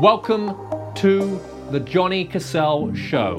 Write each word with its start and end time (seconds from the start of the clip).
Welcome 0.00 0.56
to 0.94 1.40
the 1.72 1.80
Johnny 1.80 2.24
Cassell 2.24 2.94
Show. 2.94 3.36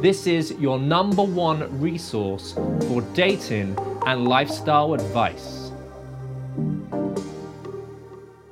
This 0.00 0.26
is 0.26 0.50
your 0.58 0.76
number 0.76 1.22
one 1.22 1.80
resource 1.80 2.54
for 2.88 3.02
dating 3.14 3.78
and 4.04 4.26
lifestyle 4.26 4.94
advice. 4.94 5.70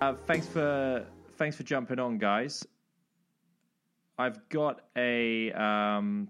Uh, 0.00 0.14
thanks 0.28 0.46
for 0.46 1.04
thanks 1.38 1.56
for 1.56 1.64
jumping 1.64 1.98
on, 1.98 2.18
guys. 2.18 2.64
I've 4.17 4.48
got 4.48 4.82
a 4.96 5.51
um, 5.51 6.28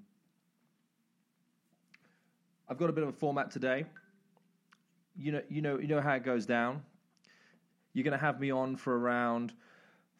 I've 2.66 2.78
got 2.78 2.88
a 2.88 2.94
bit 2.94 3.02
of 3.02 3.10
a 3.10 3.12
format 3.12 3.50
today. 3.50 3.84
You 5.18 5.32
know, 5.32 5.42
you 5.50 5.60
know, 5.60 5.78
you 5.78 5.86
know 5.86 6.00
how 6.00 6.14
it 6.14 6.24
goes 6.24 6.46
down. 6.46 6.82
You're 7.92 8.04
going 8.04 8.18
to 8.18 8.24
have 8.24 8.40
me 8.40 8.50
on 8.50 8.74
for 8.74 8.98
around 8.98 9.52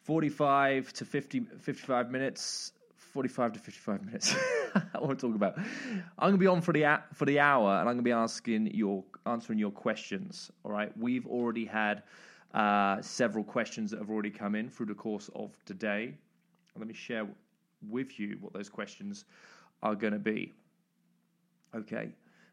45 0.03 0.93
to 0.93 1.05
50, 1.05 1.39
55 1.59 2.11
minutes. 2.11 2.73
45 3.13 3.53
to 3.53 3.59
55 3.59 4.05
minutes. 4.05 4.35
I 4.75 4.99
want 4.99 5.19
to 5.19 5.27
talk 5.27 5.35
about. 5.35 5.57
I'm 5.57 6.29
going 6.29 6.33
to 6.33 6.37
be 6.37 6.47
on 6.47 6.61
for 6.61 6.71
the 6.71 7.01
for 7.13 7.25
the 7.25 7.39
hour, 7.39 7.71
and 7.71 7.81
I'm 7.81 7.95
going 7.95 7.97
to 7.97 8.03
be 8.03 8.11
asking 8.11 8.67
your 8.73 9.03
answering 9.25 9.59
your 9.59 9.71
questions. 9.71 10.49
All 10.63 10.71
right, 10.71 10.97
we've 10.97 11.27
already 11.27 11.65
had 11.65 12.03
uh, 12.53 13.01
several 13.01 13.43
questions 13.43 13.91
that 13.91 13.99
have 13.99 14.09
already 14.09 14.29
come 14.29 14.55
in 14.55 14.69
through 14.69 14.85
the 14.87 14.93
course 14.93 15.29
of 15.35 15.51
today. 15.65 16.13
Let 16.77 16.87
me 16.87 16.93
share 16.93 17.27
with 17.89 18.17
you 18.19 18.37
what 18.39 18.53
those 18.53 18.69
questions 18.69 19.25
are 19.83 19.95
going 19.95 20.13
to 20.13 20.19
be. 20.19 20.53
Okay, 21.75 22.09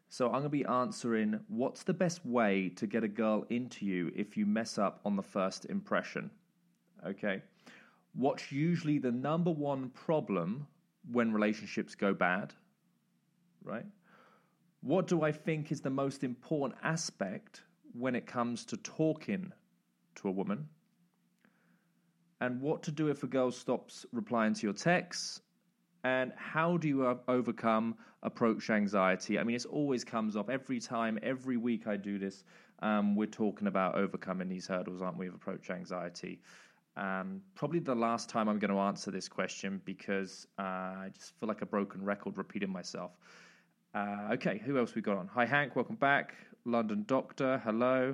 so 0.09 0.25
I'm 0.25 0.31
going 0.31 0.43
to 0.43 0.49
be 0.49 0.65
answering 0.65 1.39
what's 1.47 1.83
the 1.83 1.93
best 1.93 2.25
way 2.25 2.69
to 2.75 2.87
get 2.87 3.03
a 3.03 3.07
girl 3.07 3.45
into 3.49 3.85
you 3.85 4.11
if 4.15 4.35
you 4.35 4.45
mess 4.45 4.77
up 4.77 4.99
on 5.05 5.15
the 5.15 5.23
first 5.23 5.65
impression. 5.65 6.31
Okay, 7.05 7.41
what's 8.13 8.51
usually 8.51 8.99
the 8.99 9.11
number 9.11 9.51
one 9.51 9.89
problem 9.89 10.67
when 11.11 11.31
relationships 11.31 11.95
go 11.95 12.13
bad, 12.13 12.53
right? 13.63 13.85
What 14.81 15.07
do 15.07 15.23
I 15.23 15.31
think 15.31 15.71
is 15.71 15.81
the 15.81 15.89
most 15.89 16.23
important 16.23 16.79
aspect 16.83 17.61
when 17.93 18.15
it 18.15 18.25
comes 18.27 18.65
to 18.65 18.77
talking 18.77 19.51
to 20.15 20.27
a 20.27 20.31
woman? 20.31 20.67
And 22.41 22.61
what 22.61 22.83
to 22.83 22.91
do 22.91 23.09
if 23.09 23.23
a 23.23 23.27
girl 23.27 23.51
stops 23.51 24.05
replying 24.13 24.53
to 24.53 24.67
your 24.67 24.73
texts? 24.73 25.41
And 26.03 26.31
how 26.37 26.77
do 26.77 26.87
you 26.87 27.19
overcome 27.27 27.95
approach 28.23 28.69
anxiety? 28.69 29.37
I 29.37 29.43
mean, 29.43 29.57
it 29.57 29.65
always 29.65 30.05
comes 30.05 30.37
up 30.37 30.49
every 30.49 30.79
time, 30.79 31.19
every 31.21 31.57
week 31.57 31.87
I 31.87 31.97
do 31.97 32.17
this. 32.17 32.45
Um, 32.81 33.17
we're 33.17 33.25
talking 33.25 33.67
about 33.67 33.95
overcoming 33.95 34.47
these 34.47 34.65
hurdles, 34.65 35.01
aren't 35.01 35.17
we, 35.17 35.27
of 35.27 35.35
approach 35.35 35.69
anxiety? 35.69 36.39
Um, 36.99 37.41
probably 37.55 37.79
the 37.79 37.95
last 37.95 38.27
time 38.27 38.49
I'm 38.49 38.59
going 38.59 38.73
to 38.73 38.79
answer 38.79 39.09
this 39.09 39.29
question 39.29 39.81
because 39.85 40.47
uh, 40.59 40.63
I 40.63 41.11
just 41.15 41.33
feel 41.39 41.47
like 41.47 41.61
a 41.61 41.65
broken 41.65 42.03
record 42.03 42.37
repeating 42.37 42.69
myself. 42.69 43.11
Uh, 43.95 44.27
okay, 44.33 44.61
who 44.65 44.77
else 44.77 44.93
we 44.95 45.01
got 45.01 45.17
on? 45.17 45.29
Hi, 45.33 45.45
Hank, 45.45 45.77
welcome 45.77 45.95
back. 45.95 46.33
London 46.65 47.05
Doctor, 47.07 47.61
hello. 47.63 48.13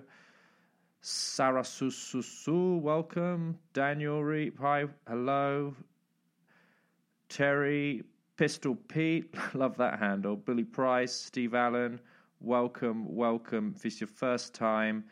Sarah 1.02 1.63
Sususu, 1.63 2.80
welcome. 2.80 3.58
Daniel 3.73 4.23
Reap, 4.23 4.59
hi, 4.59 4.86
hello. 5.08 5.75
Terry, 7.28 8.03
Pistol 8.38 8.75
Pete, 8.88 9.33
love 9.56 9.75
that 9.78 9.97
handle. 9.97 10.36
Billy 10.36 10.63
Price, 10.63 11.11
Steve 11.11 11.56
Allen, 11.56 12.00
welcome, 12.39 13.16
welcome. 13.16 13.73
If 13.75 13.83
it's 13.83 14.00
your 14.00 14.09
first 14.09 14.53
time, 14.53 15.06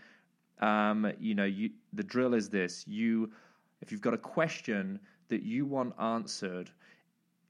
um, 0.59 1.11
you 1.19 1.33
know, 1.33 1.45
you, 1.45 1.71
the 1.93 2.03
drill 2.03 2.35
is 2.35 2.49
this: 2.49 2.85
you, 2.87 3.31
if 3.83 3.91
you've 3.91 4.01
got 4.01 4.13
a 4.13 4.17
question 4.17 4.99
that 5.27 5.43
you 5.43 5.65
want 5.65 5.93
answered 5.99 6.71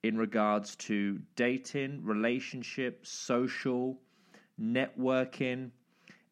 in 0.02 0.18
regards 0.18 0.76
to 0.76 1.20
dating, 1.36 2.04
relationship, 2.04 3.06
social, 3.06 3.98
networking, 4.60 5.70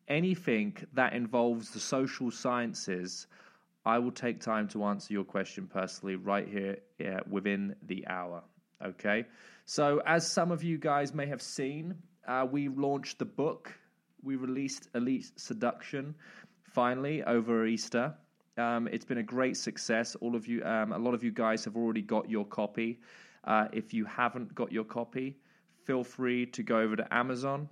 anything 0.07 0.75
that 0.93 1.13
involves 1.13 1.69
the 1.69 1.79
social 1.79 2.31
sciences 2.31 3.27
I 3.85 3.97
will 3.97 4.11
take 4.11 4.39
time 4.39 4.67
to 4.69 4.83
answer 4.85 5.13
your 5.13 5.23
question 5.23 5.67
personally 5.67 6.15
right 6.15 6.47
here 6.47 6.77
yeah, 6.99 7.19
within 7.29 7.75
the 7.87 8.07
hour. 8.07 8.43
Okay. 8.83 9.25
So, 9.65 10.01
as 10.05 10.29
some 10.29 10.51
of 10.51 10.63
you 10.63 10.77
guys 10.77 11.13
may 11.13 11.25
have 11.27 11.41
seen, 11.41 11.95
uh, 12.27 12.45
we 12.49 12.67
launched 12.67 13.19
the 13.19 13.25
book. 13.25 13.73
We 14.21 14.35
released 14.35 14.89
Elite 14.93 15.31
Seduction 15.35 16.13
finally 16.63 17.23
over 17.23 17.65
Easter. 17.65 18.13
Um, 18.61 18.87
it's 18.91 19.05
been 19.05 19.17
a 19.17 19.23
great 19.23 19.57
success. 19.57 20.15
All 20.21 20.35
of 20.35 20.47
you, 20.47 20.63
um, 20.63 20.93
a 20.93 20.97
lot 20.97 21.13
of 21.13 21.23
you 21.23 21.31
guys 21.31 21.65
have 21.65 21.75
already 21.75 22.01
got 22.01 22.29
your 22.29 22.45
copy. 22.45 22.99
Uh, 23.43 23.67
if 23.73 23.93
you 23.93 24.05
haven't 24.05 24.53
got 24.53 24.71
your 24.71 24.83
copy, 24.83 25.37
feel 25.83 26.03
free 26.03 26.45
to 26.45 26.61
go 26.61 26.79
over 26.79 26.95
to 26.95 27.13
Amazon 27.13 27.67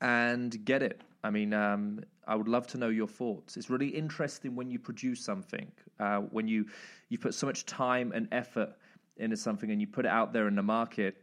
and 0.00 0.64
get 0.64 0.82
it. 0.82 1.00
I 1.24 1.30
mean, 1.30 1.52
um, 1.54 2.00
I 2.26 2.34
would 2.34 2.48
love 2.48 2.66
to 2.68 2.78
know 2.78 2.88
your 2.88 3.08
thoughts. 3.08 3.56
It's 3.56 3.70
really 3.70 3.88
interesting 3.88 4.54
when 4.54 4.70
you 4.70 4.78
produce 4.78 5.24
something, 5.24 5.70
uh, 5.98 6.18
when 6.18 6.46
you 6.46 6.66
you 7.08 7.18
put 7.18 7.34
so 7.34 7.46
much 7.46 7.66
time 7.66 8.12
and 8.14 8.28
effort 8.32 8.70
into 9.16 9.36
something 9.36 9.70
and 9.70 9.80
you 9.80 9.86
put 9.86 10.04
it 10.04 10.10
out 10.10 10.32
there 10.32 10.46
in 10.46 10.54
the 10.54 10.62
market, 10.62 11.16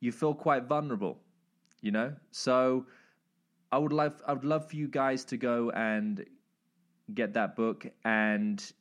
you 0.00 0.12
feel 0.12 0.34
quite 0.34 0.64
vulnerable, 0.64 1.18
you 1.80 1.92
know. 1.92 2.12
So, 2.30 2.86
I 3.70 3.78
would 3.78 3.92
love 3.92 4.20
I 4.26 4.32
would 4.32 4.44
love 4.44 4.68
for 4.68 4.76
you 4.76 4.88
guys 4.88 5.24
to 5.26 5.36
go 5.36 5.70
and 5.70 6.24
get 7.14 7.34
that 7.34 7.56
book 7.56 7.86
and 8.04 8.72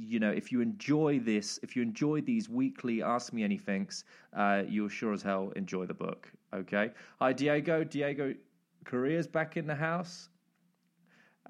you 0.00 0.18
know, 0.18 0.30
if 0.30 0.50
you 0.50 0.62
enjoy 0.62 1.18
this, 1.18 1.60
if 1.62 1.76
you 1.76 1.82
enjoy 1.82 2.22
these 2.22 2.48
weekly 2.48 3.02
Ask 3.02 3.32
Me 3.32 3.42
Anythings, 3.42 4.04
uh, 4.34 4.62
you'll 4.66 4.88
sure 4.88 5.12
as 5.12 5.22
hell 5.22 5.52
enjoy 5.56 5.84
the 5.84 5.94
book. 5.94 6.32
Okay. 6.54 6.90
Hi, 7.20 7.32
Diego. 7.34 7.84
Diego 7.84 8.34
Korea's 8.84 9.26
back 9.26 9.56
in 9.56 9.66
the 9.66 9.74
house. 9.74 10.30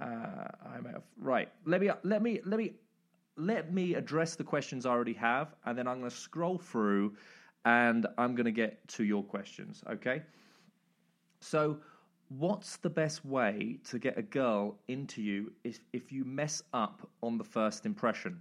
Uh, 0.01 0.49
I'm 0.67 0.87
right. 1.17 1.49
Let 1.65 1.81
me 1.81 1.91
let 2.03 2.23
me 2.23 2.41
let 2.45 2.59
me 2.59 2.73
let 3.37 3.73
me 3.73 3.95
address 3.95 4.35
the 4.35 4.45
questions 4.45 4.85
I 4.85 4.91
already 4.91 5.15
have, 5.15 5.55
and 5.65 5.77
then 5.79 5.87
I'm 5.87 5.99
going 5.99 6.11
to 6.11 6.17
scroll 6.17 6.59
through, 6.59 7.17
and 7.65 8.07
I'm 8.19 8.35
going 8.35 8.47
to 8.47 8.53
get 8.53 8.87
to 8.89 9.05
your 9.05 9.23
questions. 9.23 9.83
Okay. 9.89 10.23
So, 11.41 11.79
what's 12.39 12.79
the 12.79 12.91
best 12.91 13.25
way 13.25 13.79
to 13.85 13.99
get 13.99 14.17
a 14.17 14.23
girl 14.23 14.79
into 14.89 15.21
you 15.23 15.53
if 15.63 15.81
if 15.93 16.11
you 16.11 16.25
mess 16.25 16.63
up 16.73 17.09
on 17.23 17.39
the 17.39 17.45
first 17.45 17.85
impression? 17.85 18.41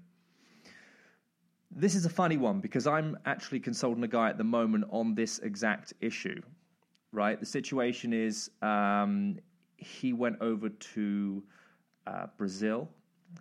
This 1.70 1.94
is 1.94 2.06
a 2.06 2.10
funny 2.10 2.38
one 2.38 2.62
because 2.62 2.88
I'm 2.88 3.18
actually 3.26 3.60
consulting 3.60 4.04
a 4.04 4.08
guy 4.08 4.30
at 4.30 4.38
the 4.38 4.44
moment 4.44 4.86
on 4.90 5.14
this 5.14 5.40
exact 5.40 5.94
issue 6.02 6.42
right? 7.12 7.40
The 7.40 7.46
situation 7.46 8.14
is 8.14 8.52
um, 8.62 9.40
he 9.78 10.14
went 10.14 10.38
over 10.42 10.70
to 10.70 11.44
uh, 12.08 12.28
Brazil. 12.38 12.90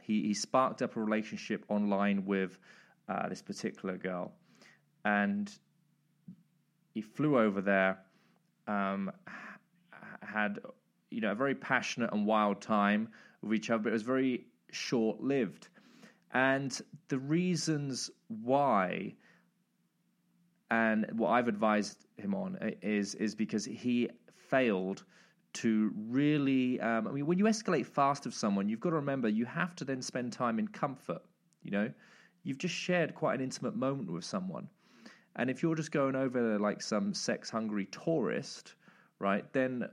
He, 0.03 0.22
he 0.22 0.34
sparked 0.34 0.82
up 0.82 0.97
a 0.97 1.00
relationship 1.00 1.64
online 1.69 2.25
with 2.25 2.58
uh, 3.08 3.28
this 3.28 3.42
particular 3.42 3.97
girl, 3.97 4.32
and 5.04 5.50
he 6.92 7.00
flew 7.00 7.38
over 7.38 7.60
there. 7.60 7.98
Um, 8.66 9.10
had 10.33 10.59
you 11.11 11.21
know 11.21 11.33
a 11.33 11.34
very 11.34 11.55
passionate 11.55 12.12
and 12.12 12.27
wild 12.27 12.61
time 12.61 13.09
with 13.43 13.55
each 13.55 13.71
other, 13.71 13.84
but 13.84 13.91
it 13.91 13.93
was 13.93 14.03
very 14.03 14.47
short 14.71 15.21
lived. 15.21 15.69
And 16.33 16.78
the 17.09 17.19
reasons 17.19 18.11
why 18.28 19.15
and 20.71 21.06
what 21.12 21.31
I've 21.31 21.49
advised 21.49 22.06
him 22.17 22.34
on 22.34 22.59
is 22.83 23.15
is 23.15 23.34
because 23.34 23.65
he 23.65 24.09
failed 24.37 25.05
to 25.55 25.93
really. 25.97 26.81
Um, 26.81 27.09
I 27.09 27.12
mean, 27.12 27.27
when 27.27 27.38
you 27.38 27.44
escalate 27.44 27.87
fast 27.87 28.27
of 28.27 28.34
someone, 28.34 28.69
you've 28.69 28.81
got 28.81 28.91
to 28.91 28.97
remember 28.97 29.28
you 29.28 29.47
have 29.47 29.75
to 29.77 29.84
then 29.84 30.03
spend 30.03 30.33
time 30.33 30.59
in 30.59 30.69
comfort. 30.69 31.22
You 31.62 31.71
know, 31.71 31.93
you've 32.43 32.59
just 32.59 32.75
shared 32.75 33.15
quite 33.15 33.34
an 33.34 33.41
intimate 33.41 33.76
moment 33.76 34.12
with 34.12 34.25
someone, 34.25 34.69
and 35.37 35.49
if 35.49 35.62
you're 35.62 35.75
just 35.75 35.93
going 35.93 36.17
over 36.17 36.58
like 36.58 36.82
some 36.82 37.14
sex 37.14 37.49
hungry 37.49 37.87
tourist, 37.87 38.75
right, 39.19 39.50
then 39.52 39.88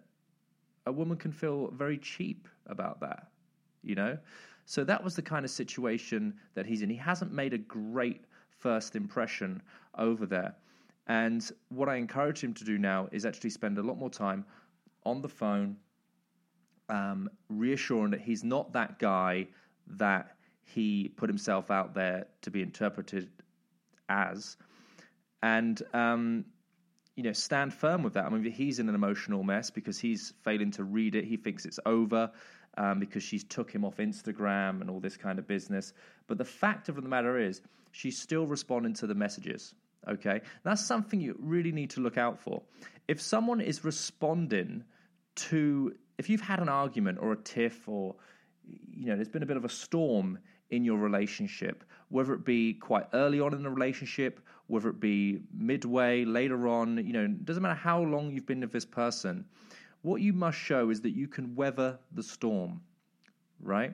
a 0.85 0.91
woman 0.91 1.17
can 1.17 1.31
feel 1.31 1.71
very 1.71 1.97
cheap 1.97 2.47
about 2.67 2.99
that. 3.01 3.27
You 3.81 3.95
know, 3.95 4.17
so 4.65 4.83
that 4.83 5.03
was 5.03 5.15
the 5.15 5.21
kind 5.21 5.45
of 5.45 5.51
situation 5.51 6.33
that 6.55 6.65
he's 6.65 6.81
in. 6.81 6.89
He 6.89 6.95
hasn't 6.95 7.31
made 7.31 7.53
a 7.53 7.57
great 7.57 8.25
first 8.49 8.95
impression 8.95 9.61
over 9.97 10.25
there. 10.25 10.55
And 11.07 11.49
what 11.69 11.87
I 11.87 11.95
encourage 11.97 12.43
him 12.43 12.53
to 12.55 12.63
do 12.63 12.79
now 12.79 13.07
is 13.11 13.25
actually 13.25 13.51
spend 13.51 13.77
a 13.77 13.83
lot 13.83 13.97
more 13.99 14.09
time 14.09 14.43
on 15.05 15.21
the 15.21 15.29
phone, 15.29 15.77
um, 16.89 17.29
reassuring 17.49 18.09
that 18.11 18.21
he's 18.21 18.43
not 18.43 18.73
that 18.73 18.97
guy 18.97 19.47
that 19.87 20.35
he 20.63 21.09
put 21.09 21.29
himself 21.29 21.69
out 21.69 21.93
there 21.93 22.25
to 22.41 22.49
be 22.49 22.63
interpreted 22.63 23.29
as. 24.09 24.57
And, 25.43 25.79
um, 25.93 26.45
you 27.15 27.23
know, 27.23 27.33
stand 27.33 27.73
firm 27.73 28.03
with 28.03 28.13
that. 28.13 28.25
I 28.25 28.29
mean, 28.29 28.51
he's 28.51 28.79
in 28.79 28.89
an 28.89 28.95
emotional 28.95 29.43
mess 29.43 29.69
because 29.69 29.97
he's 29.97 30.33
failing 30.43 30.71
to 30.71 30.83
read 30.83 31.15
it. 31.15 31.25
He 31.25 31.37
thinks 31.37 31.65
it's 31.65 31.79
over. 31.85 32.31
um, 32.77 32.99
because 32.99 33.23
she's 33.23 33.43
took 33.43 33.71
him 33.71 33.85
off 33.85 33.97
Instagram 33.97 34.81
and 34.81 34.89
all 34.89 34.99
this 34.99 35.17
kind 35.17 35.39
of 35.39 35.47
business. 35.47 35.93
But 36.27 36.37
the 36.37 36.45
fact 36.45 36.89
of 36.89 36.95
the 36.95 37.01
matter 37.07 37.37
is, 37.37 37.61
she's 37.91 38.17
still 38.17 38.45
responding 38.45 38.93
to 38.95 39.07
the 39.07 39.15
messages. 39.15 39.73
Okay, 40.07 40.41
that's 40.63 40.85
something 40.85 41.19
you 41.19 41.35
really 41.39 41.71
need 41.71 41.91
to 41.91 42.01
look 42.01 42.17
out 42.17 42.39
for. 42.39 42.61
If 43.07 43.21
someone 43.21 43.59
is 43.59 43.83
responding 43.83 44.83
to, 45.35 45.95
if 46.17 46.29
you've 46.29 46.41
had 46.41 46.59
an 46.59 46.69
argument 46.69 47.17
or 47.21 47.31
a 47.31 47.37
tiff, 47.37 47.87
or 47.87 48.15
you 48.91 49.07
know, 49.07 49.15
there's 49.15 49.29
been 49.29 49.43
a 49.43 49.47
bit 49.47 49.57
of 49.57 49.65
a 49.65 49.69
storm 49.69 50.37
in 50.69 50.83
your 50.83 50.97
relationship, 50.97 51.83
whether 52.09 52.33
it 52.33 52.45
be 52.45 52.73
quite 52.73 53.07
early 53.13 53.39
on 53.39 53.53
in 53.53 53.63
the 53.63 53.69
relationship, 53.69 54.39
whether 54.67 54.89
it 54.89 54.99
be 54.99 55.39
midway, 55.53 56.25
later 56.25 56.67
on, 56.67 56.97
you 57.05 57.13
know, 57.13 57.27
doesn't 57.27 57.61
matter 57.61 57.75
how 57.75 58.01
long 58.01 58.31
you've 58.31 58.45
been 58.45 58.61
with 58.61 58.71
this 58.71 58.85
person. 58.85 59.45
What 60.01 60.21
you 60.21 60.33
must 60.33 60.57
show 60.57 60.89
is 60.89 61.01
that 61.01 61.11
you 61.11 61.27
can 61.27 61.55
weather 61.55 61.97
the 62.13 62.23
storm, 62.23 62.81
right? 63.59 63.93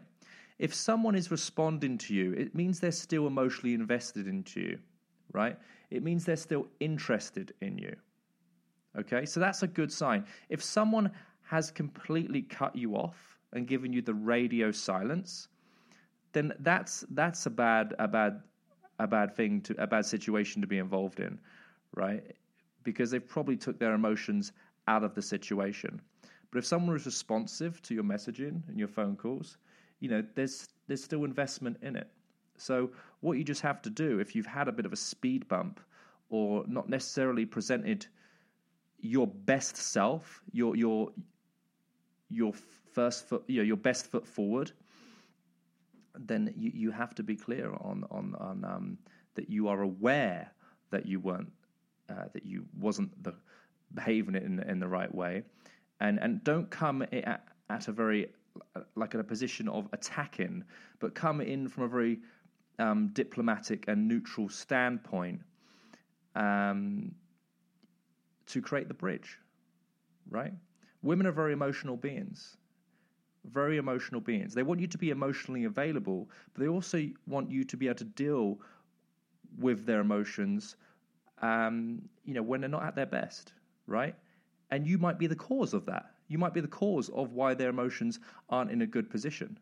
If 0.60 0.74
someone 0.74 1.16
is 1.16 1.32
responding 1.32 1.98
to 2.00 2.14
you, 2.14 2.34
it 2.34 2.54
means 2.54 2.80
they're 2.80 2.92
still 2.92 3.28
emotionally 3.28 3.74
invested 3.74 4.28
into 4.28 4.60
you, 4.60 4.80
right? 5.34 5.58
It 5.90 6.04
means 6.04 6.24
they're 6.26 6.36
still 6.36 6.68
interested 6.80 7.54
in 7.62 7.78
you. 7.78 7.96
Okay, 8.98 9.26
so 9.26 9.40
that's 9.40 9.64
a 9.64 9.68
good 9.68 9.92
sign. 9.92 10.26
If 10.50 10.62
someone 10.62 11.12
has 11.44 11.72
completely 11.72 12.42
cut 12.42 12.76
you 12.76 12.96
off 12.96 13.38
and 13.54 13.68
given 13.68 13.92
you 13.92 14.02
the 14.02 14.14
radio 14.14 14.72
silence, 14.72 15.48
then 16.34 16.54
that's 16.60 17.06
that's 17.12 17.46
a 17.46 17.50
bad 17.50 17.94
a 18.00 18.08
bad 18.08 18.42
a 19.04 19.08
bad 19.08 19.36
thing 19.36 19.62
to 19.62 19.82
a 19.82 19.88
bad 19.88 20.06
situation 20.06 20.62
to 20.62 20.68
be 20.68 20.78
involved 20.78 21.20
in, 21.20 21.40
right? 21.96 22.24
Because 22.84 23.12
they've 23.12 23.28
probably 23.28 23.58
took 23.58 23.80
their 23.80 23.94
emotions 23.94 24.52
out 24.88 25.04
of 25.04 25.16
the 25.16 25.22
situation. 25.22 26.02
But 26.52 26.60
if 26.60 26.66
someone 26.66 26.96
is 26.96 27.06
responsive 27.06 27.82
to 27.84 27.94
your 27.94 28.04
messaging 28.04 28.68
and 28.68 28.78
your 28.78 28.88
phone 28.88 29.16
calls, 29.16 29.58
you 30.00 30.10
know, 30.10 30.24
there's 30.36 30.70
there's 30.88 31.04
still 31.04 31.24
investment 31.24 31.78
in 31.82 31.96
it. 31.96 32.10
So 32.58 32.92
what 33.22 33.38
you 33.38 33.44
just 33.44 33.62
have 33.62 33.82
to 33.84 33.90
do 33.90 34.20
if 34.20 34.36
you've 34.36 34.46
had 34.46 34.68
a 34.68 34.72
bit 34.72 34.86
of 34.86 34.94
a 34.94 34.98
speed 34.98 35.48
bump 35.48 35.80
or 36.30 36.64
not 36.68 36.90
necessarily 36.90 37.46
presented 37.46 38.06
your 39.00 39.28
best 39.28 39.78
self, 39.78 40.42
your 40.52 40.76
your 40.76 41.12
your 42.30 42.54
first 42.94 43.28
foot, 43.28 43.44
you 43.48 43.58
know, 43.58 43.64
your 43.64 43.78
best 43.78 44.08
foot 44.08 44.28
forward, 44.28 44.72
then 46.16 46.54
you, 46.58 46.72
you 46.74 46.92
have 46.92 47.16
to 47.16 47.24
be 47.24 47.36
clear 47.36 47.72
on 47.82 48.06
on, 48.12 48.36
on 48.40 48.66
um, 48.66 48.98
that 49.36 49.50
you 49.50 49.68
are 49.68 49.82
aware 49.82 50.52
that 50.92 51.06
you 51.06 51.20
weren't 51.20 51.52
uh, 52.10 52.26
that 52.34 52.46
you 52.46 52.66
wasn't 52.80 53.24
the 53.24 53.34
behaving 53.94 54.36
in 54.36 54.60
in 54.60 54.80
the 54.80 54.88
right 54.88 55.14
way, 55.14 55.44
and 56.00 56.20
and 56.20 56.44
don't 56.44 56.70
come 56.70 57.02
at, 57.02 57.44
at 57.70 57.88
a 57.88 57.92
very 57.92 58.28
like 58.96 59.14
in 59.14 59.20
a 59.20 59.24
position 59.24 59.68
of 59.70 59.88
attacking, 59.94 60.64
but 61.00 61.16
come 61.16 61.42
in 61.42 61.68
from 61.68 61.84
a 61.84 61.88
very 61.88 62.20
um, 62.80 63.10
diplomatic 63.14 63.86
and 63.88 64.08
neutral 64.08 64.50
standpoint 64.50 65.40
um, 66.36 67.12
to 68.46 68.62
create 68.62 68.88
the 68.88 68.94
bridge, 68.94 69.38
right? 70.30 70.54
Women 71.02 71.26
are 71.28 71.32
very 71.32 71.54
emotional 71.54 71.96
beings 71.96 72.58
very 73.46 73.78
emotional 73.78 74.22
beings. 74.22 74.54
They 74.54 74.64
want 74.64 74.80
you 74.80 74.88
to 74.88 74.98
be 74.98 75.10
emotionally 75.10 75.66
available, 75.66 76.30
but 76.54 76.62
they 76.62 76.68
also 76.68 77.06
want 77.28 77.50
you 77.50 77.64
to 77.64 77.78
be 77.78 77.88
able 77.88 77.96
to 77.96 78.04
deal 78.04 78.60
with 79.58 79.86
their 79.86 80.00
emotions, 80.00 80.76
um, 81.42 82.02
you 82.24 82.34
know, 82.34 82.44
when 82.44 82.62
they're 82.62 82.70
not 82.70 82.84
at 82.84 82.96
their 82.96 83.06
best, 83.06 83.54
right? 83.88 84.16
And 84.70 84.88
you 84.88 84.98
might 84.98 85.18
be 85.18 85.28
the 85.28 85.36
cause 85.36 85.74
of 85.74 85.86
that. 85.88 86.12
You 86.28 86.38
might 86.38 86.54
be 86.54 86.62
the 86.62 86.68
cause 86.68 87.10
of 87.10 87.34
why 87.34 87.54
their 87.54 87.70
emotions 87.70 88.20
aren't 88.50 88.72
in 88.72 88.84
a 88.84 88.88
good 88.88 89.10
position, 89.10 89.58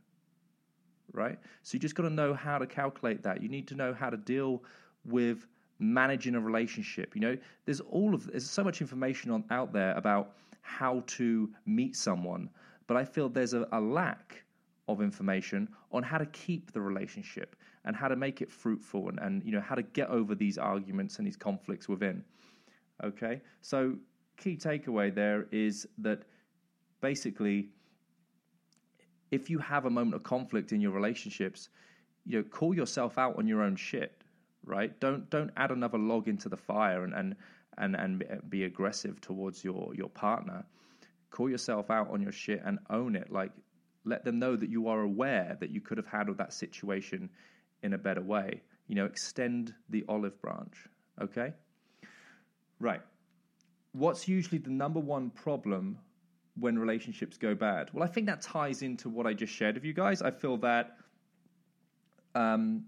right? 1.13 1.39
So 1.63 1.75
you 1.75 1.79
just 1.79 1.95
got 1.95 2.03
to 2.03 2.09
know 2.09 2.33
how 2.33 2.59
to 2.59 2.67
calculate 2.67 3.23
that. 3.23 3.41
You 3.41 3.49
need 3.49 3.67
to 3.69 3.75
know 3.75 3.93
how 3.93 4.09
to 4.09 4.17
deal 4.17 4.63
with 5.05 5.47
managing 5.79 6.35
a 6.35 6.39
relationship. 6.39 7.15
You 7.15 7.21
know, 7.21 7.37
there's 7.65 7.79
all 7.79 8.13
of 8.13 8.27
there's 8.27 8.47
so 8.47 8.63
much 8.63 8.81
information 8.81 9.31
on 9.31 9.43
out 9.49 9.73
there 9.73 9.95
about 9.95 10.35
how 10.61 11.03
to 11.07 11.49
meet 11.65 11.95
someone 11.95 12.49
but 12.89 12.97
I 12.97 13.05
feel 13.05 13.29
there's 13.29 13.53
a, 13.53 13.67
a 13.71 13.79
lack 13.79 14.43
of 14.87 14.99
information 14.99 15.69
on 15.91 16.01
how 16.01 16.17
to 16.17 16.25
keep 16.25 16.71
the 16.71 16.81
relationship 16.81 17.55
and 17.85 17.95
how 17.95 18.07
to 18.07 18.15
make 18.15 18.41
it 18.41 18.51
fruitful 18.51 19.09
and, 19.09 19.19
and 19.19 19.43
you 19.43 19.51
know 19.51 19.61
how 19.61 19.75
to 19.75 19.83
get 19.83 20.09
over 20.09 20.33
these 20.33 20.57
arguments 20.57 21.19
and 21.19 21.27
these 21.27 21.37
conflicts 21.37 21.87
within. 21.87 22.23
Okay, 23.03 23.41
so 23.61 23.95
key 24.37 24.57
takeaway 24.57 25.13
there 25.13 25.45
is 25.51 25.87
that 25.99 26.23
basically, 26.99 27.69
if 29.29 29.51
you 29.51 29.59
have 29.59 29.85
a 29.85 29.89
moment 29.91 30.15
of 30.15 30.23
conflict 30.23 30.71
in 30.71 30.81
your 30.81 30.91
relationships, 30.91 31.69
you 32.25 32.39
know, 32.39 32.43
call 32.43 32.73
yourself 32.73 33.19
out 33.19 33.37
on 33.37 33.45
your 33.45 33.61
own 33.61 33.75
shit, 33.75 34.23
right? 34.65 34.99
Don't 34.99 35.29
don't 35.29 35.51
add 35.57 35.69
another 35.69 35.99
log 35.99 36.27
into 36.27 36.49
the 36.49 36.57
fire 36.57 37.03
and 37.03 37.13
and 37.13 37.35
and, 37.77 37.95
and 37.95 38.49
be 38.49 38.63
aggressive 38.63 39.21
towards 39.21 39.63
your 39.63 39.93
your 39.93 40.09
partner 40.09 40.65
call 41.31 41.49
yourself 41.49 41.89
out 41.91 42.09
on 42.11 42.21
your 42.21 42.31
shit 42.31 42.61
and 42.65 42.79
own 42.89 43.15
it. 43.15 43.31
Like, 43.31 43.51
let 44.05 44.23
them 44.23 44.39
know 44.39 44.55
that 44.55 44.69
you 44.69 44.87
are 44.87 45.01
aware 45.01 45.57
that 45.59 45.69
you 45.69 45.81
could 45.81 45.97
have 45.97 46.07
handled 46.07 46.37
that 46.37 46.53
situation 46.53 47.29
in 47.83 47.93
a 47.93 47.97
better 47.97 48.21
way. 48.21 48.61
You 48.87 48.95
know, 48.95 49.05
extend 49.05 49.73
the 49.89 50.03
olive 50.09 50.41
branch. 50.41 50.87
Okay? 51.21 51.53
Right. 52.79 53.01
What's 53.91 54.27
usually 54.27 54.59
the 54.59 54.69
number 54.69 54.99
one 54.99 55.29
problem 55.29 55.97
when 56.59 56.77
relationships 56.77 57.37
go 57.37 57.55
bad? 57.55 57.89
Well, 57.93 58.03
I 58.03 58.07
think 58.07 58.27
that 58.27 58.41
ties 58.41 58.81
into 58.81 59.09
what 59.09 59.27
I 59.27 59.33
just 59.33 59.53
shared 59.53 59.75
with 59.75 59.85
you 59.85 59.93
guys. 59.93 60.21
I 60.21 60.31
feel 60.31 60.57
that, 60.57 60.97
um, 62.35 62.85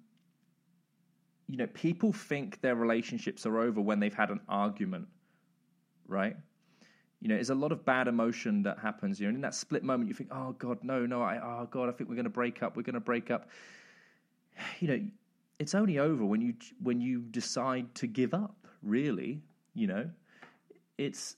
you 1.47 1.57
know, 1.57 1.67
people 1.67 2.13
think 2.13 2.61
their 2.61 2.75
relationships 2.75 3.45
are 3.45 3.59
over 3.59 3.81
when 3.81 3.99
they've 3.99 4.13
had 4.13 4.29
an 4.29 4.39
argument, 4.47 5.07
right? 6.07 6.35
You 7.21 7.27
know, 7.27 7.35
there's 7.35 7.51
a 7.51 7.55
lot 7.55 7.71
of 7.71 7.85
bad 7.85 8.07
emotion 8.07 8.63
that 8.63 8.79
happens. 8.79 9.19
You 9.19 9.27
know, 9.27 9.35
in 9.35 9.41
that 9.41 9.53
split 9.53 9.83
moment, 9.83 10.09
you 10.09 10.15
think, 10.15 10.31
"Oh 10.33 10.53
God, 10.53 10.79
no, 10.83 11.05
no, 11.05 11.21
I, 11.21 11.37
oh 11.37 11.67
God, 11.69 11.87
I 11.87 11.91
think 11.91 12.09
we're 12.09 12.15
going 12.15 12.23
to 12.25 12.31
break 12.31 12.63
up. 12.63 12.75
We're 12.75 12.83
going 12.83 12.95
to 12.95 12.99
break 12.99 13.29
up." 13.29 13.49
You 14.79 14.87
know, 14.87 14.99
it's 15.59 15.75
only 15.75 15.99
over 15.99 16.25
when 16.25 16.41
you 16.41 16.55
when 16.81 16.99
you 16.99 17.21
decide 17.21 17.93
to 17.95 18.07
give 18.07 18.33
up. 18.33 18.55
Really, 18.81 19.43
you 19.75 19.85
know, 19.85 20.09
it's 20.97 21.35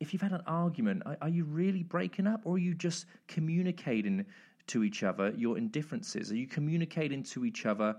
if 0.00 0.12
you've 0.12 0.22
had 0.22 0.32
an 0.32 0.42
argument, 0.46 1.02
are, 1.06 1.16
are 1.22 1.28
you 1.28 1.44
really 1.44 1.84
breaking 1.84 2.26
up, 2.26 2.40
or 2.44 2.56
are 2.56 2.58
you 2.58 2.74
just 2.74 3.06
communicating 3.28 4.26
to 4.66 4.82
each 4.82 5.04
other 5.04 5.32
your 5.36 5.56
indifferences? 5.58 6.32
Are 6.32 6.36
you 6.36 6.48
communicating 6.48 7.22
to 7.24 7.44
each 7.44 7.66
other 7.66 7.96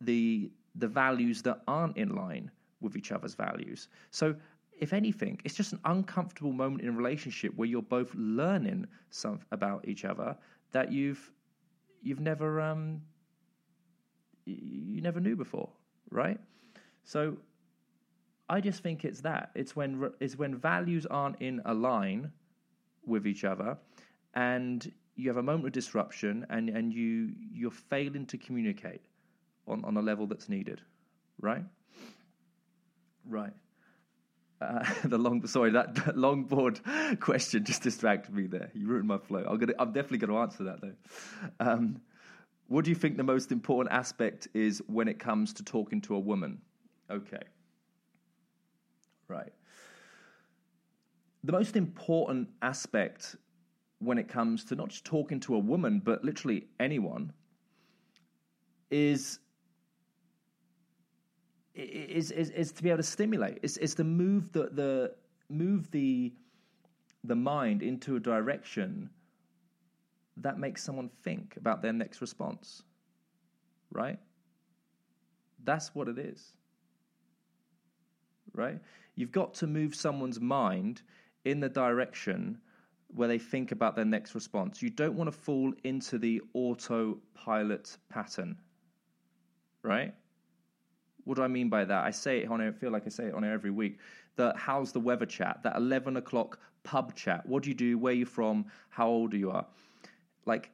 the 0.00 0.50
the 0.76 0.86
values 0.86 1.42
that 1.42 1.62
aren't 1.66 1.96
in 1.96 2.14
line 2.14 2.52
with 2.80 2.96
each 2.96 3.10
other's 3.10 3.34
values? 3.34 3.88
So 4.12 4.36
if 4.78 4.92
anything, 4.92 5.40
it's 5.44 5.54
just 5.54 5.72
an 5.72 5.80
uncomfortable 5.84 6.52
moment 6.52 6.82
in 6.82 6.88
a 6.88 6.92
relationship 6.92 7.54
where 7.56 7.68
you're 7.68 7.82
both 7.82 8.14
learning 8.14 8.86
some 9.10 9.40
about 9.50 9.86
each 9.88 10.04
other 10.04 10.36
that 10.72 10.92
you've 10.92 11.30
you've 12.02 12.20
never 12.20 12.60
um 12.60 13.00
you 14.44 15.00
never 15.00 15.20
knew 15.20 15.36
before, 15.36 15.68
right? 16.10 16.38
So 17.04 17.36
I 18.48 18.60
just 18.60 18.82
think 18.82 19.04
it's 19.04 19.20
that. 19.22 19.50
It's 19.54 19.74
when 19.74 20.10
it's 20.20 20.36
when 20.38 20.54
values 20.54 21.06
aren't 21.06 21.40
in 21.40 21.60
a 21.64 21.74
line 21.74 22.30
with 23.04 23.26
each 23.26 23.44
other, 23.44 23.76
and 24.34 24.92
you 25.16 25.28
have 25.28 25.38
a 25.38 25.42
moment 25.42 25.66
of 25.66 25.72
disruption, 25.72 26.46
and 26.50 26.68
and 26.68 26.92
you 26.92 27.32
you're 27.52 27.70
failing 27.70 28.26
to 28.26 28.38
communicate 28.38 29.02
on 29.66 29.84
on 29.84 29.96
a 29.96 30.02
level 30.02 30.26
that's 30.26 30.48
needed, 30.48 30.80
right? 31.40 31.64
Right. 33.28 33.52
Uh, 34.60 34.84
the 35.04 35.18
long 35.18 35.46
sorry 35.46 35.70
that, 35.70 35.94
that 35.94 36.16
longboard 36.16 36.80
question 37.20 37.64
just 37.64 37.82
distracted 37.82 38.34
me 38.34 38.46
there. 38.46 38.70
You 38.74 38.86
ruined 38.86 39.08
my 39.08 39.18
flow. 39.18 39.44
I'm 39.48 39.58
gonna 39.58 39.74
I'm 39.78 39.92
definitely 39.92 40.26
to 40.26 40.38
answer 40.38 40.64
that 40.64 40.80
though. 40.80 40.94
Um, 41.60 42.00
what 42.68 42.84
do 42.84 42.90
you 42.90 42.96
think 42.96 43.16
the 43.16 43.22
most 43.22 43.52
important 43.52 43.94
aspect 43.94 44.48
is 44.54 44.82
when 44.86 45.08
it 45.08 45.18
comes 45.18 45.52
to 45.54 45.62
talking 45.62 46.00
to 46.02 46.16
a 46.16 46.18
woman? 46.18 46.60
Okay, 47.10 47.42
right. 49.28 49.52
The 51.44 51.52
most 51.52 51.76
important 51.76 52.48
aspect 52.62 53.36
when 53.98 54.18
it 54.18 54.28
comes 54.28 54.64
to 54.64 54.74
not 54.74 54.88
just 54.88 55.04
talking 55.04 55.38
to 55.40 55.54
a 55.54 55.58
woman 55.58 56.00
but 56.04 56.24
literally 56.24 56.66
anyone 56.80 57.32
is 58.90 59.38
is, 61.76 62.30
is, 62.30 62.50
is 62.50 62.72
to 62.72 62.82
be 62.82 62.88
able 62.88 62.98
to 62.98 63.02
stimulate. 63.02 63.58
It's, 63.62 63.76
it's 63.76 63.94
to 63.94 64.04
move 64.04 64.52
the, 64.52 64.70
the 64.72 65.14
move 65.48 65.90
the 65.90 66.32
the 67.22 67.36
mind 67.36 67.82
into 67.82 68.16
a 68.16 68.20
direction 68.20 69.10
that 70.38 70.58
makes 70.58 70.82
someone 70.82 71.10
think 71.22 71.56
about 71.56 71.82
their 71.82 71.92
next 71.92 72.20
response. 72.20 72.82
Right? 73.92 74.18
That's 75.64 75.94
what 75.94 76.08
it 76.08 76.18
is. 76.18 76.52
Right? 78.52 78.78
You've 79.14 79.32
got 79.32 79.54
to 79.54 79.66
move 79.66 79.94
someone's 79.94 80.40
mind 80.40 81.02
in 81.44 81.60
the 81.60 81.68
direction 81.68 82.58
where 83.14 83.28
they 83.28 83.38
think 83.38 83.72
about 83.72 83.96
their 83.96 84.04
next 84.04 84.34
response. 84.34 84.82
You 84.82 84.90
don't 84.90 85.14
want 85.14 85.28
to 85.28 85.36
fall 85.36 85.72
into 85.84 86.18
the 86.18 86.42
autopilot 86.54 87.96
pattern, 88.08 88.56
right? 89.82 90.12
What 91.26 91.36
do 91.36 91.42
I 91.42 91.48
mean 91.48 91.68
by 91.68 91.84
that? 91.84 92.04
I 92.04 92.12
say 92.12 92.38
it 92.38 92.50
on 92.50 92.60
air, 92.60 92.72
feel 92.72 92.92
like 92.92 93.02
I 93.04 93.08
say 93.08 93.24
it 93.26 93.34
on 93.34 93.44
air 93.44 93.52
every 93.52 93.72
week. 93.72 93.98
The 94.36 94.54
how's 94.56 94.92
the 94.92 95.00
weather 95.00 95.26
chat, 95.26 95.60
that 95.64 95.76
11 95.76 96.16
o'clock 96.16 96.60
pub 96.84 97.16
chat. 97.16 97.44
What 97.46 97.64
do 97.64 97.68
you 97.68 97.74
do? 97.74 97.98
Where 97.98 98.12
are 98.12 98.16
you 98.16 98.24
from? 98.24 98.66
How 98.90 99.08
old 99.08 99.34
are 99.34 99.36
you 99.36 99.50
are? 99.50 99.66
Like 100.46 100.70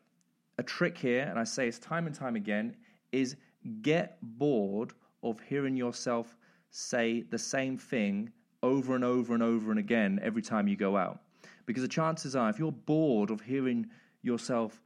a 0.59 0.63
trick 0.63 0.99
here, 0.99 1.23
and 1.23 1.39
I 1.39 1.45
say 1.45 1.67
it's 1.67 1.79
time 1.79 2.07
and 2.07 2.15
time 2.15 2.37
again, 2.37 2.77
is 3.13 3.37
get 3.81 4.19
bored 4.21 4.93
of 5.23 5.41
hearing 5.41 5.75
yourself 5.75 6.37
say 6.71 7.23
the 7.31 7.39
same 7.39 7.79
thing 7.79 8.31
over 8.63 8.95
and 8.95 9.05
over 9.05 9.33
and 9.33 9.43
over 9.43 9.71
and 9.71 9.81
again 9.81 10.21
every 10.23 10.43
time 10.43 10.69
you 10.69 10.77
go 10.77 10.99
out. 10.99 11.21
Because 11.65 11.83
the 11.83 11.89
chances 11.89 12.37
are, 12.37 12.51
if 12.51 12.59
you're 12.59 12.73
bored 12.73 13.31
of 13.31 13.41
hearing 13.41 13.87
yourself 14.21 14.83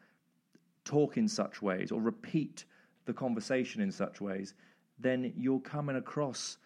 talk 0.85 1.16
in 1.16 1.26
such 1.26 1.61
ways 1.61 1.90
or 1.90 2.00
repeat 2.00 2.64
the 3.06 3.12
conversation 3.12 3.82
in 3.82 3.90
such 3.90 4.20
ways, 4.20 4.54
then 4.99 5.33
you're 5.37 5.61
coming 5.61 5.97
across 5.97 6.59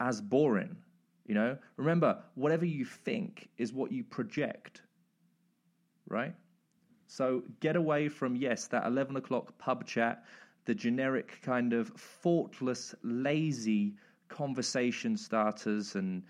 as 0.00 0.20
boring. 0.20 0.76
You 1.26 1.34
know, 1.34 1.58
remember, 1.76 2.22
whatever 2.34 2.66
you 2.66 2.84
think 2.84 3.48
is 3.56 3.72
what 3.72 3.92
you 3.92 4.02
project, 4.02 4.82
right? 6.08 6.34
So 7.06 7.42
get 7.60 7.76
away 7.76 8.08
from, 8.08 8.36
yes, 8.36 8.66
that 8.68 8.86
11 8.86 9.16
o'clock 9.16 9.56
pub 9.58 9.86
chat, 9.86 10.24
the 10.64 10.74
generic 10.74 11.40
kind 11.42 11.72
of 11.72 11.88
thoughtless, 11.88 12.94
lazy 13.02 13.94
conversation 14.28 15.16
starters 15.16 15.94
and 15.94 16.22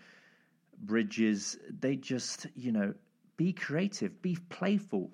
bridges. 0.83 1.59
They 1.81 1.97
just, 1.97 2.47
you 2.55 2.73
know, 2.73 2.95
be 3.37 3.53
creative, 3.53 4.21
be 4.23 4.37
playful, 4.49 5.11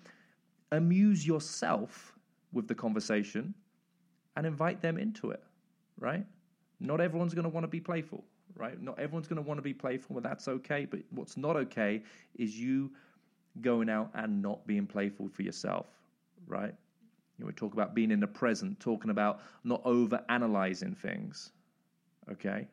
amuse 0.73 1.27
yourself 1.27 2.15
with 2.53 2.67
the 2.67 2.75
conversation 2.75 3.55
and 4.37 4.47
invite 4.47 4.81
them 4.81 4.99
into 4.99 5.31
it, 5.31 5.43
right? 5.99 6.25
Not 6.81 7.01
everyone's 7.01 7.35
going 7.35 7.45
to 7.45 7.49
want 7.49 7.65
to 7.65 7.69
be 7.69 7.81
playful, 7.81 8.25
right? 8.55 8.81
Not 8.81 8.99
everyone's 8.99 9.27
going 9.27 9.43
to 9.43 9.47
want 9.47 9.59
to 9.59 9.63
be 9.63 9.75
playful, 9.75 10.15
but 10.15 10.23
that's 10.23 10.49
okay. 10.49 10.85
But 10.85 11.01
what's 11.11 11.37
not 11.37 11.57
okay 11.57 12.03
is 12.37 12.59
you 12.59 12.91
going 13.61 13.89
out 13.89 14.11
and 14.15 14.41
not 14.41 14.67
being 14.67 14.87
playful 14.87 15.29
for 15.29 15.43
yourself, 15.43 15.87
right? 16.47 16.75
You 17.39 17.45
know, 17.45 17.47
we 17.47 17.53
talk 17.53 17.73
about 17.73 17.95
being 17.95 18.11
in 18.11 18.21
the 18.21 18.27
present, 18.27 18.79
talking 18.81 19.11
about 19.11 19.41
not 19.65 19.81
over 19.85 20.23
analyzing 20.29 20.95
things. 20.95 21.53
Okay? 22.31 22.67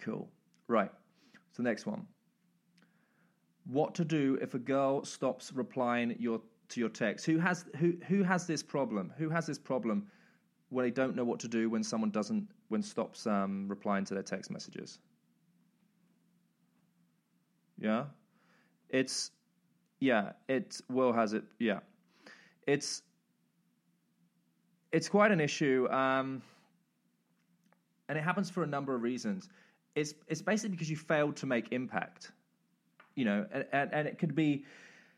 Cool. 0.00 0.28
Right. 0.68 0.90
So, 1.52 1.62
next 1.62 1.86
one. 1.86 2.06
What 3.66 3.94
to 3.96 4.04
do 4.04 4.38
if 4.40 4.54
a 4.54 4.58
girl 4.58 5.04
stops 5.04 5.52
replying 5.52 6.14
your, 6.18 6.40
to 6.68 6.80
your 6.80 6.88
text? 6.88 7.26
Who 7.26 7.38
has, 7.38 7.64
who, 7.78 7.94
who 8.06 8.22
has 8.22 8.46
this 8.46 8.62
problem? 8.62 9.12
Who 9.16 9.28
has 9.30 9.46
this 9.46 9.58
problem 9.58 10.06
where 10.70 10.84
they 10.84 10.90
don't 10.90 11.14
know 11.14 11.24
what 11.24 11.40
to 11.40 11.48
do 11.48 11.70
when 11.70 11.82
someone 11.82 12.10
doesn't, 12.10 12.48
when 12.68 12.82
stops 12.82 13.26
um, 13.26 13.66
replying 13.68 14.04
to 14.06 14.14
their 14.14 14.22
text 14.22 14.50
messages? 14.50 14.98
Yeah? 17.78 18.04
It's, 18.88 19.30
yeah, 20.00 20.32
it, 20.48 20.80
Will 20.88 21.12
has 21.12 21.32
it, 21.32 21.44
yeah. 21.58 21.80
It's, 22.66 23.02
it's 24.92 25.08
quite 25.08 25.30
an 25.30 25.40
issue. 25.40 25.88
Um, 25.90 26.42
and 28.08 28.18
it 28.18 28.22
happens 28.22 28.50
for 28.50 28.62
a 28.62 28.66
number 28.66 28.94
of 28.94 29.02
reasons. 29.02 29.48
It's, 29.94 30.14
it's 30.28 30.42
basically 30.42 30.70
because 30.70 30.90
you 30.90 30.96
failed 30.96 31.36
to 31.36 31.46
make 31.46 31.72
impact 31.72 32.32
you 33.16 33.24
know, 33.24 33.46
and, 33.50 33.64
and, 33.72 33.92
and 33.92 34.06
it 34.06 34.18
could 34.18 34.36
be 34.36 34.64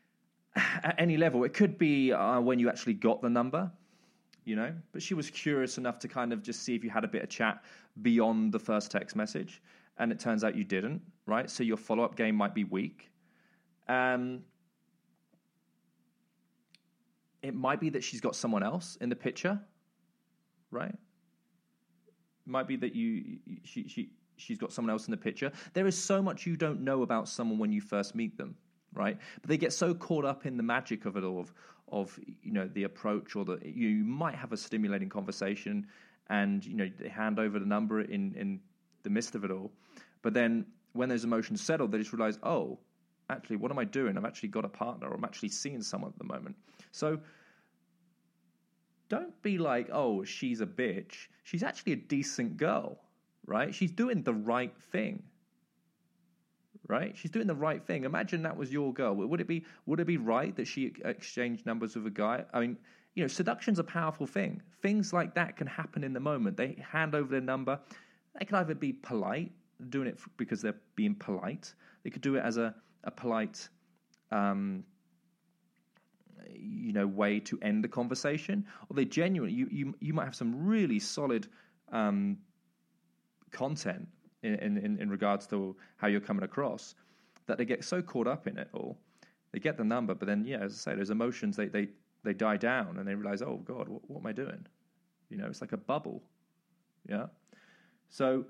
at 0.55 0.95
any 0.97 1.17
level. 1.17 1.43
It 1.43 1.53
could 1.53 1.77
be 1.77 2.11
uh, 2.11 2.39
when 2.39 2.57
you 2.57 2.69
actually 2.69 2.93
got 2.93 3.21
the 3.21 3.29
number, 3.29 3.71
you 4.49 4.55
know, 4.55 4.73
but 4.91 5.03
she 5.03 5.13
was 5.13 5.29
curious 5.29 5.77
enough 5.77 5.99
to 5.99 6.07
kind 6.07 6.33
of 6.33 6.41
just 6.41 6.63
see 6.63 6.73
if 6.73 6.83
you 6.83 6.89
had 6.89 7.03
a 7.03 7.07
bit 7.07 7.21
of 7.21 7.29
chat 7.29 7.63
beyond 8.01 8.51
the 8.51 8.57
first 8.57 8.89
text 8.89 9.15
message. 9.15 9.61
And 9.99 10.11
it 10.11 10.19
turns 10.19 10.43
out 10.43 10.55
you 10.55 10.63
didn't, 10.63 11.03
right? 11.27 11.47
So 11.47 11.61
your 11.61 11.77
follow 11.77 12.03
up 12.03 12.15
game 12.15 12.35
might 12.35 12.55
be 12.55 12.63
weak. 12.63 13.11
Um, 13.87 14.39
it 17.43 17.53
might 17.53 17.79
be 17.79 17.89
that 17.91 18.03
she's 18.03 18.21
got 18.21 18.35
someone 18.35 18.63
else 18.63 18.97
in 18.99 19.09
the 19.09 19.15
picture, 19.15 19.59
right? 20.71 20.89
It 20.89 22.47
might 22.47 22.67
be 22.67 22.77
that 22.77 22.95
you 22.95 23.37
she 23.63 23.87
she 23.87 24.09
she's 24.35 24.57
got 24.57 24.73
someone 24.73 24.91
else 24.91 25.05
in 25.05 25.11
the 25.11 25.17
picture. 25.17 25.51
There 25.73 25.85
is 25.85 25.95
so 25.97 26.23
much 26.23 26.47
you 26.47 26.57
don't 26.57 26.81
know 26.81 27.03
about 27.03 27.29
someone 27.29 27.59
when 27.59 27.71
you 27.71 27.81
first 27.81 28.15
meet 28.15 28.35
them, 28.35 28.55
right? 28.93 29.19
But 29.41 29.49
they 29.49 29.57
get 29.57 29.73
so 29.73 29.93
caught 29.93 30.25
up 30.25 30.47
in 30.47 30.57
the 30.57 30.63
magic 30.63 31.05
of 31.05 31.17
it 31.17 31.23
all, 31.23 31.39
of, 31.39 31.53
of 31.91 32.17
you 32.41 32.51
know 32.51 32.69
the 32.73 32.83
approach 32.83 33.35
or 33.35 33.45
the 33.45 33.59
you 33.63 34.03
might 34.03 34.35
have 34.35 34.51
a 34.51 34.57
stimulating 34.57 35.09
conversation, 35.09 35.87
and 36.29 36.65
you 36.65 36.75
know 36.75 36.89
they 36.99 37.09
hand 37.09 37.39
over 37.39 37.59
the 37.59 37.65
number 37.65 38.01
in 38.01 38.33
in 38.35 38.59
the 39.03 39.09
midst 39.09 39.35
of 39.35 39.43
it 39.43 39.51
all, 39.51 39.71
but 40.21 40.33
then 40.33 40.65
when 40.93 41.07
those 41.07 41.23
emotions 41.23 41.61
settle, 41.61 41.87
they 41.87 41.99
just 41.99 42.11
realize, 42.11 42.39
oh, 42.43 42.77
actually, 43.29 43.55
what 43.55 43.71
am 43.71 43.77
I 43.77 43.85
doing? 43.85 44.17
I've 44.17 44.25
actually 44.25 44.49
got 44.49 44.65
a 44.65 44.69
partner, 44.69 45.07
or 45.07 45.15
I'm 45.15 45.23
actually 45.23 45.49
seeing 45.49 45.81
someone 45.81 46.11
at 46.11 46.17
the 46.17 46.25
moment. 46.25 46.55
So 46.91 47.19
don't 49.07 49.39
be 49.41 49.57
like, 49.57 49.89
oh, 49.91 50.23
she's 50.23 50.61
a 50.61 50.65
bitch. 50.65 51.27
She's 51.43 51.63
actually 51.63 51.93
a 51.93 51.97
decent 51.97 52.57
girl 52.57 52.99
right? 53.49 53.73
She's 53.73 53.91
doing 53.91 54.21
the 54.23 54.33
right 54.33 54.73
thing. 54.91 55.23
Right? 56.89 57.15
She's 57.15 57.31
doing 57.31 57.47
the 57.47 57.55
right 57.55 57.85
thing. 57.85 58.03
Imagine 58.03 58.41
that 58.43 58.57
was 58.57 58.73
your 58.73 58.91
girl. 58.93 59.15
Would 59.15 59.39
it 59.39 59.47
be 59.47 59.63
would 59.85 59.99
it 59.99 60.07
be 60.07 60.17
right 60.17 60.53
that 60.55 60.67
she 60.67 60.91
exchanged 61.05 61.65
numbers 61.65 61.95
with 61.95 62.05
a 62.07 62.09
guy? 62.09 62.43
I 62.51 62.59
mean, 62.59 62.77
you 63.13 63.23
know, 63.23 63.27
seduction's 63.27 63.79
a 63.79 63.83
powerful 63.83 64.25
thing. 64.25 64.61
Things 64.81 65.13
like 65.13 65.35
that 65.35 65.55
can 65.55 65.67
happen 65.67 66.03
in 66.03 66.13
the 66.13 66.19
moment. 66.19 66.57
They 66.57 66.83
hand 66.91 67.15
over 67.15 67.29
their 67.29 67.41
number. 67.41 67.79
They 68.37 68.45
can 68.45 68.55
either 68.55 68.75
be 68.75 68.91
polite, 68.91 69.51
doing 69.89 70.07
it 70.07 70.19
because 70.37 70.61
they're 70.61 70.81
being 70.95 71.15
polite. 71.15 71.73
They 72.03 72.09
could 72.09 72.23
do 72.23 72.35
it 72.35 72.43
as 72.43 72.57
a, 72.57 72.73
a 73.03 73.11
polite 73.11 73.69
um, 74.31 74.83
you 76.59 76.93
know 76.93 77.07
way 77.07 77.39
to 77.39 77.59
end 77.61 77.83
the 77.83 77.87
conversation 77.87 78.65
or 78.89 78.95
they 78.95 79.05
genuinely 79.05 79.55
you 79.55 79.67
you, 79.71 79.95
you 79.99 80.13
might 80.13 80.25
have 80.25 80.35
some 80.35 80.65
really 80.65 80.99
solid 80.99 81.47
um, 81.91 82.37
content 83.51 84.07
in, 84.43 84.77
in, 84.77 84.97
in 84.99 85.09
regards 85.09 85.47
to 85.47 85.75
how 85.97 86.07
you're 86.07 86.21
coming 86.21 86.43
across 86.43 86.95
that 87.47 87.57
they 87.57 87.65
get 87.65 87.83
so 87.83 88.01
caught 88.01 88.27
up 88.27 88.47
in 88.47 88.57
it 88.57 88.69
all. 88.73 88.97
They 89.51 89.59
get 89.59 89.77
the 89.77 89.83
number, 89.83 90.13
but 90.13 90.27
then, 90.27 90.45
yeah, 90.45 90.59
as 90.59 90.73
I 90.73 90.91
say, 90.91 90.95
those 90.95 91.09
emotions, 91.09 91.57
they, 91.57 91.67
they, 91.67 91.89
they 92.23 92.33
die 92.33 92.57
down 92.57 92.97
and 92.97 93.07
they 93.07 93.15
realize, 93.15 93.41
oh, 93.41 93.57
God, 93.65 93.89
what, 93.89 94.07
what 94.07 94.19
am 94.19 94.27
I 94.27 94.31
doing? 94.31 94.65
You 95.29 95.37
know, 95.37 95.47
it's 95.47 95.61
like 95.61 95.71
a 95.71 95.77
bubble. 95.77 96.21
Yeah. 97.07 97.25
So 98.09 98.45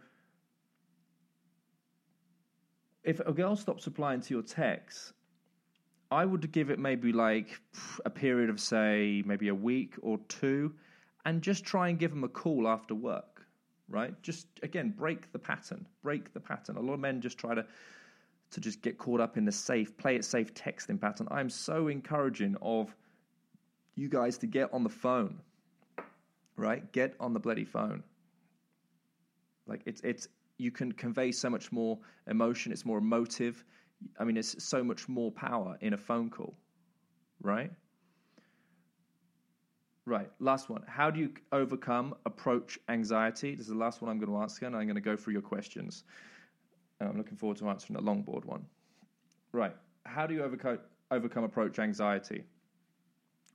if 3.04 3.22
a 3.22 3.32
girl 3.32 3.56
stops 3.56 3.86
replying 3.86 4.20
to 4.22 4.34
your 4.34 4.44
text, 4.44 5.14
I 6.12 6.26
would 6.26 6.52
give 6.52 6.70
it 6.70 6.80
maybe 6.80 7.14
like 7.14 7.62
a 8.06 8.10
period 8.10 8.50
of, 8.50 8.60
say, 8.60 9.24
maybe 9.26 9.48
a 9.48 9.56
week 9.56 9.96
or 10.02 10.20
two, 10.28 10.74
and 11.26 11.42
just 11.42 11.64
try 11.64 11.88
and 11.88 11.98
give 11.98 12.12
them 12.12 12.24
a 12.24 12.30
call 12.30 12.68
after 12.68 12.96
work 12.96 13.39
right? 13.90 14.14
Just 14.22 14.48
again, 14.64 14.94
break 14.96 15.32
the 15.32 15.40
pattern. 15.40 15.86
Break 16.04 16.34
the 16.34 16.40
pattern. 16.40 16.78
A 16.78 16.82
lot 16.82 16.94
of 16.94 17.00
men 17.00 17.22
just 17.22 17.38
try 17.38 17.56
to 17.56 17.66
to 18.52 18.60
just 18.60 18.82
get 18.82 18.98
caught 18.98 19.20
up 19.20 19.38
in 19.38 19.46
the 19.46 19.52
safe, 19.52 19.96
play 19.98 20.16
it 20.16 20.26
safe 20.26 20.54
texting 20.54 21.00
pattern. 21.00 21.28
I'm 21.30 21.50
so 21.50 21.88
encouraging 21.88 22.56
of 22.62 22.96
you 23.96 24.10
guys 24.10 24.38
to 24.40 24.48
get 24.48 24.74
on 24.74 24.84
the 24.84 24.90
phone, 24.90 25.40
right? 26.56 26.92
Get 26.92 27.16
on 27.20 27.34
the 27.34 27.40
bloody 27.40 27.66
phone. 27.66 28.04
Like 29.68 29.82
it's 29.86 30.02
it's 30.02 30.28
you 30.58 30.72
can 30.72 30.92
convey 30.92 31.32
so 31.32 31.50
much 31.50 31.72
more 31.72 31.98
emotion. 32.28 32.72
It's 32.72 32.86
more 32.86 32.98
emotive. 32.98 33.64
I 34.20 34.24
mean, 34.24 34.38
it's 34.38 34.64
so 34.64 34.84
much 34.84 35.08
more 35.08 35.32
power 35.32 35.78
in 35.82 35.94
a 35.94 35.98
phone 35.98 36.30
call, 36.30 36.56
right? 37.42 37.72
Right, 40.10 40.32
last 40.40 40.72
one. 40.72 40.82
How 40.88 41.12
do 41.12 41.20
you 41.20 41.32
overcome 41.52 42.16
approach 42.26 42.80
anxiety? 42.90 43.54
This 43.54 43.68
is 43.68 43.74
the 43.74 43.78
last 43.78 44.02
one 44.02 44.10
I'm 44.10 44.18
going 44.18 44.32
to 44.32 44.40
ask, 44.40 44.60
and 44.64 44.76
I'm 44.76 44.88
going 44.88 44.96
to 44.96 45.02
go 45.02 45.16
through 45.16 45.34
your 45.34 45.44
questions. 45.44 46.04
I'm 47.00 47.16
looking 47.16 47.38
forward 47.38 47.58
to 47.58 47.70
answering 47.70 47.96
the 47.96 48.02
longboard 48.02 48.44
one. 48.44 48.66
Right, 49.52 49.76
how 50.08 50.26
do 50.26 50.34
you 50.34 50.42
overcome, 50.42 50.80
overcome 51.12 51.44
approach 51.44 51.78
anxiety? 51.78 52.44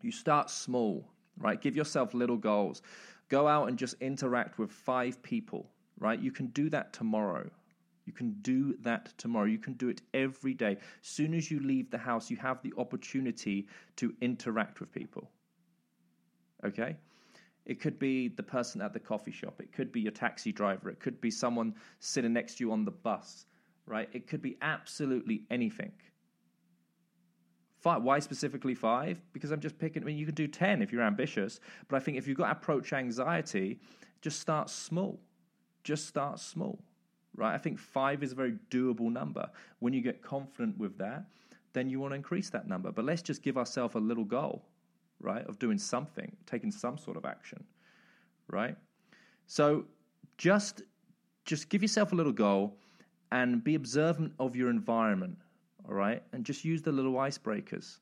You 0.00 0.12
start 0.12 0.48
small, 0.48 1.10
right? 1.38 1.60
Give 1.60 1.74
yourself 1.74 2.14
little 2.14 2.36
goals. 2.36 2.82
Go 3.28 3.48
out 3.48 3.68
and 3.68 3.76
just 3.76 3.96
interact 4.00 4.56
with 4.56 4.70
five 4.70 5.20
people, 5.24 5.68
right? 5.98 6.20
You 6.20 6.30
can 6.30 6.46
do 6.46 6.70
that 6.70 6.92
tomorrow. 6.92 7.50
You 8.06 8.12
can 8.12 8.36
do 8.42 8.76
that 8.82 9.12
tomorrow. 9.18 9.46
You 9.46 9.58
can 9.58 9.72
do 9.72 9.88
it 9.88 10.02
every 10.14 10.54
day. 10.54 10.76
Soon 11.02 11.34
as 11.34 11.50
you 11.50 11.58
leave 11.58 11.90
the 11.90 11.98
house, 11.98 12.30
you 12.30 12.36
have 12.36 12.62
the 12.62 12.74
opportunity 12.78 13.66
to 13.96 14.14
interact 14.20 14.78
with 14.78 14.92
people 14.92 15.32
okay? 16.64 16.96
It 17.66 17.80
could 17.80 17.98
be 17.98 18.28
the 18.28 18.42
person 18.42 18.82
at 18.82 18.92
the 18.92 19.00
coffee 19.00 19.32
shop. 19.32 19.60
It 19.60 19.72
could 19.72 19.90
be 19.90 20.00
your 20.00 20.12
taxi 20.12 20.52
driver. 20.52 20.90
It 20.90 21.00
could 21.00 21.20
be 21.20 21.30
someone 21.30 21.74
sitting 21.98 22.32
next 22.32 22.58
to 22.58 22.64
you 22.64 22.72
on 22.72 22.84
the 22.84 22.90
bus, 22.90 23.46
right? 23.86 24.08
It 24.12 24.26
could 24.26 24.42
be 24.42 24.58
absolutely 24.60 25.44
anything, 25.50 25.92
Five. 27.84 28.02
Why 28.02 28.18
specifically 28.18 28.74
five? 28.74 29.20
Because 29.34 29.50
I'm 29.50 29.60
just 29.60 29.78
picking. 29.78 30.02
I 30.02 30.06
mean, 30.06 30.16
you 30.16 30.24
can 30.24 30.34
do 30.34 30.48
ten 30.48 30.80
if 30.80 30.90
you're 30.90 31.02
ambitious, 31.02 31.60
but 31.86 31.96
I 31.96 32.00
think 32.00 32.16
if 32.16 32.26
you've 32.26 32.38
got 32.38 32.50
approach 32.50 32.94
anxiety, 32.94 33.78
just 34.22 34.40
start 34.40 34.70
small. 34.70 35.20
Just 35.82 36.06
start 36.06 36.40
small, 36.40 36.82
right? 37.36 37.54
I 37.54 37.58
think 37.58 37.78
five 37.78 38.22
is 38.22 38.32
a 38.32 38.34
very 38.34 38.54
doable 38.70 39.12
number. 39.12 39.50
When 39.80 39.92
you 39.92 40.00
get 40.00 40.22
confident 40.22 40.78
with 40.78 40.96
that, 40.96 41.26
then 41.74 41.90
you 41.90 42.00
want 42.00 42.12
to 42.12 42.16
increase 42.16 42.48
that 42.48 42.66
number. 42.66 42.90
But 42.90 43.04
let's 43.04 43.20
just 43.20 43.42
give 43.42 43.58
ourselves 43.58 43.96
a 43.96 43.98
little 43.98 44.24
goal, 44.24 44.64
right, 45.24 45.46
of 45.46 45.58
doing 45.58 45.78
something, 45.78 46.36
taking 46.46 46.70
some 46.70 46.98
sort 46.98 47.16
of 47.16 47.24
action, 47.24 47.64
right? 48.48 48.76
So 49.46 49.86
just 50.38 50.82
just 51.44 51.68
give 51.68 51.82
yourself 51.82 52.12
a 52.12 52.14
little 52.14 52.32
goal 52.32 52.78
and 53.30 53.62
be 53.62 53.74
observant 53.74 54.32
of 54.38 54.56
your 54.56 54.70
environment, 54.70 55.36
all 55.86 55.94
right? 55.94 56.22
And 56.32 56.44
just 56.44 56.64
use 56.64 56.82
the 56.82 56.92
little 56.92 57.14
icebreakers, 57.14 57.98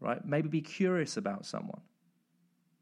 right? 0.00 0.24
Maybe 0.24 0.48
be 0.48 0.60
curious 0.62 1.16
about 1.16 1.44
someone. 1.44 1.80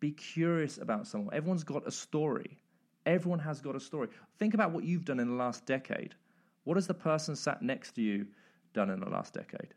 Be 0.01 0.13
curious 0.13 0.79
about 0.79 1.07
someone. 1.07 1.35
Everyone's 1.35 1.65
got 1.65 1.87
a 1.87 1.91
story. 1.91 2.59
Everyone 3.07 3.41
has 3.41 3.61
got 3.61 3.75
a 3.75 3.81
story. 3.81 4.09
Think 4.39 4.55
about 4.55 4.71
what 4.71 4.85
you've 4.85 5.05
done 5.05 5.19
in 5.19 5.29
the 5.29 5.35
last 5.35 5.67
decade. 5.67 6.15
What 6.65 6.77
has 6.77 6.87
the 6.87 6.95
person 6.95 7.35
sat 7.35 7.63
next 7.63 7.93
to 7.93 8.03
you 8.03 8.27
done 8.75 8.91
in 8.91 9.01
the 9.01 9.09
last 9.09 9.35
decade? 9.35 9.75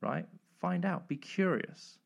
Right? 0.00 0.26
Find 0.58 0.84
out. 0.84 1.06
Be 1.06 1.16
curious. 1.16 1.98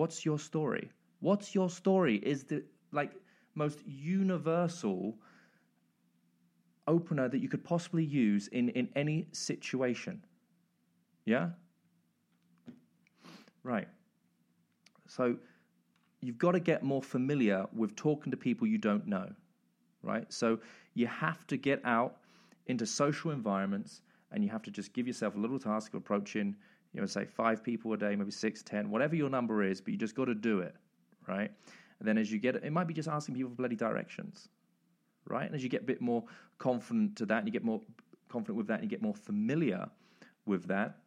What's 0.00 0.24
your 0.24 0.38
story? 0.38 0.90
What's 1.20 1.54
your 1.54 1.68
story 1.68 2.16
is 2.16 2.44
the 2.44 2.64
like 2.90 3.12
most 3.54 3.80
universal 3.86 5.18
opener 6.86 7.28
that 7.28 7.38
you 7.38 7.48
could 7.48 7.64
possibly 7.64 8.04
use 8.04 8.48
in, 8.48 8.70
in 8.70 8.88
any 8.96 9.28
situation. 9.32 10.24
Yeah? 11.24 11.50
Right. 13.62 13.88
So 15.06 15.36
you've 16.20 16.38
got 16.38 16.52
to 16.52 16.60
get 16.60 16.82
more 16.82 17.02
familiar 17.02 17.66
with 17.74 17.94
talking 17.94 18.30
to 18.30 18.36
people 18.36 18.66
you 18.66 18.78
don't 18.78 19.06
know. 19.06 19.28
Right? 20.02 20.32
So 20.32 20.60
you 20.94 21.06
have 21.08 21.46
to 21.48 21.56
get 21.56 21.80
out 21.84 22.16
into 22.66 22.86
social 22.86 23.32
environments 23.32 24.00
and 24.32 24.42
you 24.42 24.50
have 24.50 24.62
to 24.62 24.70
just 24.70 24.92
give 24.94 25.06
yourself 25.06 25.34
a 25.34 25.38
little 25.38 25.58
task 25.58 25.92
of 25.92 25.98
approaching, 25.98 26.56
you 26.92 27.00
know, 27.00 27.06
say 27.06 27.24
five 27.24 27.62
people 27.62 27.92
a 27.92 27.96
day, 27.96 28.16
maybe 28.16 28.30
six, 28.30 28.62
ten, 28.62 28.90
whatever 28.90 29.14
your 29.14 29.30
number 29.30 29.62
is, 29.62 29.80
but 29.80 29.92
you 29.92 29.98
just 29.98 30.14
got 30.14 30.26
to 30.26 30.34
do 30.34 30.60
it. 30.60 30.74
Right? 31.28 31.50
And 31.98 32.08
then 32.08 32.18
as 32.18 32.32
you 32.32 32.38
get 32.38 32.56
it, 32.56 32.64
it 32.64 32.72
might 32.72 32.86
be 32.86 32.94
just 32.94 33.08
asking 33.08 33.34
people 33.34 33.50
for 33.50 33.56
bloody 33.56 33.76
directions 33.76 34.48
right? 35.30 35.46
And 35.46 35.54
as 35.54 35.62
you 35.62 35.68
get 35.68 35.82
a 35.82 35.84
bit 35.84 36.00
more 36.00 36.24
confident 36.58 37.16
to 37.16 37.26
that, 37.26 37.38
and 37.38 37.46
you 37.48 37.52
get 37.52 37.64
more 37.64 37.80
confident 38.28 38.58
with 38.58 38.66
that, 38.66 38.80
and 38.80 38.84
you 38.84 38.88
get 38.88 39.02
more 39.02 39.14
familiar 39.14 39.86
with 40.46 40.66
that, 40.68 40.98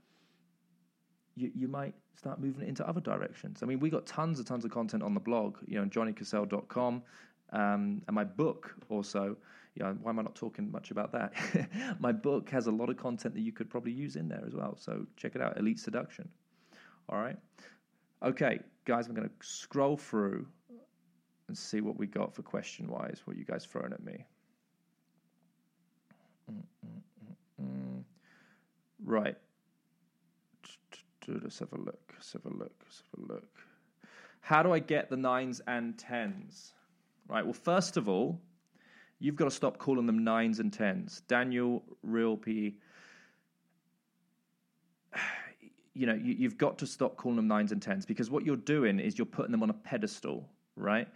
you, 1.36 1.52
you 1.54 1.68
might 1.68 1.94
start 2.16 2.40
moving 2.40 2.64
it 2.64 2.70
into 2.70 2.88
other 2.88 3.02
directions. 3.02 3.62
I 3.62 3.66
mean, 3.66 3.80
we 3.80 3.90
got 3.90 4.06
tons 4.06 4.40
and 4.40 4.48
tons 4.48 4.66
of 4.66 4.72
content 4.72 5.04
on 5.04 5.14
the 5.14 5.20
blog, 5.20 5.58
you 5.68 5.80
know, 5.80 5.86
johnnycassell.com, 5.86 7.04
um, 7.52 8.02
and 8.08 8.12
my 8.12 8.24
book 8.24 8.76
also. 8.90 9.36
Know, 9.76 9.98
why 10.02 10.12
am 10.12 10.20
I 10.20 10.22
not 10.22 10.36
talking 10.36 10.72
much 10.72 10.92
about 10.92 11.12
that? 11.14 11.34
my 12.00 12.12
book 12.12 12.50
has 12.50 12.68
a 12.68 12.72
lot 12.72 12.90
of 12.90 12.98
content 12.98 13.34
that 13.34 13.42
you 13.42 13.52
could 13.52 13.70
probably 13.70 13.92
use 13.92 14.16
in 14.16 14.28
there 14.28 14.44
as 14.46 14.54
well. 14.54 14.78
So 14.78 15.06
check 15.18 15.36
it 15.36 15.42
out, 15.42 15.58
Elite 15.58 15.80
Seduction. 15.80 16.30
All 17.10 17.20
right. 17.20 17.38
Okay, 18.22 18.60
guys, 18.86 19.08
I'm 19.08 19.16
going 19.16 19.28
to 19.28 19.34
scroll 19.42 19.98
through 19.98 20.46
and 21.48 21.58
see 21.58 21.82
what 21.82 21.98
we 21.98 22.08
got 22.08 22.34
for 22.34 22.42
question 22.42 22.88
wise. 22.88 23.22
What 23.26 23.36
you 23.36 23.46
guys 23.46 23.66
throwing 23.66 23.94
at 23.94 24.04
me? 24.04 24.26
Mm-mm-mm-mm. 26.52 28.04
Right. 29.04 29.36
Let's 31.28 31.60
have 31.60 31.74
a 31.74 31.78
look. 31.78 32.14
Let's 32.14 32.34
have 32.34 32.46
a 32.46 32.50
look. 32.50 32.74
Let's 32.84 33.04
have 33.12 33.30
a 33.30 33.34
look. 33.34 33.50
How 34.42 34.62
do 34.62 34.72
I 34.72 34.80
get 34.80 35.10
the 35.10 35.18
nines 35.18 35.62
and 35.68 35.98
tens? 35.98 36.74
Right. 37.28 37.44
Well, 37.44 37.54
first 37.54 37.98
of 37.98 38.10
all, 38.10 38.42
you've 39.20 39.36
got 39.36 39.46
to 39.46 39.52
stop 39.52 39.78
calling 39.78 40.06
them 40.06 40.24
nines 40.24 40.60
and 40.60 40.72
tens. 40.72 41.22
Daniel 41.28 41.84
Real 42.04 42.38
P. 42.38 42.78
You 45.96 46.08
know, 46.08 46.16
you, 46.16 46.34
you've 46.34 46.58
got 46.58 46.80
to 46.80 46.88
stop 46.88 47.18
calling 47.18 47.36
them 47.36 47.48
nines 47.48 47.72
and 47.72 47.80
tens 47.80 48.04
because 48.04 48.32
what 48.32 48.44
you're 48.44 48.56
doing 48.56 49.00
is 49.00 49.16
you're 49.16 49.28
putting 49.28 49.52
them 49.52 49.62
on 49.62 49.70
a 49.70 49.76
pedestal, 49.76 50.50
right? 50.76 51.08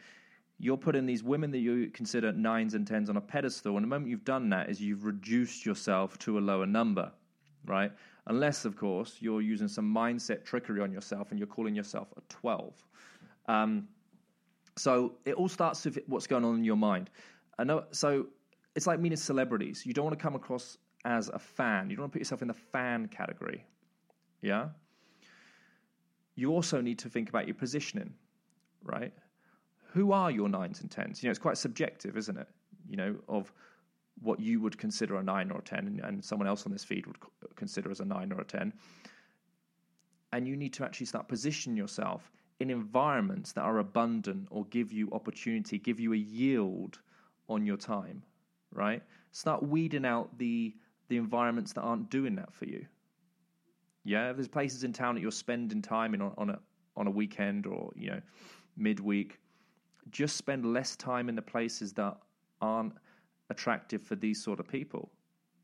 you're 0.59 0.77
putting 0.77 1.05
these 1.05 1.23
women 1.23 1.51
that 1.51 1.59
you 1.59 1.89
consider 1.91 2.31
nines 2.31 2.73
and 2.73 2.87
tens 2.87 3.09
on 3.09 3.17
a 3.17 3.21
pedestal. 3.21 3.75
And 3.77 3.83
the 3.83 3.87
moment 3.87 4.09
you've 4.09 4.25
done 4.25 4.49
that 4.49 4.69
is 4.69 4.81
you've 4.81 5.05
reduced 5.05 5.65
yourself 5.65 6.17
to 6.19 6.39
a 6.39 6.41
lower 6.41 6.65
number, 6.65 7.11
right? 7.65 7.91
Unless, 8.25 8.65
of 8.65 8.75
course, 8.75 9.17
you're 9.19 9.41
using 9.41 9.67
some 9.67 9.93
mindset 9.93 10.43
trickery 10.43 10.81
on 10.81 10.91
yourself 10.91 11.29
and 11.29 11.39
you're 11.39 11.47
calling 11.47 11.75
yourself 11.75 12.07
a 12.17 12.21
12. 12.29 12.73
Um, 13.47 13.87
so 14.75 15.13
it 15.25 15.35
all 15.35 15.47
starts 15.47 15.85
with 15.85 15.99
what's 16.07 16.27
going 16.27 16.43
on 16.43 16.55
in 16.55 16.63
your 16.63 16.75
mind. 16.75 17.09
I 17.59 17.63
know, 17.63 17.85
so 17.91 18.27
it's 18.75 18.87
like 18.87 18.99
meeting 18.99 19.17
celebrities. 19.17 19.85
You 19.85 19.93
don't 19.93 20.05
want 20.05 20.17
to 20.17 20.21
come 20.21 20.35
across 20.35 20.77
as 21.05 21.29
a 21.29 21.39
fan. 21.39 21.89
You 21.89 21.95
don't 21.95 22.03
want 22.03 22.13
to 22.13 22.15
put 22.17 22.21
yourself 22.21 22.41
in 22.41 22.47
the 22.47 22.53
fan 22.53 23.07
category. 23.07 23.65
Yeah? 24.41 24.69
You 26.35 26.51
also 26.51 26.81
need 26.81 26.99
to 26.99 27.09
think 27.09 27.29
about 27.29 27.47
your 27.47 27.55
positioning, 27.55 28.13
right? 28.83 29.13
who 29.97 30.11
are 30.11 30.29
your 30.29 30.47
nines 30.49 30.81
and 30.81 30.91
tens? 30.91 31.23
You 31.23 31.27
know, 31.27 31.31
it's 31.31 31.39
quite 31.39 31.57
subjective, 31.57 32.17
isn't 32.17 32.37
it? 32.37 32.47
You 32.87 32.97
know, 32.97 33.15
of 33.27 33.51
what 34.21 34.39
you 34.39 34.61
would 34.61 34.77
consider 34.77 35.17
a 35.17 35.23
nine 35.23 35.51
or 35.51 35.59
a 35.59 35.63
ten, 35.63 35.87
and, 35.87 35.99
and 36.01 36.23
someone 36.23 36.47
else 36.47 36.65
on 36.65 36.71
this 36.71 36.83
feed 36.83 37.07
would 37.07 37.17
consider 37.55 37.89
as 37.89 37.99
a 37.99 38.05
nine 38.05 38.31
or 38.31 38.41
a 38.41 38.45
ten. 38.45 38.73
And 40.33 40.47
you 40.47 40.55
need 40.55 40.73
to 40.73 40.83
actually 40.83 41.05
start 41.07 41.27
positioning 41.27 41.77
yourself 41.77 42.31
in 42.59 42.69
environments 42.69 43.53
that 43.53 43.61
are 43.61 43.79
abundant 43.79 44.47
or 44.51 44.65
give 44.65 44.91
you 44.91 45.09
opportunity, 45.11 45.79
give 45.79 45.99
you 45.99 46.13
a 46.13 46.17
yield 46.17 46.99
on 47.49 47.65
your 47.65 47.77
time, 47.77 48.23
right? 48.71 49.01
Start 49.31 49.63
weeding 49.63 50.05
out 50.05 50.37
the 50.37 50.75
the 51.09 51.17
environments 51.17 51.71
that 51.73 51.81
aren't 51.81 52.09
doing 52.09 52.35
that 52.35 52.53
for 52.53 52.65
you. 52.65 52.85
Yeah, 54.03 54.33
there's 54.33 54.47
places 54.47 54.83
in 54.83 54.91
town 54.91 55.15
that 55.15 55.21
you're 55.21 55.31
spending 55.31 55.81
time 55.81 56.13
in 56.13 56.21
on, 56.21 56.33
on 56.37 56.49
a 56.49 56.59
on 56.95 57.07
a 57.07 57.11
weekend 57.11 57.65
or 57.65 57.91
you 57.95 58.09
know 58.11 58.21
midweek 58.75 59.39
just 60.11 60.37
spend 60.37 60.65
less 60.65 60.95
time 60.95 61.29
in 61.29 61.35
the 61.35 61.41
places 61.41 61.93
that 61.93 62.17
aren't 62.61 62.93
attractive 63.49 64.01
for 64.01 64.15
these 64.15 64.41
sort 64.41 64.59
of 64.59 64.67
people, 64.67 65.09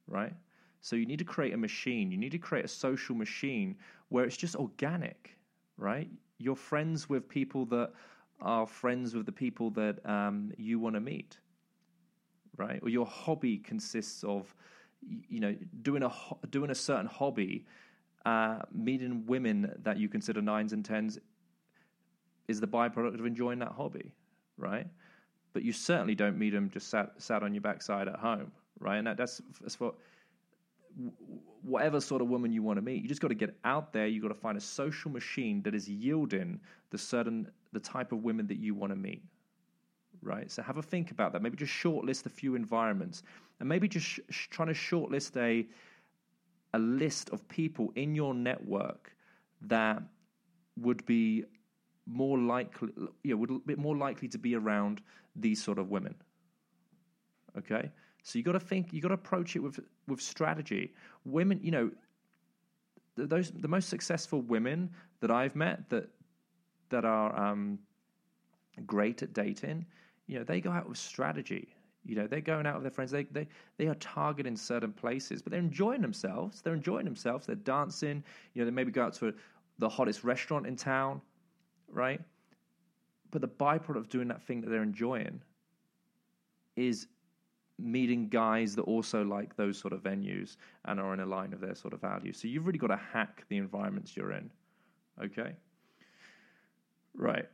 right? 0.08 0.34
So 0.82 0.96
you 0.96 1.06
need 1.06 1.20
to 1.20 1.26
create 1.26 1.54
a 1.54 1.58
machine. 1.58 2.12
You 2.12 2.18
need 2.18 2.32
to 2.32 2.38
create 2.38 2.66
a 2.66 2.70
social 2.70 3.16
machine 3.16 3.76
where 4.10 4.26
it's 4.26 4.38
just 4.38 4.56
organic, 4.56 5.38
right? 5.78 6.10
You're 6.40 6.56
friends 6.56 7.10
with 7.10 7.30
people 7.30 7.66
that 7.68 7.92
are 8.42 8.68
friends 8.68 9.16
with 9.16 9.26
the 9.26 9.32
people 9.32 9.70
that 9.72 10.06
um, 10.06 10.52
you 10.58 10.80
want 10.80 10.96
to 10.96 11.00
meet, 11.00 11.38
right? 12.58 12.80
Or 12.82 12.90
your 12.90 13.06
hobby 13.06 13.58
consists 13.58 14.24
of, 14.24 14.54
you 15.30 15.40
know, 15.40 15.56
doing 15.82 16.04
a 16.04 16.12
doing 16.50 16.70
a 16.70 16.76
certain 16.76 17.08
hobby, 17.08 17.66
uh, 18.26 18.60
meeting 18.72 19.26
women 19.26 19.74
that 19.84 19.98
you 19.98 20.10
consider 20.10 20.42
nines 20.42 20.74
and 20.74 20.84
tens 20.84 21.20
is 22.48 22.60
the 22.60 22.68
byproduct 22.68 23.20
of 23.20 23.26
enjoying 23.26 23.60
that 23.60 23.72
hobby, 23.72 24.12
right? 24.58 24.88
But 25.54 25.64
you 25.64 25.72
certainly 25.72 26.16
don't 26.16 26.38
meet 26.38 26.52
them 26.52 26.70
just 26.70 26.90
sat 26.90 27.12
sat 27.18 27.44
on 27.44 27.54
your 27.54 27.62
backside 27.62 28.08
at 28.08 28.18
home, 28.18 28.52
right? 28.80 28.98
And 28.98 29.08
that, 29.08 29.18
that's, 29.18 29.42
that's 29.62 29.76
for 29.76 29.94
whatever 31.64 32.00
sort 32.00 32.22
of 32.22 32.28
woman 32.28 32.52
you 32.52 32.62
want 32.62 32.78
to 32.78 32.82
meet. 32.82 33.02
You 33.02 33.08
just 33.08 33.22
got 33.22 33.30
to 33.30 33.36
get 33.36 33.56
out 33.64 33.94
there. 33.94 34.08
You 34.08 34.22
got 34.22 34.28
to 34.30 34.34
find 34.34 34.58
a 34.58 34.62
social 34.62 35.10
machine 35.12 35.62
that 35.64 35.74
is 35.74 35.88
yielding 35.88 36.60
the 36.92 36.98
certain 36.98 37.50
the 37.72 37.80
type 37.80 38.12
of 38.12 38.24
women 38.24 38.48
that 38.48 38.58
you 38.58 38.76
want 38.76 38.92
to 38.92 38.96
meet, 38.96 39.24
right? 40.24 40.52
So 40.52 40.62
have 40.62 40.78
a 40.78 40.82
think 40.82 41.12
about 41.12 41.34
that. 41.34 41.42
Maybe 41.42 41.58
just 41.58 41.74
shortlist 41.74 42.26
a 42.26 42.30
few 42.30 42.56
environments, 42.56 43.24
and 43.60 43.70
maybe 43.70 43.88
just 43.88 44.20
sh- 44.30 44.48
trying 44.50 44.70
to 44.70 44.74
shortlist 44.74 45.38
a 45.38 45.68
a 46.76 46.80
list 46.80 47.30
of 47.30 47.48
people 47.48 47.92
in 47.96 48.16
your 48.16 48.34
network 48.34 49.16
that 49.62 50.02
would 50.78 51.06
be 51.06 51.44
more 52.06 52.38
likely, 52.38 52.90
you 53.24 53.32
know, 53.32 53.38
would 53.38 53.66
be 53.66 53.76
more 53.76 53.96
likely 53.96 54.28
to 54.28 54.38
be 54.38 54.56
around 54.56 55.02
these 55.36 55.62
sort 55.64 55.78
of 55.78 55.90
women. 55.90 56.16
Okay, 57.58 57.92
so 58.24 58.40
you 58.40 58.44
got 58.44 58.54
to 58.54 58.60
think, 58.60 58.92
you 58.92 59.02
got 59.02 59.10
to 59.10 59.14
approach 59.14 59.56
it 59.56 59.60
with 59.60 59.80
with 60.08 60.22
strategy. 60.22 60.94
Women, 61.26 61.60
you 61.62 61.72
know, 61.72 61.92
those 63.16 63.52
the 63.52 63.68
most 63.68 63.90
successful 63.90 64.42
women 64.42 64.90
that 65.20 65.30
I've 65.30 65.56
met 65.56 65.90
that 65.90 66.10
that 66.90 67.06
are 67.06 67.36
um, 67.36 67.80
great 68.86 69.22
at 69.24 69.34
dating, 69.34 69.86
you 70.34 70.40
know, 70.40 70.46
they 70.46 70.60
go 70.60 70.72
out 70.72 70.90
with 70.90 70.98
strategy. 70.98 71.68
You 72.06 72.16
know, 72.16 72.28
they're 72.28 72.42
going 72.42 72.66
out 72.66 72.76
with 72.76 72.84
their 72.84 72.92
friends. 72.92 73.12
They 73.12 73.24
they 73.24 73.48
they 73.78 73.88
are 73.88 73.96
targeting 73.96 74.58
certain 74.58 74.92
places, 74.92 75.42
but 75.42 75.52
they're 75.52 75.60
enjoying 75.60 76.02
themselves. 76.02 76.62
They're 76.62 76.74
enjoying 76.74 77.06
themselves. 77.06 77.46
They're 77.46 77.56
dancing. 77.56 78.24
You 78.54 78.62
know, 78.62 78.66
they 78.66 78.72
maybe 78.72 78.92
go 78.92 79.04
out 79.04 79.14
to 79.16 79.30
a, 79.30 79.34
the 79.80 79.88
hottest 79.88 80.24
restaurant 80.24 80.68
in 80.68 80.76
town 80.76 81.22
right? 81.94 82.22
But 83.32 83.42
the 83.42 83.48
byproduct 83.48 83.98
of 83.98 84.10
doing 84.10 84.28
that 84.28 84.44
thing 84.44 84.62
that 84.62 84.70
they're 84.70 84.84
enjoying 84.84 85.42
is 86.76 87.08
meeting 87.80 88.30
guys 88.30 88.76
that 88.76 88.84
also 88.84 89.24
like 89.24 89.56
those 89.56 89.78
sort 89.78 89.94
of 89.94 90.04
venues 90.04 90.58
and 90.86 91.00
are 91.00 91.14
in 91.14 91.20
a 91.20 91.26
line 91.26 91.54
of 91.54 91.60
their 91.60 91.76
sort 91.76 91.94
of 91.94 92.02
values. 92.02 92.38
So 92.38 92.48
you've 92.48 92.66
really 92.66 92.80
got 92.80 92.88
to 92.88 93.00
hack 93.12 93.46
the 93.50 93.58
environments 93.58 94.16
you're 94.16 94.32
in. 94.32 94.50
Okay? 95.24 95.54
Right. 97.16 97.46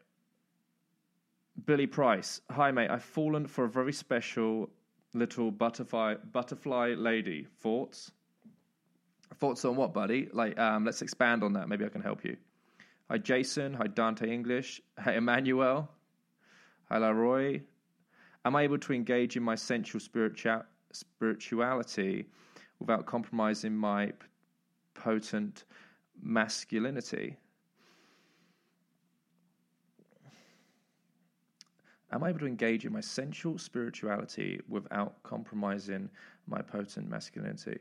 Billy 1.65 1.87
Price. 1.87 2.41
Hi, 2.51 2.71
mate. 2.71 2.89
I've 2.89 3.03
fallen 3.03 3.47
for 3.47 3.65
a 3.65 3.69
very 3.69 3.93
special 3.93 4.69
little 5.13 5.51
butterfly 5.51 6.15
butterfly 6.31 6.93
lady. 6.95 7.47
Thoughts? 7.61 8.11
Thoughts 9.35 9.65
on 9.65 9.75
what, 9.75 9.93
buddy? 9.93 10.29
Like, 10.31 10.57
um, 10.59 10.85
let's 10.85 11.01
expand 11.01 11.43
on 11.43 11.53
that. 11.53 11.67
Maybe 11.67 11.85
I 11.85 11.89
can 11.89 12.01
help 12.01 12.23
you. 12.23 12.37
Hi, 13.09 13.17
Jason. 13.17 13.73
Hi, 13.73 13.87
Dante 13.87 14.31
English. 14.31 14.81
Hi, 14.99 15.13
Emmanuel. 15.15 15.89
Hi, 16.89 16.97
Laroy. 16.97 17.61
Am 18.45 18.55
I 18.55 18.63
able 18.63 18.77
to 18.79 18.93
engage 18.93 19.35
in 19.35 19.43
my 19.43 19.55
sensual 19.55 20.01
spiritua- 20.01 20.65
spirituality 20.91 22.25
without 22.79 23.05
compromising 23.05 23.75
my 23.75 24.07
p- 24.07 24.13
potent 24.93 25.65
masculinity? 26.21 27.37
Am 32.11 32.23
I 32.23 32.29
able 32.29 32.39
to 32.39 32.47
engage 32.47 32.85
in 32.85 32.93
my 32.93 33.01
sensual 33.01 33.57
spirituality 33.57 34.59
without 34.67 35.21
compromising 35.23 36.09
my 36.47 36.61
potent 36.61 37.09
masculinity? 37.09 37.77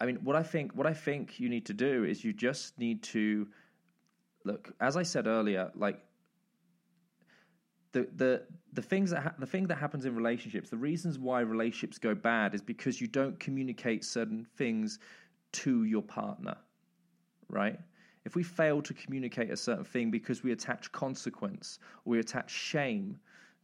I 0.00 0.06
mean, 0.06 0.16
what 0.24 0.34
I 0.34 0.42
think, 0.42 0.72
what 0.72 0.86
I 0.86 0.94
think 0.94 1.38
you 1.38 1.48
need 1.48 1.66
to 1.66 1.74
do 1.74 2.04
is 2.04 2.24
you 2.24 2.32
just 2.32 2.78
need 2.78 3.02
to 3.04 3.46
look. 4.44 4.72
As 4.80 4.96
I 4.96 5.02
said 5.02 5.26
earlier, 5.26 5.70
like 5.76 6.00
the 7.92 8.08
the 8.16 8.42
the 8.72 8.82
things 8.82 9.10
that 9.10 9.22
ha- 9.22 9.34
the 9.38 9.46
thing 9.46 9.66
that 9.68 9.76
happens 9.76 10.04
in 10.06 10.14
relationships, 10.14 10.70
the 10.70 10.76
reasons 10.76 11.18
why 11.18 11.40
relationships 11.40 11.98
go 11.98 12.14
bad 12.14 12.54
is 12.54 12.62
because 12.62 13.00
you 13.00 13.06
don't 13.06 13.38
communicate 13.38 14.04
certain 14.04 14.46
things 14.56 14.98
to 15.52 15.84
your 15.84 16.02
partner, 16.02 16.56
right? 17.48 17.78
If 18.24 18.36
we 18.36 18.42
fail 18.42 18.82
to 18.82 18.94
communicate 18.94 19.50
a 19.50 19.56
certain 19.56 19.84
thing 19.84 20.10
because 20.10 20.42
we 20.42 20.52
attach 20.52 20.92
consequence 20.92 21.78
or 22.04 22.12
we 22.12 22.18
attach 22.20 22.50
shame 22.50 23.18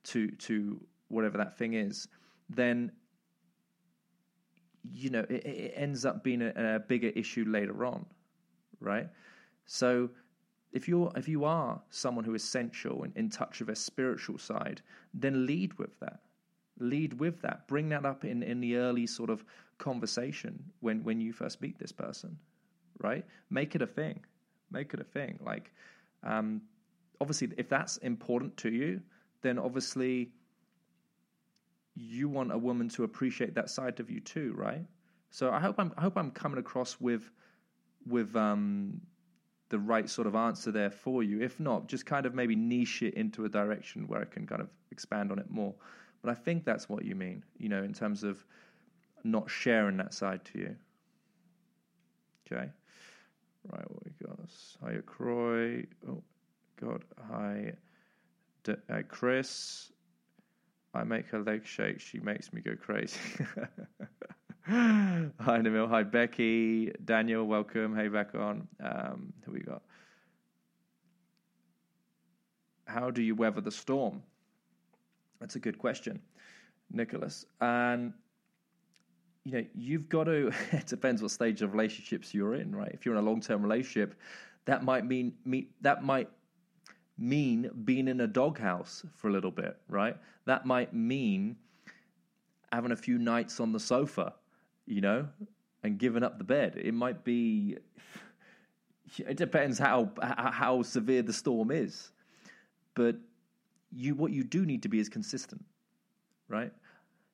to 0.05 0.31
to 0.33 0.81
whatever 1.09 1.39
that 1.39 1.57
thing 1.57 1.75
is, 1.75 2.09
then 2.51 2.93
you 4.93 5.11
know 5.11 5.25
it, 5.29 5.45
it 5.45 5.73
ends 5.77 6.05
up 6.05 6.25
being 6.25 6.43
a, 6.43 6.53
a 6.77 6.81
bigger 6.81 7.09
issue 7.09 7.45
later 7.47 7.85
on, 7.85 8.05
right? 8.81 9.09
So 9.67 10.11
if 10.73 10.89
you're 10.89 11.13
if 11.17 11.29
you 11.29 11.45
are 11.45 11.81
someone 11.91 12.25
who 12.25 12.35
is 12.35 12.45
sensual 12.45 13.05
and 13.05 13.17
in 13.17 13.31
touch 13.31 13.61
with 13.61 13.71
a 13.71 13.77
spiritual 13.77 14.39
side, 14.39 14.83
then 15.15 15.47
lead 15.47 15.75
with 15.75 15.99
that. 16.01 16.21
Lead 16.81 17.15
with 17.15 17.41
that. 17.43 17.67
Bring 17.67 17.89
that 17.89 18.05
up 18.05 18.25
in, 18.25 18.43
in 18.43 18.61
the 18.61 18.77
early 18.77 19.07
sort 19.07 19.31
of 19.31 19.45
conversation 19.79 20.63
when, 20.81 21.03
when 21.03 21.21
you 21.21 21.33
first 21.33 21.61
meet 21.61 21.79
this 21.79 21.93
person, 21.93 22.39
right? 23.01 23.25
Make 23.51 23.75
it 23.75 23.83
a 23.83 23.87
thing. 23.87 24.25
Make 24.71 24.95
it 24.95 25.01
a 25.01 25.05
thing. 25.05 25.39
Like, 25.45 25.73
um, 26.23 26.63
obviously, 27.21 27.51
if 27.57 27.69
that's 27.69 27.97
important 27.99 28.57
to 28.59 28.71
you, 28.71 29.01
then 29.43 29.59
obviously 29.59 30.31
you 31.95 32.29
want 32.29 32.53
a 32.53 32.59
woman 32.59 32.89
to 32.89 33.05
appreciate 33.05 33.55
that 33.55 33.71
side 33.71 33.99
of 34.01 34.11
you 34.11 34.21
too, 34.21 34.55
right? 34.57 34.85
So 35.31 35.51
I 35.51 35.61
hope 35.61 35.77
I'm 35.79 35.93
I 35.97 36.03
hope 36.03 36.17
I'm 36.17 36.31
coming 36.31 36.59
across 36.59 37.01
with 37.01 37.31
with 38.07 38.35
um, 38.37 39.01
the 39.69 39.79
right 39.79 40.09
sort 40.09 40.27
of 40.27 40.35
answer 40.35 40.71
there 40.73 40.91
for 40.91 41.23
you. 41.23 41.41
If 41.43 41.61
not, 41.61 41.89
just 41.89 42.07
kind 42.07 42.25
of 42.27 42.35
maybe 42.35 42.57
niche 42.57 43.03
it 43.03 43.15
into 43.15 43.45
a 43.45 43.49
direction 43.49 44.07
where 44.07 44.21
I 44.21 44.25
can 44.25 44.47
kind 44.47 44.63
of 44.63 44.69
expand 44.91 45.31
on 45.31 45.39
it 45.39 45.51
more. 45.51 45.75
But 46.23 46.31
I 46.31 46.35
think 46.35 46.65
that's 46.65 46.89
what 46.89 47.05
you 47.05 47.15
mean, 47.15 47.45
you 47.59 47.69
know, 47.69 47.83
in 47.83 47.93
terms 47.93 48.25
of 48.25 48.45
not 49.25 49.51
sharing 49.51 49.97
that 49.99 50.15
side 50.15 50.45
to 50.47 50.59
you. 50.59 50.77
Okay. 52.51 52.71
Right, 53.67 53.91
what 53.91 54.05
we 54.05 54.13
got? 54.27 54.39
Hi, 54.83 55.01
Croy. 55.05 55.85
Oh, 56.09 56.23
God. 56.81 57.05
Hi, 57.31 57.73
D- 58.65 58.75
uh, 58.89 59.03
Chris. 59.09 59.93
I 60.95 61.05
make 61.05 61.27
her 61.29 61.41
leg 61.41 61.67
shake. 61.67 62.01
She 62.01 62.19
makes 62.21 62.53
me 62.53 62.61
go 62.61 62.75
crazy. 62.77 63.19
Hi, 64.67 65.31
Namil. 65.39 65.89
Hi, 65.89 66.03
Becky. 66.03 66.93
Daniel, 67.05 67.45
welcome. 67.45 67.95
Hey, 67.95 68.09
back 68.09 68.35
on. 68.35 68.67
Um, 68.83 69.33
who 69.45 69.53
we 69.53 69.61
got? 69.61 69.83
How 72.87 73.11
do 73.11 73.23
you 73.23 73.35
weather 73.35 73.61
the 73.61 73.71
storm? 73.71 74.23
That's 75.41 75.57
a 75.57 75.61
good 75.61 75.79
question, 75.79 76.21
Nicholas. 76.91 77.45
And 77.61 78.13
you 79.49 79.55
know, 79.55 79.65
you've 79.75 80.09
got 80.11 80.25
to. 80.25 80.53
It 80.73 80.87
depends 80.87 81.23
what 81.23 81.31
stage 81.31 81.63
of 81.63 81.73
relationships 81.73 82.35
you're 82.35 82.55
in, 82.55 82.77
right? 82.77 82.91
If 82.93 83.07
you're 83.07 83.15
in 83.15 83.25
a 83.25 83.27
long-term 83.27 83.63
relationship, 83.63 84.15
that 84.67 84.85
might 84.85 85.07
mean 85.07 85.33
meet 85.47 85.73
that 85.81 86.05
might 86.05 86.29
mean 87.17 87.71
being 87.85 88.09
in 88.09 88.21
a 88.21 88.27
doghouse 88.27 89.05
for 89.17 89.29
a 89.29 89.33
little 89.33 89.51
bit, 89.51 89.79
right? 89.89 90.17
That 90.45 90.67
might 90.67 90.93
mean 90.93 91.57
having 92.71 92.93
a 92.93 92.97
few 92.97 93.17
nights 93.17 93.59
on 93.59 93.73
the 93.73 93.81
sofa, 93.81 94.35
you 94.85 95.01
know, 95.01 95.27
and 95.83 95.99
giving 95.99 96.23
up 96.23 96.37
the 96.37 96.45
bed. 96.45 96.75
It 96.77 96.95
might 96.95 97.25
be. 97.25 97.79
It 99.17 99.39
depends 99.39 99.79
how 99.79 100.11
how 100.21 100.83
severe 100.83 101.23
the 101.23 101.33
storm 101.33 101.71
is, 101.71 102.11
but 102.95 103.17
you 103.91 104.15
what 104.15 104.33
you 104.33 104.45
do 104.45 104.67
need 104.67 104.83
to 104.83 104.91
be 104.91 104.99
is 104.99 105.09
consistent, 105.09 105.65
right? 106.47 106.71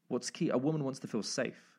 What's 0.06 0.30
key? 0.30 0.50
A 0.50 0.56
woman 0.56 0.84
wants 0.84 1.00
to 1.00 1.08
feel 1.08 1.24
safe. 1.24 1.73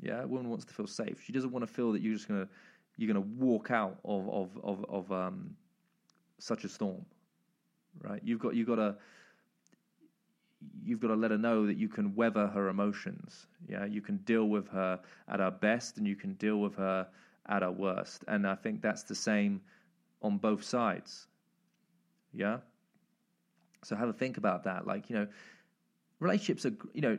Yeah, 0.00 0.22
a 0.22 0.26
woman 0.26 0.50
wants 0.50 0.64
to 0.66 0.74
feel 0.74 0.86
safe. 0.86 1.22
She 1.24 1.32
doesn't 1.32 1.50
want 1.50 1.66
to 1.66 1.72
feel 1.72 1.92
that 1.92 2.02
you're 2.02 2.14
just 2.14 2.28
gonna 2.28 2.48
you're 2.96 3.12
gonna 3.12 3.26
walk 3.38 3.70
out 3.70 3.98
of 4.04 4.28
of 4.28 4.58
of, 4.62 4.84
of 4.88 5.12
um, 5.12 5.56
such 6.38 6.64
a 6.64 6.68
storm, 6.68 7.04
right? 8.02 8.20
You've 8.24 8.40
got 8.40 8.54
you've 8.54 8.66
got 8.66 8.76
to 8.76 8.96
you've 10.82 11.00
got 11.00 11.08
to 11.08 11.14
let 11.14 11.30
her 11.30 11.38
know 11.38 11.66
that 11.66 11.76
you 11.76 11.88
can 11.88 12.14
weather 12.14 12.46
her 12.48 12.68
emotions. 12.68 13.46
Yeah, 13.68 13.84
you 13.84 14.00
can 14.00 14.18
deal 14.18 14.46
with 14.46 14.68
her 14.68 15.00
at 15.28 15.40
her 15.40 15.50
best, 15.50 15.98
and 15.98 16.06
you 16.06 16.16
can 16.16 16.34
deal 16.34 16.58
with 16.58 16.74
her 16.76 17.06
at 17.46 17.62
her 17.62 17.72
worst. 17.72 18.24
And 18.28 18.46
I 18.46 18.54
think 18.54 18.82
that's 18.82 19.02
the 19.02 19.14
same 19.14 19.60
on 20.22 20.38
both 20.38 20.64
sides. 20.64 21.26
Yeah. 22.32 22.58
So 23.84 23.94
have 23.96 24.08
a 24.08 24.12
think 24.12 24.38
about 24.38 24.64
that. 24.64 24.86
Like 24.86 25.08
you 25.10 25.16
know, 25.16 25.28
relationships 26.20 26.66
are 26.66 26.76
you 26.92 27.00
know. 27.00 27.18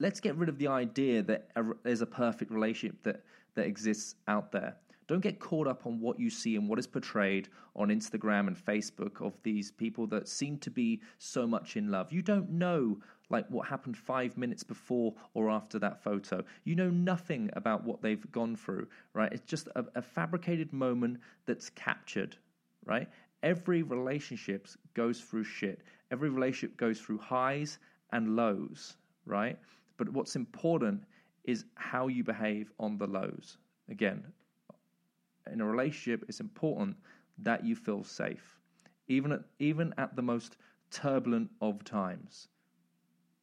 Let's 0.00 0.18
get 0.18 0.34
rid 0.36 0.48
of 0.48 0.58
the 0.58 0.66
idea 0.66 1.22
that 1.22 1.50
there's 1.84 2.00
a 2.00 2.06
perfect 2.06 2.50
relationship 2.50 3.02
that 3.04 3.22
that 3.54 3.66
exists 3.66 4.16
out 4.28 4.52
there. 4.52 4.76
Don't 5.06 5.20
get 5.20 5.40
caught 5.40 5.66
up 5.66 5.86
on 5.86 6.00
what 6.00 6.20
you 6.20 6.30
see 6.30 6.54
and 6.54 6.68
what 6.68 6.78
is 6.78 6.86
portrayed 6.86 7.48
on 7.74 7.88
Instagram 7.88 8.46
and 8.46 8.56
Facebook 8.56 9.20
of 9.20 9.34
these 9.42 9.72
people 9.72 10.06
that 10.06 10.28
seem 10.28 10.56
to 10.58 10.70
be 10.70 11.00
so 11.18 11.48
much 11.48 11.76
in 11.76 11.90
love. 11.90 12.12
You 12.12 12.22
don't 12.22 12.48
know 12.48 13.00
like 13.28 13.46
what 13.48 13.66
happened 13.66 13.96
5 13.96 14.36
minutes 14.38 14.62
before 14.62 15.14
or 15.34 15.50
after 15.50 15.80
that 15.80 16.02
photo. 16.02 16.44
You 16.64 16.76
know 16.76 16.90
nothing 16.90 17.50
about 17.54 17.84
what 17.84 18.02
they've 18.02 18.30
gone 18.30 18.54
through, 18.54 18.86
right? 19.12 19.32
It's 19.32 19.44
just 19.44 19.68
a, 19.74 19.84
a 19.96 20.02
fabricated 20.02 20.72
moment 20.72 21.18
that's 21.44 21.70
captured, 21.70 22.36
right? 22.84 23.08
Every 23.42 23.82
relationship 23.82 24.68
goes 24.94 25.20
through 25.20 25.44
shit. 25.44 25.82
Every 26.12 26.30
relationship 26.30 26.76
goes 26.76 27.00
through 27.00 27.18
highs 27.18 27.78
and 28.12 28.36
lows, 28.36 28.96
right? 29.26 29.58
But 30.00 30.08
what's 30.14 30.34
important 30.34 31.04
is 31.44 31.66
how 31.74 32.08
you 32.08 32.24
behave 32.24 32.72
on 32.78 32.96
the 32.96 33.06
lows. 33.06 33.58
Again, 33.90 34.24
in 35.52 35.60
a 35.60 35.66
relationship, 35.66 36.24
it's 36.26 36.40
important 36.40 36.96
that 37.36 37.66
you 37.66 37.76
feel 37.76 38.02
safe, 38.02 38.58
even 39.08 39.30
at, 39.30 39.42
even 39.58 39.92
at 39.98 40.16
the 40.16 40.22
most 40.22 40.56
turbulent 40.90 41.50
of 41.60 41.84
times. 41.84 42.48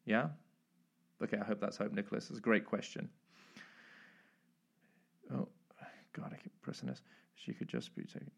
Yeah? 0.06 0.30
Okay, 1.24 1.38
I 1.38 1.44
hope 1.44 1.60
that's 1.62 1.78
hope, 1.78 1.94
Nicholas. 1.94 2.28
It's 2.32 2.40
a 2.40 2.42
great 2.42 2.66
question. 2.66 3.08
Oh, 5.32 5.48
God, 6.14 6.32
I 6.34 6.38
keep 6.38 6.60
pressing 6.64 6.90
this. 6.90 7.04
She 7.36 7.54
could 7.54 7.68
just 7.68 7.96
be 7.96 8.02
taken. 8.02 8.32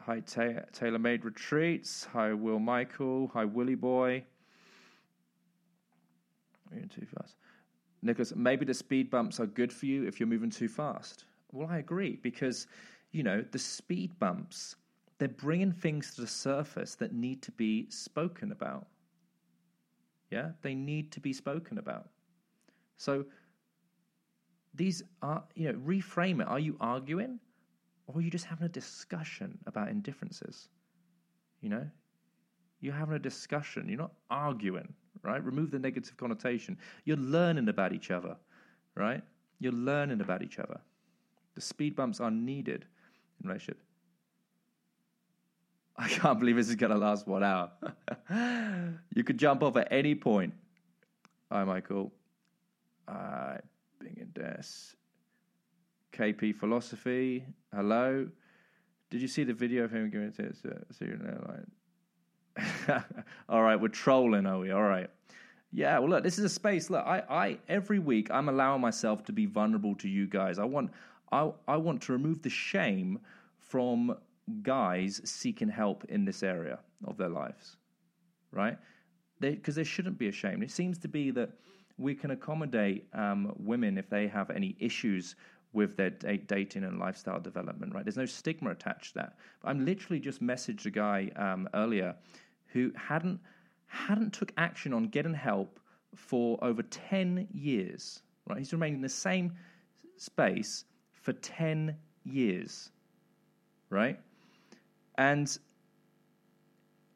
Hi, 0.00 0.20
Ta- 0.20 0.64
Taylor 0.72 0.98
Made 0.98 1.26
Retreats. 1.26 2.08
Hi, 2.14 2.32
Will 2.32 2.58
Michael. 2.58 3.30
Hi, 3.34 3.44
Willie 3.44 3.74
Boy. 3.74 4.24
Moving 6.72 6.88
too 6.88 7.06
fast. 7.06 7.36
Nicholas, 8.02 8.34
maybe 8.34 8.64
the 8.64 8.74
speed 8.74 9.10
bumps 9.10 9.38
are 9.38 9.46
good 9.46 9.72
for 9.72 9.86
you 9.86 10.06
if 10.06 10.18
you're 10.18 10.26
moving 10.26 10.50
too 10.50 10.68
fast. 10.68 11.24
Well, 11.52 11.68
I 11.70 11.78
agree 11.78 12.18
because, 12.22 12.66
you 13.12 13.22
know, 13.22 13.44
the 13.52 13.58
speed 13.58 14.18
bumps, 14.18 14.76
they're 15.18 15.28
bringing 15.28 15.72
things 15.72 16.14
to 16.14 16.22
the 16.22 16.26
surface 16.26 16.94
that 16.96 17.12
need 17.12 17.42
to 17.42 17.52
be 17.52 17.88
spoken 17.90 18.50
about. 18.50 18.88
Yeah, 20.30 20.52
they 20.62 20.74
need 20.74 21.12
to 21.12 21.20
be 21.20 21.32
spoken 21.32 21.78
about. 21.78 22.08
So 22.96 23.24
these 24.74 25.02
are, 25.20 25.44
you 25.54 25.70
know, 25.70 25.78
reframe 25.78 26.40
it. 26.40 26.48
Are 26.48 26.58
you 26.58 26.76
arguing 26.80 27.38
or 28.06 28.16
are 28.18 28.20
you 28.20 28.30
just 28.30 28.46
having 28.46 28.64
a 28.64 28.70
discussion 28.70 29.58
about 29.66 29.88
indifferences? 29.88 30.68
You 31.60 31.68
know, 31.68 31.86
you're 32.80 32.94
having 32.94 33.14
a 33.14 33.18
discussion, 33.18 33.88
you're 33.88 33.98
not 33.98 34.14
arguing, 34.30 34.92
right? 35.22 35.42
Remove 35.44 35.70
the 35.70 35.78
negative 35.78 36.16
connotation. 36.16 36.78
You're 37.04 37.16
learning 37.16 37.68
about 37.68 37.92
each 37.92 38.10
other, 38.10 38.36
right? 38.94 39.22
You're 39.60 39.72
learning 39.72 40.20
about 40.20 40.42
each 40.42 40.58
other. 40.58 40.80
The 41.54 41.60
speed 41.60 41.94
bumps 41.94 42.20
are 42.20 42.30
needed 42.30 42.84
in 43.40 43.48
relationship. 43.48 43.80
I 45.96 46.08
can't 46.08 46.38
believe 46.38 46.56
this 46.56 46.68
is 46.68 46.76
going 46.76 46.92
to 46.92 46.98
last 46.98 47.26
one 47.26 47.44
hour. 47.44 47.70
you 49.14 49.24
could 49.24 49.38
jump 49.38 49.62
off 49.62 49.76
at 49.76 49.88
any 49.90 50.14
point. 50.14 50.54
Hi, 51.50 51.64
Michael. 51.64 52.12
Hi, 53.08 53.60
Bing 54.00 54.16
and 54.20 54.34
Des. 54.34 54.96
KP 56.12 56.54
Philosophy. 56.54 57.44
Hello. 57.74 58.28
Did 59.10 59.20
you 59.20 59.28
see 59.28 59.44
the 59.44 59.52
video 59.52 59.84
of 59.84 59.92
him 59.92 60.10
giving 60.10 60.28
it 60.28 60.36
to 60.36 60.82
Syrian 60.90 61.26
airline? 61.26 61.70
All 63.48 63.62
right, 63.62 63.76
we're 63.76 63.88
trolling, 63.88 64.46
are 64.46 64.58
we? 64.58 64.70
All 64.70 64.82
right. 64.82 65.08
Yeah, 65.72 65.98
well, 65.98 66.10
look, 66.10 66.24
this 66.24 66.38
is 66.38 66.44
a 66.44 66.48
space. 66.48 66.90
Look, 66.90 67.04
I, 67.06 67.22
I 67.30 67.58
every 67.68 67.98
week 67.98 68.30
I'm 68.30 68.48
allowing 68.48 68.80
myself 68.80 69.24
to 69.24 69.32
be 69.32 69.46
vulnerable 69.46 69.94
to 69.96 70.08
you 70.08 70.26
guys. 70.26 70.58
I 70.58 70.64
want, 70.64 70.90
I, 71.30 71.50
I 71.66 71.76
want 71.76 72.02
to 72.02 72.12
remove 72.12 72.42
the 72.42 72.50
shame 72.50 73.18
from 73.58 74.16
guys 74.62 75.20
seeking 75.24 75.68
help 75.68 76.04
in 76.08 76.24
this 76.24 76.42
area 76.42 76.78
of 77.06 77.16
their 77.16 77.30
lives, 77.30 77.76
right? 78.50 78.76
Because 79.40 79.74
there 79.74 79.84
shouldn't 79.84 80.18
be 80.18 80.28
a 80.28 80.32
shame. 80.32 80.62
It 80.62 80.70
seems 80.70 80.98
to 80.98 81.08
be 81.08 81.30
that 81.30 81.50
we 81.96 82.14
can 82.14 82.32
accommodate 82.32 83.06
um, 83.14 83.54
women 83.58 83.96
if 83.96 84.10
they 84.10 84.26
have 84.28 84.50
any 84.50 84.76
issues 84.78 85.36
with 85.72 85.96
their 85.96 86.10
dating 86.10 86.84
and 86.84 86.98
lifestyle 86.98 87.40
development, 87.40 87.94
right? 87.94 88.04
There's 88.04 88.16
no 88.16 88.26
stigma 88.26 88.70
attached 88.70 89.14
to 89.14 89.20
that. 89.20 89.36
But 89.62 89.70
I'm 89.70 89.84
literally 89.84 90.20
just 90.20 90.42
messaged 90.42 90.84
a 90.86 90.90
guy 90.90 91.30
um, 91.36 91.68
earlier 91.74 92.14
who 92.66 92.92
hadn't 92.96 93.40
hadn't 93.86 94.32
took 94.32 94.52
action 94.56 94.94
on 94.94 95.04
getting 95.04 95.34
help 95.34 95.78
for 96.14 96.58
over 96.64 96.82
10 96.82 97.46
years, 97.52 98.22
right? 98.48 98.58
He's 98.58 98.72
remained 98.72 98.96
in 98.96 99.02
the 99.02 99.08
same 99.08 99.52
space 100.16 100.84
for 101.12 101.34
10 101.34 101.94
years, 102.24 102.90
right? 103.90 104.18
And 105.16 105.58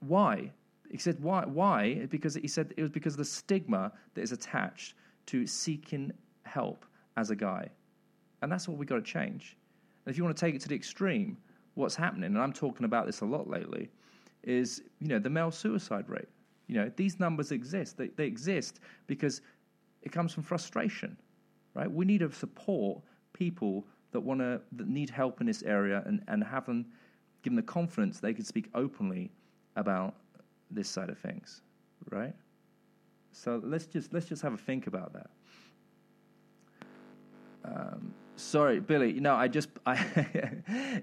why? 0.01 0.53
He 0.91 0.99
said, 0.99 1.23
why? 1.23 1.45
Why? 1.47 2.07
Because 2.11 2.35
he 2.35 2.49
said 2.49 2.75
it 2.77 2.83
was 2.83 2.91
because 2.91 3.15
of 3.15 3.19
the 3.19 3.25
stigma 3.25 3.93
that 4.15 4.21
is 4.21 4.33
attached 4.33 4.95
to 5.27 5.47
seeking 5.47 6.13
help 6.45 6.85
as 7.17 7.31
a 7.31 7.37
guy. 7.37 7.71
And 8.43 8.51
that's 8.51 8.69
what 8.69 8.77
we've 8.77 8.89
got 8.89 8.97
to 8.97 9.03
change. 9.03 9.57
And 10.05 10.13
if 10.13 10.19
you 10.19 10.25
want 10.25 10.37
to 10.37 10.41
take 10.41 10.55
it 10.55 10.61
to 10.63 10.69
the 10.69 10.75
extreme, 10.75 11.37
what's 11.75 11.97
happening, 11.97 12.25
and 12.25 12.39
I'm 12.39 12.53
talking 12.53 12.85
about 12.85 13.07
this 13.07 13.21
a 13.21 13.25
lot 13.25 13.49
lately, 13.49 13.91
is 14.43 14.83
you 15.01 15.09
know 15.09 15.19
the 15.19 15.31
male 15.31 15.51
suicide 15.51 16.09
rate. 16.09 16.29
You 16.69 16.77
know 16.77 16.91
these 16.97 17.19
numbers 17.21 17.53
exist. 17.53 17.97
They, 17.97 18.09
they 18.09 18.27
exist 18.27 18.81
because 19.07 19.41
it 20.03 20.13
comes 20.13 20.33
from 20.33 20.43
frustration, 20.43 21.17
right? 21.75 21.91
We 21.91 22.05
need 22.05 22.21
to 22.21 22.31
support 22.31 23.03
people 23.33 23.85
that 24.13 24.21
want 24.21 24.41
to 24.41 24.61
that 24.73 24.89
need 24.89 25.11
help 25.11 25.41
in 25.41 25.47
this 25.47 25.63
area 25.63 26.03
and 26.07 26.23
and 26.29 26.43
have 26.45 26.67
them 26.67 26.87
give 27.43 27.53
them 27.53 27.57
the 27.57 27.63
confidence 27.63 28.21
they 28.21 28.35
can 28.35 28.45
speak 28.45 28.69
openly 28.75 29.31
about 29.77 30.15
this 30.71 30.89
side 30.89 31.11
of 31.11 31.19
things, 31.19 31.63
right? 32.11 32.35
So 33.33 33.61
let's 33.63 33.87
just 33.87 34.13
let's 34.13 34.27
just 34.27 34.43
have 34.43 34.55
a 34.55 34.57
think 34.57 34.87
about 34.87 35.13
that. 35.13 35.31
Um, 37.65 38.15
sorry, 38.37 38.81
Billy. 38.81 39.15
No, 39.15 39.35
I 39.35 39.49
just 39.49 39.69
I, 39.87 40.05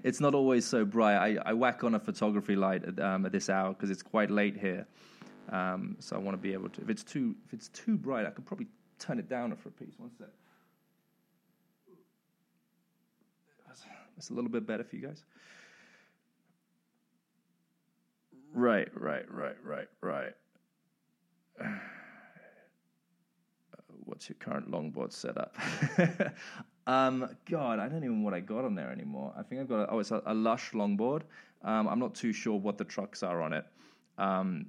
it's 0.02 0.20
not 0.20 0.34
always 0.34 0.64
so 0.64 0.84
bright. 0.84 1.16
I, 1.16 1.50
I 1.50 1.52
whack 1.52 1.84
on 1.84 1.94
a 1.94 2.00
photography 2.00 2.56
light 2.56 2.84
at, 2.84 2.98
um, 3.00 3.26
at 3.26 3.32
this 3.32 3.50
hour 3.50 3.72
because 3.72 3.90
it's 3.90 4.02
quite 4.02 4.30
late 4.30 4.56
here. 4.56 4.86
Um, 5.50 5.96
so 6.00 6.16
I 6.16 6.18
want 6.18 6.34
to 6.34 6.42
be 6.42 6.52
able 6.52 6.70
to. 6.70 6.80
If 6.80 6.90
it's 6.90 7.04
too 7.04 7.34
if 7.46 7.52
it's 7.52 7.68
too 7.68 7.96
bright, 7.96 8.26
I 8.26 8.30
could 8.30 8.46
probably 8.46 8.66
turn 8.98 9.18
it 9.18 9.28
down 9.28 9.54
for 9.56 9.68
a 9.68 9.72
piece. 9.72 9.94
One 9.98 10.10
sec. 10.18 10.28
That's 14.16 14.30
a 14.30 14.34
little 14.34 14.50
bit 14.50 14.66
better 14.66 14.84
for 14.84 14.96
you 14.96 15.08
guys. 15.08 15.24
Right, 18.52 18.88
right, 18.94 19.24
right, 19.30 19.56
right, 19.64 19.88
right. 20.00 20.32
what's 24.04 24.28
your 24.28 24.36
current 24.38 24.70
longboard 24.70 25.12
setup? 25.12 25.56
um, 26.86 27.28
God, 27.50 27.78
I 27.78 27.88
don't 27.88 28.04
even 28.04 28.18
know 28.18 28.24
what 28.24 28.34
I 28.34 28.40
got 28.40 28.64
on 28.64 28.74
there 28.74 28.90
anymore. 28.90 29.32
I 29.36 29.42
think 29.42 29.60
I've 29.60 29.68
got 29.68 29.80
a, 29.80 29.90
oh, 29.90 29.98
it's 30.00 30.10
a, 30.10 30.22
a 30.26 30.34
Lush 30.34 30.72
longboard. 30.72 31.22
Um, 31.62 31.88
I'm 31.88 31.98
not 31.98 32.14
too 32.14 32.32
sure 32.32 32.58
what 32.58 32.76
the 32.76 32.84
trucks 32.84 33.22
are 33.22 33.40
on 33.40 33.52
it, 33.54 33.64
um, 34.18 34.66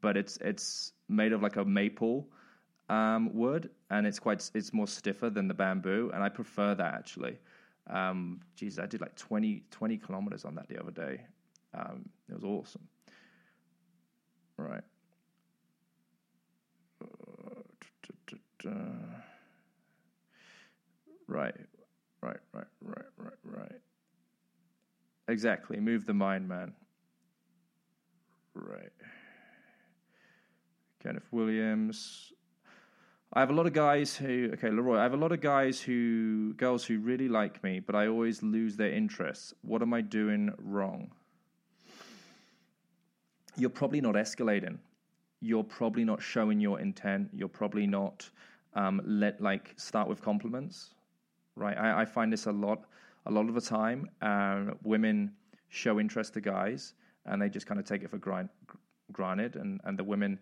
but 0.00 0.16
it's 0.16 0.38
it's 0.38 0.92
made 1.08 1.32
of 1.32 1.40
like 1.42 1.56
a 1.56 1.64
maple 1.64 2.26
um, 2.88 3.32
wood, 3.32 3.70
and 3.90 4.06
it's 4.06 4.18
quite 4.18 4.50
it's 4.54 4.72
more 4.72 4.88
stiffer 4.88 5.30
than 5.30 5.46
the 5.46 5.54
bamboo, 5.54 6.10
and 6.12 6.22
I 6.22 6.28
prefer 6.28 6.74
that 6.74 6.94
actually. 6.94 7.38
Um, 7.88 8.40
geez, 8.56 8.78
I 8.78 8.86
did 8.86 9.00
like 9.00 9.16
20, 9.16 9.64
20 9.70 9.98
kilometers 9.98 10.44
on 10.44 10.54
that 10.54 10.68
the 10.68 10.80
other 10.80 10.92
day. 10.92 11.20
Um, 11.74 12.08
it 12.28 12.34
was 12.34 12.44
awesome. 12.44 12.88
Right. 14.56 14.82
Uh, 18.64 19.11
right, 21.32 21.54
right, 22.20 22.36
right, 22.52 22.66
right, 22.82 23.04
right, 23.16 23.32
right. 23.44 23.80
Exactly. 25.28 25.80
Move 25.80 26.04
the 26.04 26.14
mind, 26.14 26.48
man. 26.48 26.72
Right. 28.54 28.92
Kenneth 31.02 31.26
Williams. 31.30 32.32
I 33.32 33.40
have 33.40 33.48
a 33.48 33.54
lot 33.54 33.66
of 33.66 33.72
guys 33.72 34.14
who, 34.14 34.50
okay, 34.52 34.68
Leroy, 34.68 34.98
I 34.98 35.02
have 35.04 35.14
a 35.14 35.16
lot 35.16 35.32
of 35.32 35.40
guys 35.40 35.80
who, 35.80 36.52
girls 36.54 36.84
who 36.84 36.98
really 36.98 37.28
like 37.28 37.64
me, 37.64 37.80
but 37.80 37.94
I 37.94 38.08
always 38.08 38.42
lose 38.42 38.76
their 38.76 38.92
interest. 38.92 39.54
What 39.62 39.80
am 39.80 39.94
I 39.94 40.02
doing 40.02 40.52
wrong? 40.58 41.10
You're 43.56 43.70
probably 43.70 44.02
not 44.02 44.16
escalating. 44.16 44.78
You're 45.40 45.64
probably 45.64 46.04
not 46.04 46.20
showing 46.22 46.60
your 46.60 46.78
intent. 46.78 47.30
You're 47.32 47.48
probably 47.48 47.86
not 47.86 48.28
um, 48.74 49.00
let 49.04 49.40
like 49.40 49.74
start 49.76 50.08
with 50.08 50.20
compliments, 50.20 50.94
right? 51.56 51.76
I, 51.76 52.02
I, 52.02 52.04
find 52.04 52.32
this 52.32 52.46
a 52.46 52.52
lot, 52.52 52.84
a 53.26 53.30
lot 53.30 53.48
of 53.48 53.54
the 53.54 53.60
time. 53.60 54.08
Um, 54.20 54.76
women 54.82 55.32
show 55.68 56.00
interest 56.00 56.34
to 56.34 56.40
guys, 56.40 56.94
and 57.26 57.40
they 57.40 57.48
just 57.48 57.66
kind 57.66 57.78
of 57.80 57.86
take 57.86 58.02
it 58.02 58.10
for 58.10 58.18
grind, 58.18 58.48
granted, 59.12 59.56
and 59.56 59.80
and 59.84 59.98
the 59.98 60.04
women 60.04 60.38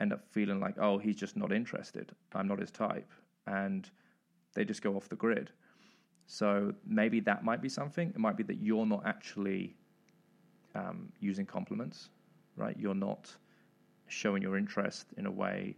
end 0.00 0.12
up 0.12 0.24
feeling 0.30 0.60
like, 0.60 0.74
oh, 0.78 0.98
he's 0.98 1.16
just 1.16 1.36
not 1.36 1.52
interested. 1.52 2.12
I'm 2.34 2.48
not 2.48 2.58
his 2.58 2.70
type, 2.70 3.10
and 3.46 3.88
they 4.54 4.64
just 4.64 4.82
go 4.82 4.96
off 4.96 5.08
the 5.08 5.16
grid. 5.16 5.50
So 6.26 6.72
maybe 6.86 7.20
that 7.20 7.44
might 7.44 7.60
be 7.60 7.68
something. 7.68 8.08
It 8.08 8.18
might 8.18 8.36
be 8.36 8.42
that 8.44 8.60
you're 8.60 8.86
not 8.86 9.02
actually 9.04 9.76
um, 10.74 11.12
using 11.20 11.46
compliments, 11.46 12.08
right? 12.56 12.76
You're 12.78 12.94
not 12.94 13.34
showing 14.06 14.42
your 14.42 14.56
interest 14.56 15.06
in 15.16 15.26
a 15.26 15.30
way 15.30 15.76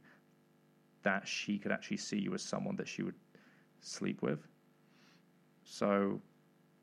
that 1.02 1.26
she 1.26 1.58
could 1.58 1.72
actually 1.72 1.96
see 1.96 2.18
you 2.18 2.34
as 2.34 2.42
someone 2.42 2.76
that 2.76 2.88
she 2.88 3.02
would 3.02 3.14
sleep 3.80 4.22
with. 4.22 4.46
So, 5.66 6.20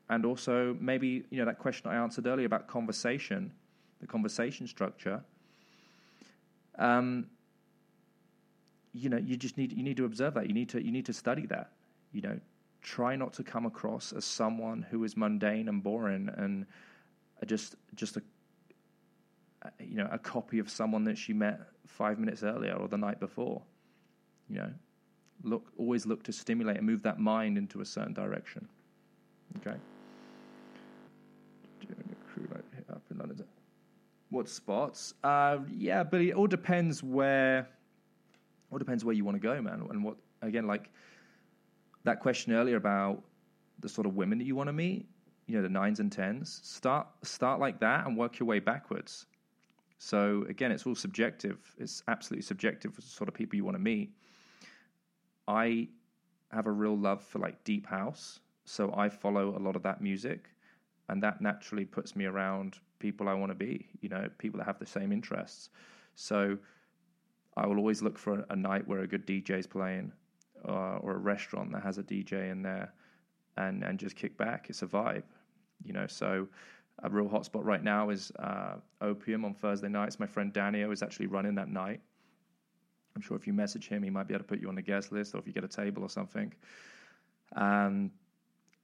and 0.08 0.24
also 0.24 0.76
maybe, 0.78 1.24
you 1.30 1.38
know, 1.38 1.46
that 1.46 1.58
question 1.58 1.90
I 1.90 1.96
answered 1.96 2.26
earlier 2.26 2.46
about 2.46 2.68
conversation, 2.68 3.50
the 4.00 4.06
conversation 4.06 4.66
structure. 4.66 5.22
Um, 6.78 7.26
you 8.92 9.08
know, 9.08 9.16
you 9.16 9.36
just 9.36 9.56
need 9.56 9.72
you 9.72 9.82
need 9.82 9.96
to 9.96 10.04
observe 10.04 10.34
that. 10.34 10.46
You 10.46 10.54
need 10.54 10.68
to 10.70 10.84
you 10.84 10.92
need 10.92 11.06
to 11.06 11.12
study 11.12 11.46
that. 11.46 11.72
You 12.12 12.20
know, 12.20 12.40
try 12.82 13.16
not 13.16 13.32
to 13.34 13.42
come 13.42 13.66
across 13.66 14.12
as 14.12 14.24
someone 14.24 14.82
who 14.82 15.02
is 15.02 15.16
mundane 15.16 15.68
and 15.68 15.82
boring 15.82 16.30
and 16.36 16.66
just 17.46 17.74
just 17.94 18.16
a 18.16 18.22
you 19.80 19.96
know 19.96 20.08
a 20.12 20.18
copy 20.18 20.58
of 20.58 20.70
someone 20.70 21.04
that 21.04 21.16
she 21.18 21.32
met 21.32 21.60
five 21.86 22.18
minutes 22.18 22.42
earlier 22.42 22.74
or 22.74 22.86
the 22.86 22.98
night 22.98 23.18
before. 23.18 23.62
You 24.48 24.56
know, 24.56 24.70
look 25.44 25.72
always 25.78 26.06
look 26.06 26.22
to 26.24 26.32
stimulate 26.32 26.78
and 26.78 26.86
move 26.86 27.02
that 27.02 27.18
mind 27.18 27.58
into 27.58 27.80
a 27.80 27.84
certain 27.84 28.12
direction. 28.12 28.66
Okay. 29.58 29.76
Crew 32.32 32.48
like 32.50 32.64
up 32.90 33.02
in 33.10 33.18
London. 33.18 33.44
What 34.30 34.48
spots? 34.48 35.14
Uh, 35.22 35.58
yeah, 35.70 36.02
but 36.02 36.20
it 36.20 36.32
all 36.32 36.46
depends 36.46 37.02
where. 37.02 37.68
All 38.72 38.78
depends 38.78 39.04
where 39.04 39.14
you 39.14 39.24
want 39.24 39.36
to 39.36 39.40
go, 39.40 39.60
man, 39.62 39.86
and 39.90 40.02
what 40.02 40.16
again, 40.42 40.66
like 40.66 40.90
that 42.02 42.18
question 42.20 42.52
earlier 42.52 42.76
about 42.76 43.22
the 43.78 43.88
sort 43.88 44.06
of 44.06 44.16
women 44.16 44.38
that 44.38 44.44
you 44.44 44.56
want 44.56 44.68
to 44.68 44.72
meet. 44.72 45.06
You 45.46 45.56
know, 45.56 45.62
the 45.62 45.68
nines 45.68 46.00
and 46.00 46.10
tens. 46.10 46.60
Start 46.64 47.06
start 47.22 47.60
like 47.60 47.78
that 47.80 48.06
and 48.06 48.16
work 48.16 48.38
your 48.38 48.48
way 48.48 48.58
backwards. 48.58 49.26
So 49.98 50.44
again, 50.48 50.72
it's 50.72 50.86
all 50.86 50.94
subjective. 50.94 51.58
It's 51.78 52.02
absolutely 52.08 52.42
subjective 52.42 52.94
for 52.94 53.00
the 53.00 53.06
sort 53.06 53.28
of 53.28 53.34
people 53.34 53.56
you 53.56 53.64
want 53.64 53.76
to 53.76 53.82
meet. 53.82 54.10
I 55.48 55.88
have 56.50 56.66
a 56.66 56.72
real 56.72 56.96
love 56.96 57.22
for 57.22 57.38
like 57.38 57.62
deep 57.64 57.86
house, 57.86 58.40
so 58.64 58.92
I 58.96 59.08
follow 59.08 59.56
a 59.56 59.60
lot 59.60 59.76
of 59.76 59.82
that 59.82 60.00
music, 60.00 60.48
and 61.08 61.22
that 61.22 61.40
naturally 61.40 61.84
puts 61.84 62.16
me 62.16 62.24
around 62.24 62.78
people 62.98 63.28
I 63.28 63.34
want 63.34 63.50
to 63.50 63.56
be. 63.56 63.88
You 64.00 64.08
know, 64.08 64.28
people 64.38 64.58
that 64.58 64.64
have 64.64 64.78
the 64.78 64.86
same 64.86 65.12
interests. 65.12 65.70
So 66.14 66.58
I 67.56 67.66
will 67.66 67.78
always 67.78 68.02
look 68.02 68.18
for 68.18 68.44
a, 68.48 68.56
night 68.56 68.86
where 68.88 69.00
a 69.00 69.06
good 69.06 69.26
DJ 69.26 69.58
is 69.58 69.66
playing, 69.66 70.12
uh, 70.66 70.98
or 70.98 71.14
a 71.14 71.18
restaurant 71.18 71.72
that 71.72 71.82
has 71.82 71.98
a 71.98 72.02
DJ 72.02 72.50
in 72.50 72.62
there, 72.62 72.92
and 73.56 73.82
and 73.82 73.98
just 73.98 74.16
kick 74.16 74.36
back. 74.36 74.66
It's 74.70 74.82
a 74.82 74.86
vibe, 74.86 75.24
you 75.84 75.92
know. 75.92 76.06
So 76.06 76.48
a 77.02 77.10
real 77.10 77.28
hotspot 77.28 77.64
right 77.64 77.82
now 77.82 78.10
is 78.10 78.32
uh, 78.38 78.76
Opium 79.00 79.44
on 79.44 79.54
Thursday 79.54 79.88
nights. 79.88 80.20
My 80.20 80.26
friend 80.26 80.52
Daniel 80.52 80.92
is 80.92 81.02
actually 81.02 81.26
running 81.26 81.54
that 81.56 81.68
night. 81.68 82.00
I'm 83.14 83.22
sure 83.22 83.36
if 83.36 83.46
you 83.46 83.52
message 83.52 83.88
him, 83.88 84.02
he 84.02 84.10
might 84.10 84.26
be 84.26 84.34
able 84.34 84.44
to 84.44 84.48
put 84.48 84.60
you 84.60 84.68
on 84.68 84.74
the 84.74 84.82
guest 84.82 85.12
list, 85.12 85.34
or 85.34 85.38
if 85.38 85.46
you 85.46 85.52
get 85.52 85.64
a 85.64 85.68
table 85.68 86.02
or 86.02 86.08
something. 86.08 86.52
And 87.52 88.10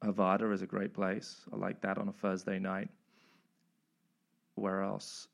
Havada 0.04 0.52
is 0.52 0.62
a 0.62 0.66
great 0.66 0.94
place. 0.94 1.40
I 1.52 1.56
like 1.56 1.80
that 1.82 1.98
on 1.98 2.08
a 2.08 2.12
Thursday 2.12 2.58
night. 2.58 2.88
Where 4.54 4.82
else? 4.82 5.28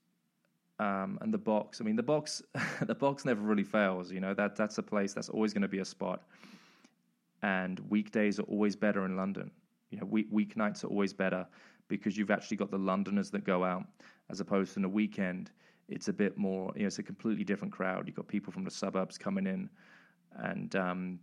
Um, 0.79 1.19
and 1.21 1.33
the 1.33 1.39
box. 1.39 1.81
I 1.81 1.85
mean, 1.85 1.97
the 1.97 2.03
box. 2.03 2.43
the 2.83 2.95
box 2.95 3.25
never 3.25 3.41
really 3.41 3.65
fails. 3.65 4.11
You 4.11 4.21
know 4.21 4.35
that 4.35 4.57
that's 4.57 4.79
a 4.79 4.83
place 4.83 5.13
that's 5.13 5.29
always 5.29 5.53
going 5.53 5.63
to 5.63 5.69
be 5.69 5.79
a 5.79 5.85
spot. 5.85 6.23
And 7.43 7.81
weekdays 7.91 8.39
are 8.41 8.45
always 8.45 8.77
better 8.77 9.05
in 9.05 9.17
London. 9.17 9.51
You 9.91 10.01
know, 10.01 10.07
week 10.07 10.33
weeknights 10.33 10.85
are 10.85 10.89
always 10.89 11.13
better 11.13 11.47
because 11.89 12.17
you've 12.17 12.31
actually 12.31 12.57
got 12.57 12.71
the 12.71 12.79
Londoners 12.79 13.31
that 13.31 13.45
go 13.45 13.65
out, 13.65 13.85
as 14.31 14.41
opposed 14.41 14.75
to 14.75 14.85
a 14.85 14.89
weekend. 14.89 15.51
It's 15.89 16.09
a 16.09 16.13
bit 16.13 16.37
more. 16.37 16.73
You 16.75 16.83
know, 16.83 16.87
it's 16.89 16.99
a 16.99 17.03
completely 17.03 17.45
different 17.45 17.73
crowd. 17.73 18.07
You've 18.07 18.17
got 18.17 18.29
people 18.29 18.53
from 18.53 18.65
the 18.65 18.71
suburbs 18.71 19.19
coming 19.19 19.47
in, 19.47 19.71
and 20.37 20.75
um, 20.75 21.21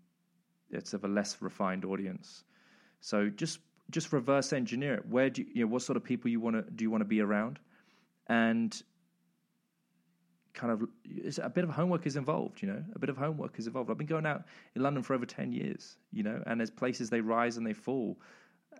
it's 0.69 0.93
of 0.93 1.03
a 1.03 1.07
less 1.07 1.41
refined 1.41 1.85
audience. 1.85 2.43
So 3.01 3.29
just 3.29 3.59
just 3.89 4.13
reverse 4.13 4.53
engineer 4.53 4.95
it. 4.95 5.05
Where 5.07 5.29
do 5.29 5.41
you, 5.41 5.47
you 5.53 5.65
know 5.65 5.71
what 5.71 5.81
sort 5.81 5.97
of 5.97 6.03
people 6.03 6.31
you 6.31 6.39
want 6.39 6.55
to 6.55 6.71
do 6.71 6.83
you 6.83 6.91
want 6.91 7.01
to 7.01 7.05
be 7.05 7.19
around, 7.19 7.59
and 8.27 8.81
kind 10.53 10.71
of 10.71 10.87
a 11.43 11.49
bit 11.49 11.63
of 11.63 11.71
homework 11.71 12.05
is 12.05 12.15
involved. 12.15 12.61
You 12.61 12.69
know, 12.69 12.83
a 12.95 12.99
bit 12.99 13.09
of 13.09 13.17
homework 13.17 13.59
is 13.59 13.67
involved. 13.67 13.89
I've 13.89 13.97
been 13.97 14.07
going 14.07 14.25
out 14.25 14.43
in 14.75 14.81
London 14.81 15.03
for 15.03 15.13
over 15.13 15.25
ten 15.25 15.51
years. 15.51 15.97
You 16.11 16.23
know, 16.23 16.41
and 16.45 16.59
there's 16.59 16.71
places 16.71 17.09
they 17.09 17.21
rise 17.21 17.57
and 17.57 17.67
they 17.67 17.73
fall, 17.73 18.17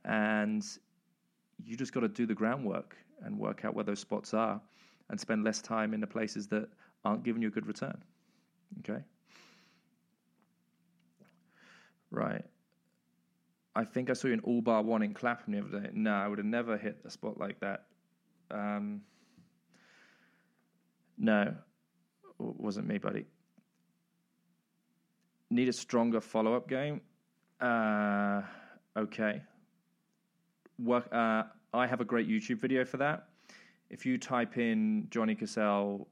and 0.06 0.66
you 1.66 1.76
just 1.76 1.94
got 1.94 2.02
to 2.02 2.08
do 2.08 2.26
the 2.26 2.34
groundwork 2.34 2.96
and 3.24 3.38
work 3.38 3.66
out 3.66 3.74
where 3.74 3.84
those 3.84 4.00
spots 4.00 4.34
are, 4.34 4.62
and 5.14 5.20
spend 5.20 5.44
less 5.44 5.62
time 5.62 5.94
in 5.94 6.02
the 6.02 6.08
places 6.08 6.48
that 6.48 6.68
aren't 7.06 7.22
giving 7.22 7.44
you 7.44 7.50
a 7.50 7.52
good 7.52 7.68
return. 7.68 8.02
Okay. 8.80 9.00
Right. 12.10 12.44
I 13.76 13.84
think 13.86 14.10
I 14.10 14.14
saw 14.14 14.30
you 14.30 14.34
in 14.34 14.40
All 14.40 14.62
Bar 14.62 14.82
One 14.82 15.04
in 15.04 15.14
Clapham 15.14 15.54
the 15.54 15.60
other 15.60 15.82
day. 15.82 15.90
No, 15.94 16.14
I 16.14 16.28
would 16.28 16.40
have 16.40 16.48
never 16.48 16.80
hit 16.80 16.98
a 17.06 17.12
spot 17.12 17.40
like 17.40 17.60
that. 17.60 17.84
Um, 18.50 19.02
no, 21.20 21.54
wasn't 22.40 22.88
me, 22.88 22.98
buddy. 22.98 23.28
Need 25.52 25.70
a 25.70 25.74
stronger 25.74 26.22
follow 26.22 26.56
up 26.56 26.68
game. 26.68 27.02
Uh, 27.62 28.42
okay. 28.98 29.44
Work. 30.80 31.08
Uh, 31.12 31.44
I 31.72 31.86
have 31.86 32.02
a 32.02 32.06
great 32.06 32.28
YouTube 32.28 32.62
video 32.62 32.84
for 32.84 32.98
that. 32.98 33.28
If 33.94 34.06
you 34.06 34.18
type 34.18 34.58
in 34.58 35.08
Johnny 35.12 35.36
Cassell 35.36 36.08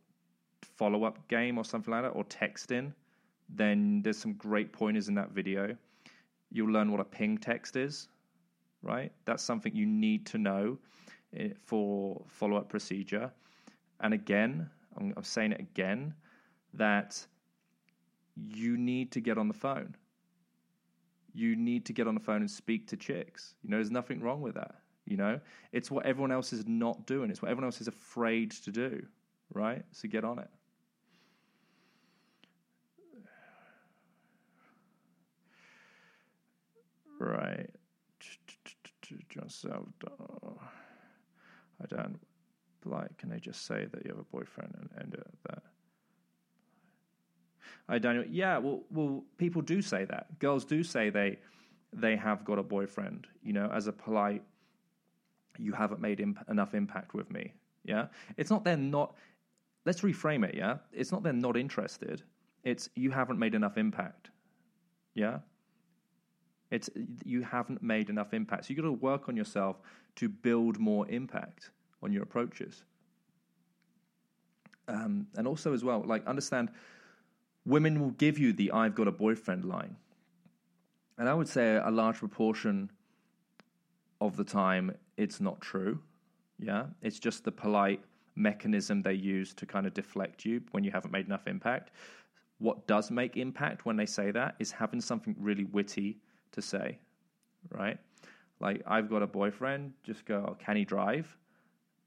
follow 0.78 1.04
up 1.04 1.28
game 1.28 1.58
or 1.58 1.66
something 1.66 1.92
like 1.92 2.04
that, 2.04 2.10
or 2.10 2.24
text 2.26 2.72
in, 2.72 2.94
then 3.50 4.02
there's 4.04 4.18
some 4.18 4.34
great 4.34 4.72
pointers 4.72 5.10
in 5.10 5.16
that 5.16 5.32
video 5.32 5.76
You'll 6.52 6.70
learn 6.70 6.92
what 6.92 7.00
a 7.00 7.06
ping 7.06 7.38
text 7.38 7.78
is, 7.78 8.10
right? 8.84 9.12
That's 9.24 9.42
something 9.42 9.74
you 9.74 9.86
need 9.86 10.26
to 10.28 10.38
know 10.38 10.78
eh, 11.36 11.50
for 11.66 12.22
follow 12.28 12.58
up 12.58 12.68
procedure. 12.68 13.32
And 14.02 14.14
again, 14.14 14.70
I'm, 14.98 15.14
I'm 15.16 15.24
saying 15.24 15.54
it 15.54 15.62
again, 15.62 16.14
that 16.74 17.26
you 18.36 18.76
need 18.76 19.12
to 19.14 19.22
get 19.22 19.38
on 19.38 19.48
the 19.48 19.54
phone. 19.54 19.96
You 21.34 21.56
need 21.56 21.86
to 21.86 21.94
get 21.94 22.08
on 22.08 22.16
the 22.16 22.20
phone 22.20 22.42
and 22.42 22.52
speak 22.52 22.88
to 22.88 22.98
chicks. 22.98 23.56
You 23.64 23.70
know, 23.70 23.78
there's 23.78 23.92
nothing 23.92 24.20
wrong 24.20 24.42
with 24.42 24.56
that. 24.56 24.76
You 25.12 25.18
know, 25.18 25.42
it's 25.74 25.92
what 25.92 26.06
everyone 26.06 26.32
else 26.32 26.54
is 26.54 26.66
not 26.66 27.06
doing. 27.06 27.30
It's 27.30 27.42
what 27.42 27.52
everyone 27.52 27.66
else 27.66 27.82
is 27.82 27.90
afraid 27.90 28.52
to 28.52 28.72
do, 28.72 29.06
right? 29.54 29.84
So 29.92 30.08
get 30.08 30.24
on 30.24 30.40
it. 30.40 30.48
Right. 37.20 37.70
Salvador. 39.48 40.58
I 41.82 41.86
don't 41.88 42.20
like. 42.86 43.18
Can 43.18 43.30
they 43.30 43.40
just 43.40 43.66
say 43.66 43.86
that 43.92 44.06
you 44.06 44.12
have 44.12 44.20
a 44.20 44.24
boyfriend 44.24 44.74
and 44.80 44.90
end 45.02 45.14
it 45.14 45.28
that? 45.50 45.64
I 47.90 48.00
don't. 48.00 48.30
Yeah. 48.30 48.60
Well, 48.60 48.84
well, 48.90 49.26
people 49.38 49.62
do 49.62 49.82
say 49.82 50.06
that. 50.06 50.40
Girls 50.40 50.64
do 50.64 50.84
say 50.84 51.10
they 51.10 51.40
they 51.92 52.16
have 52.16 52.46
got 52.46 52.58
a 52.60 52.64
boyfriend. 52.64 53.28
You 53.44 53.52
know, 53.52 53.70
as 53.74 53.88
a 53.88 53.92
polite, 53.92 54.44
you 55.62 55.74
haven't 55.74 56.02
made 56.02 56.20
imp- 56.20 56.50
enough 56.50 56.74
impact 56.74 57.14
with 57.14 57.32
me. 57.32 57.54
Yeah. 57.84 58.08
It's 58.38 58.50
not 58.50 58.64
they're 58.64 58.78
not. 58.78 59.16
Let's 59.86 60.02
reframe 60.02 60.48
it. 60.48 60.56
Yeah. 60.56 60.78
It's 60.92 61.12
not 61.12 61.24
they're 61.24 61.34
not 61.34 61.58
interested. 61.58 62.24
It's 62.64 62.90
you 62.96 63.12
haven't 63.12 63.40
made 63.40 63.56
enough 63.56 63.78
impact. 63.78 64.30
Yeah. 65.14 65.40
It's 66.70 66.90
you 67.26 67.42
haven't 67.42 67.82
made 67.82 68.10
enough 68.10 68.34
impact. 68.34 68.66
So 68.66 68.74
you've 68.74 68.84
got 68.84 68.90
to 68.90 68.94
work 68.94 69.28
on 69.30 69.36
yourself 69.36 69.82
to 70.16 70.30
build 70.30 70.80
more 70.80 71.08
impact 71.10 71.72
on 72.04 72.12
your 72.12 72.24
approaches. 72.24 72.84
Um, 74.88 75.28
and 75.38 75.48
also 75.48 75.74
as 75.74 75.84
well, 75.84 76.04
like 76.06 76.26
understand 76.28 76.70
women 77.66 78.00
will 78.00 78.12
give 78.12 78.38
you 78.40 78.54
the 78.54 78.72
I've 78.72 78.96
got 78.96 79.08
a 79.08 79.12
boyfriend 79.12 79.66
line. 79.66 79.96
And 81.18 81.30
I 81.30 81.34
would 81.34 81.48
say 81.48 81.76
a 81.76 81.92
large 81.92 82.18
proportion 82.18 82.90
of 84.20 84.38
the 84.38 84.44
time 84.44 84.96
it's 85.22 85.40
not 85.40 85.62
true. 85.62 86.00
Yeah. 86.58 86.86
It's 87.02 87.20
just 87.20 87.44
the 87.44 87.52
polite 87.52 88.02
mechanism 88.36 89.02
they 89.02 89.14
use 89.14 89.54
to 89.54 89.66
kind 89.66 89.86
of 89.86 89.94
deflect 89.94 90.46
you 90.46 90.62
when 90.72 90.84
you 90.84 90.92
haven't 90.92 91.12
made 91.12 91.28
enough 91.28 91.48
impact. 91.48 91.92
What 92.58 92.88
does 92.88 93.12
make 93.12 93.38
impact 93.38 93.86
when 93.86 93.98
they 93.98 94.06
say 94.06 94.32
that 94.32 94.56
is 94.60 94.72
having 94.72 95.00
something 95.00 95.36
really 95.40 95.66
witty 95.66 96.18
to 96.54 96.62
say, 96.62 96.98
right? 97.70 97.98
Like, 98.60 98.82
I've 98.86 99.10
got 99.10 99.22
a 99.22 99.28
boyfriend, 99.28 99.94
just 100.04 100.26
go, 100.26 100.46
oh, 100.48 100.56
can 100.64 100.76
he 100.76 100.86
drive? 100.86 101.36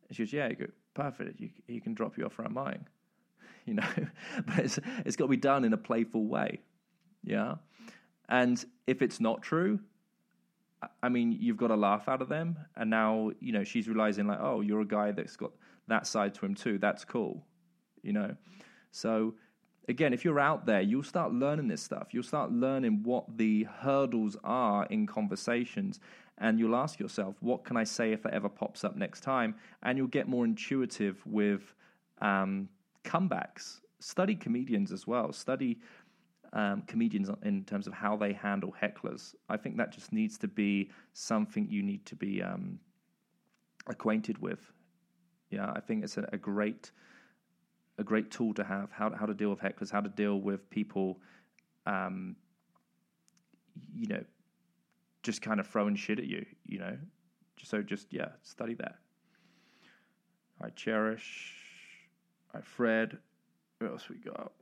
And 0.09 0.17
she 0.17 0.25
goes, 0.25 0.33
yeah, 0.33 0.53
go, 0.53 0.67
perfect, 0.95 1.41
you, 1.41 1.51
he 1.67 1.81
can 1.81 1.95
drop 1.95 2.17
you 2.17 2.25
off 2.25 2.39
around 2.39 2.55
mine, 2.55 2.87
you 3.65 3.75
know? 3.75 3.89
but 4.47 4.59
it's, 4.59 4.79
it's 5.05 5.17
got 5.17 5.25
to 5.25 5.31
be 5.31 5.37
done 5.37 5.65
in 5.65 5.73
a 5.73 5.77
playful 5.79 6.27
way, 6.27 6.61
yeah? 7.23 7.57
And 8.29 8.65
if 8.87 9.03
it's 9.03 9.21
not 9.21 9.43
true, 9.43 9.81
I 11.03 11.09
mean, 11.09 11.33
you've 11.33 11.57
got 11.57 11.69
to 11.69 11.77
laugh 11.77 12.09
out 12.09 12.23
of 12.23 12.29
them. 12.29 12.59
And 12.77 12.91
now, 12.91 13.31
you 13.41 13.53
know, 13.53 13.65
she's 13.65 13.89
realizing, 13.89 14.27
like, 14.27 14.41
oh, 14.41 14.61
you're 14.61 14.81
a 14.81 14.87
guy 14.87 15.13
that's 15.13 15.37
got 15.37 15.53
that 15.89 16.07
side 16.07 16.35
to 16.35 16.47
him 16.47 16.55
too. 16.55 16.79
That's 16.79 17.05
cool, 17.05 17.45
you 18.03 18.13
know? 18.13 18.35
So 18.91 19.35
again, 19.89 20.13
if 20.13 20.25
you're 20.25 20.41
out 20.41 20.67
there, 20.67 20.81
you'll 20.81 21.03
start 21.03 21.33
learning 21.33 21.69
this 21.69 21.83
stuff. 21.83 22.09
You'll 22.13 22.23
start 22.23 22.53
learning 22.53 23.03
what 23.03 23.37
the 23.37 23.65
hurdles 23.65 24.37
are 24.45 24.87
in 24.87 25.07
conversations. 25.07 26.01
And 26.39 26.59
you'll 26.59 26.77
ask 26.77 26.99
yourself, 26.99 27.37
what 27.41 27.65
can 27.65 27.77
I 27.77 27.85
say 27.85 28.13
if 28.13 28.27
it 28.27 28.33
ever 28.33 28.49
pops 28.49 28.83
up 28.83 28.97
next 28.97 29.21
time? 29.21 29.55
And 29.83 29.97
you'll 29.99 30.07
get 30.09 30.27
more 30.27 30.45
intuitive 30.45 31.23
with 31.27 31.75
um, 32.21 32.69
comebacks. 33.05 33.81
Study 34.01 34.35
comedians 34.35 34.91
as 34.91 35.07
well. 35.07 35.33
Study 35.33 35.79
um, 36.55 36.83
comedians 36.87 37.29
in 37.43 37.65
terms 37.65 37.87
of 37.87 37.93
how 37.93 38.17
they 38.17 38.33
handle 38.33 38.73
hecklers. 38.81 39.35
I 39.49 39.57
think 39.57 39.77
that 39.77 39.93
just 39.93 40.13
needs 40.13 40.39
to 40.39 40.49
be 40.49 40.91
something 41.13 41.69
you 41.69 41.83
need 41.83 42.07
to 42.07 42.17
be 42.17 42.43
um, 42.43 42.79
acquainted 43.89 44.39
with. 44.39 44.73
Yeah, 45.51 45.73
I 45.75 45.81
think 45.81 46.05
it's 46.05 46.17
a, 46.17 46.29
a 46.33 46.39
great 46.39 46.93
a 47.99 48.05
great 48.05 48.31
tool 48.31 48.55
to 48.55 48.65
have 48.65 48.91
how 48.93 49.13
how 49.15 49.27
to 49.27 49.35
deal 49.35 49.51
with 49.51 49.61
hecklers, 49.61 49.91
how 49.91 50.01
to 50.01 50.09
deal 50.09 50.41
with 50.41 50.71
people, 50.71 51.19
um, 51.87 52.37
you 53.93 54.07
know, 54.07 54.25
just 55.25 55.43
kind 55.43 55.59
of 55.59 55.67
throwing 55.67 55.97
shit 55.97 56.19
at 56.21 56.27
you, 56.27 56.47
you 56.65 56.79
know. 56.79 56.97
So 57.63 57.83
just 57.83 58.13
yeah, 58.13 58.29
study 58.43 58.75
that. 58.75 58.97
I 60.63 60.71
cherish. 60.71 61.53
I 62.55 62.61
Fred. 62.61 63.19
What 63.79 63.91
else 63.91 64.09
we 64.09 64.17
got? 64.17 64.53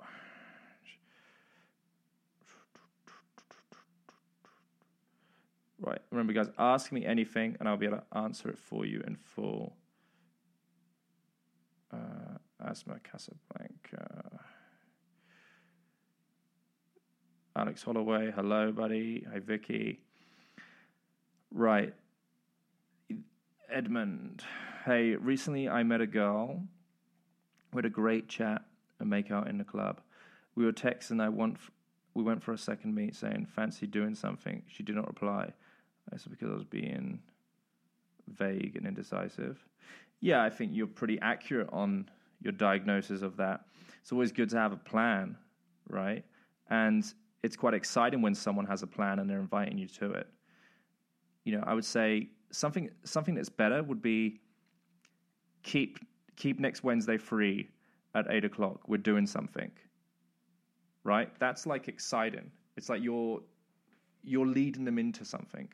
Right. 5.82 6.00
Remember, 6.12 6.32
guys, 6.32 6.48
ask 6.58 6.92
me 6.92 7.04
anything 7.04 7.56
and 7.58 7.68
I'll 7.68 7.76
be 7.76 7.86
able 7.86 7.98
to 7.98 8.18
answer 8.18 8.48
it 8.48 8.58
for 8.58 8.86
you 8.86 9.02
in 9.04 9.16
full. 9.16 9.74
Uh, 11.92 12.38
Asma 12.64 13.00
Casablanca. 13.02 14.38
Alex 17.56 17.82
Holloway, 17.82 18.30
hello, 18.30 18.70
buddy. 18.70 19.26
Hi, 19.30 19.40
Vicky. 19.40 20.00
Right. 21.50 21.92
Edmund. 23.70 24.42
Hey, 24.84 25.16
recently 25.16 25.68
I 25.68 25.82
met 25.82 26.00
a 26.00 26.06
girl. 26.06 26.62
We 27.72 27.78
had 27.78 27.86
a 27.86 27.90
great 27.90 28.28
chat 28.28 28.62
and 29.00 29.10
make 29.10 29.32
out 29.32 29.48
in 29.48 29.58
the 29.58 29.64
club. 29.64 30.00
We 30.54 30.64
were 30.64 30.72
texting. 30.72 31.20
I 31.20 31.28
want. 31.28 31.58
We 32.14 32.22
went 32.22 32.42
for 32.42 32.52
a 32.52 32.58
second 32.58 32.94
meet, 32.94 33.16
saying 33.16 33.48
fancy 33.54 33.86
doing 33.86 34.14
something. 34.14 34.62
She 34.68 34.82
did 34.82 34.94
not 34.94 35.08
reply. 35.08 35.52
That's 36.10 36.26
because 36.26 36.50
I 36.50 36.54
was 36.54 36.64
being 36.64 37.20
vague 38.28 38.76
and 38.76 38.86
indecisive. 38.86 39.58
Yeah, 40.20 40.42
I 40.42 40.50
think 40.50 40.72
you're 40.74 40.86
pretty 40.86 41.18
accurate 41.20 41.68
on 41.72 42.08
your 42.40 42.52
diagnosis 42.52 43.22
of 43.22 43.36
that. 43.36 43.62
It's 44.00 44.12
always 44.12 44.32
good 44.32 44.50
to 44.50 44.58
have 44.58 44.72
a 44.72 44.76
plan, 44.76 45.36
right? 45.88 46.24
And 46.70 47.04
it's 47.42 47.56
quite 47.56 47.74
exciting 47.74 48.22
when 48.22 48.34
someone 48.34 48.66
has 48.66 48.82
a 48.82 48.86
plan 48.86 49.18
and 49.18 49.28
they're 49.28 49.40
inviting 49.40 49.78
you 49.78 49.88
to 49.88 50.12
it. 50.12 50.28
You 51.44 51.56
know, 51.56 51.64
I 51.66 51.74
would 51.74 51.84
say 51.84 52.30
something 52.50 52.90
something 53.04 53.34
that's 53.34 53.48
better 53.48 53.82
would 53.82 54.02
be 54.02 54.40
keep 55.62 55.98
keep 56.36 56.60
next 56.60 56.84
Wednesday 56.84 57.16
free 57.16 57.68
at 58.14 58.26
eight 58.30 58.44
o'clock. 58.44 58.80
We're 58.86 58.98
doing 58.98 59.26
something. 59.26 59.70
Right? 61.04 61.28
That's 61.40 61.66
like 61.66 61.88
exciting. 61.88 62.50
It's 62.76 62.88
like 62.88 63.02
you're 63.02 63.40
you're 64.22 64.46
leading 64.46 64.84
them 64.84 64.98
into 64.98 65.24
something. 65.24 65.68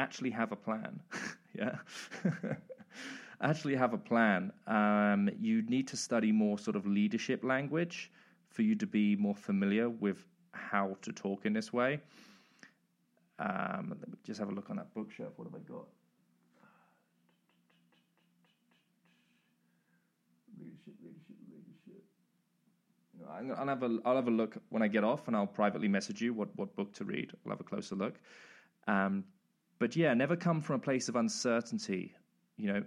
Actually 0.00 0.30
have 0.30 0.50
a 0.50 0.56
plan. 0.56 0.98
yeah. 1.54 1.76
Actually 3.42 3.76
have 3.76 3.92
a 3.92 3.98
plan. 3.98 4.50
Um, 4.66 5.28
you 5.38 5.60
need 5.74 5.86
to 5.88 5.96
study 5.96 6.32
more 6.32 6.58
sort 6.58 6.74
of 6.74 6.86
leadership 6.86 7.44
language 7.44 8.10
for 8.48 8.62
you 8.62 8.74
to 8.76 8.86
be 8.86 9.14
more 9.16 9.34
familiar 9.34 9.90
with 9.90 10.26
how 10.52 10.96
to 11.02 11.12
talk 11.12 11.44
in 11.44 11.52
this 11.52 11.70
way. 11.70 12.00
Um, 13.38 13.94
let 14.00 14.08
me 14.08 14.16
just 14.24 14.40
have 14.40 14.48
a 14.48 14.52
look 14.52 14.70
on 14.70 14.76
that 14.76 14.92
bookshelf. 14.94 15.32
What 15.36 15.44
have 15.48 15.54
I 15.54 15.64
got? 15.70 15.86
Leadership, 20.58 20.94
leadership, 21.02 21.36
leadership. 21.50 22.04
I'll 23.58 23.68
have 23.68 23.82
a 23.82 23.98
I'll 24.06 24.16
have 24.16 24.28
a 24.28 24.36
look 24.42 24.56
when 24.70 24.82
I 24.82 24.88
get 24.88 25.04
off, 25.04 25.28
and 25.28 25.36
I'll 25.36 25.46
privately 25.46 25.88
message 25.88 26.22
you 26.22 26.32
what, 26.32 26.48
what 26.56 26.74
book 26.74 26.94
to 26.94 27.04
read. 27.04 27.32
I'll 27.44 27.52
have 27.52 27.60
a 27.60 27.64
closer 27.64 27.96
look. 27.96 28.14
Um, 28.86 29.24
but 29.80 29.96
yeah, 29.96 30.14
never 30.14 30.36
come 30.36 30.60
from 30.60 30.76
a 30.76 30.78
place 30.78 31.08
of 31.08 31.16
uncertainty. 31.16 32.14
You 32.56 32.72
know, 32.72 32.82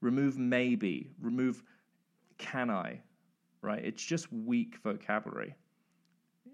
remove 0.00 0.38
maybe, 0.38 1.10
remove 1.20 1.62
can 2.38 2.70
I, 2.70 3.00
right? 3.60 3.84
It's 3.84 4.02
just 4.02 4.32
weak 4.32 4.78
vocabulary. 4.82 5.54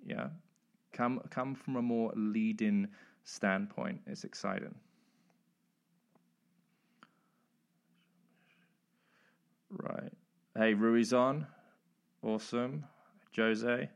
Yeah, 0.05 0.29
come 0.93 1.21
come 1.31 1.55
from 1.55 1.77
a 1.77 1.83
more 1.83 2.13
leading 2.17 2.89
standpoint. 3.23 4.01
It's 4.07 4.25
exciting. 4.25 4.75
Right. 9.71 10.13
Hey, 10.57 10.73
Rui's 10.73 11.13
on. 11.13 11.47
Awesome. 12.23 12.85
Jose. 13.37 13.91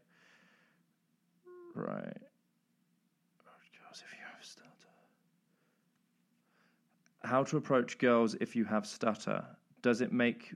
Right. 1.75 2.21
Girls, 3.45 4.03
if 4.05 4.13
you 4.13 4.25
have 4.31 4.45
stutter. 4.45 4.69
How 7.23 7.45
to 7.45 7.57
approach 7.57 7.99
girls 7.99 8.35
if 8.41 8.57
you 8.57 8.65
have 8.65 8.87
stutter? 8.87 9.45
Does 9.83 10.01
it 10.01 10.13
make 10.13 10.55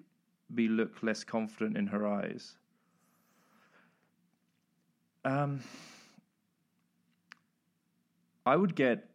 me 0.51 0.69
look 0.69 1.03
less 1.03 1.25
confident 1.25 1.77
in 1.77 1.87
her 1.87 2.07
eyes? 2.07 2.57
Um, 5.25 5.61
I 8.47 8.57
would 8.57 8.75
get. 8.75 9.09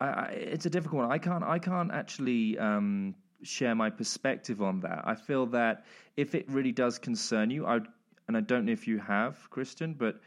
I, 0.00 0.06
I, 0.06 0.24
it's 0.28 0.66
a 0.66 0.70
difficult 0.70 1.02
one. 1.02 1.12
I 1.12 1.18
can't. 1.18 1.44
I 1.44 1.58
can't 1.58 1.92
actually 1.92 2.58
um, 2.58 3.14
share 3.42 3.74
my 3.74 3.90
perspective 3.90 4.62
on 4.62 4.80
that. 4.80 5.02
I 5.04 5.14
feel 5.14 5.46
that 5.46 5.84
if 6.16 6.34
it 6.34 6.50
really 6.50 6.72
does 6.72 6.98
concern 6.98 7.50
you, 7.50 7.66
I 7.66 7.80
and 8.28 8.36
I 8.36 8.40
don't 8.40 8.66
know 8.66 8.72
if 8.72 8.88
you 8.88 8.98
have, 8.98 9.48
Christian, 9.50 9.94
but 9.94 10.20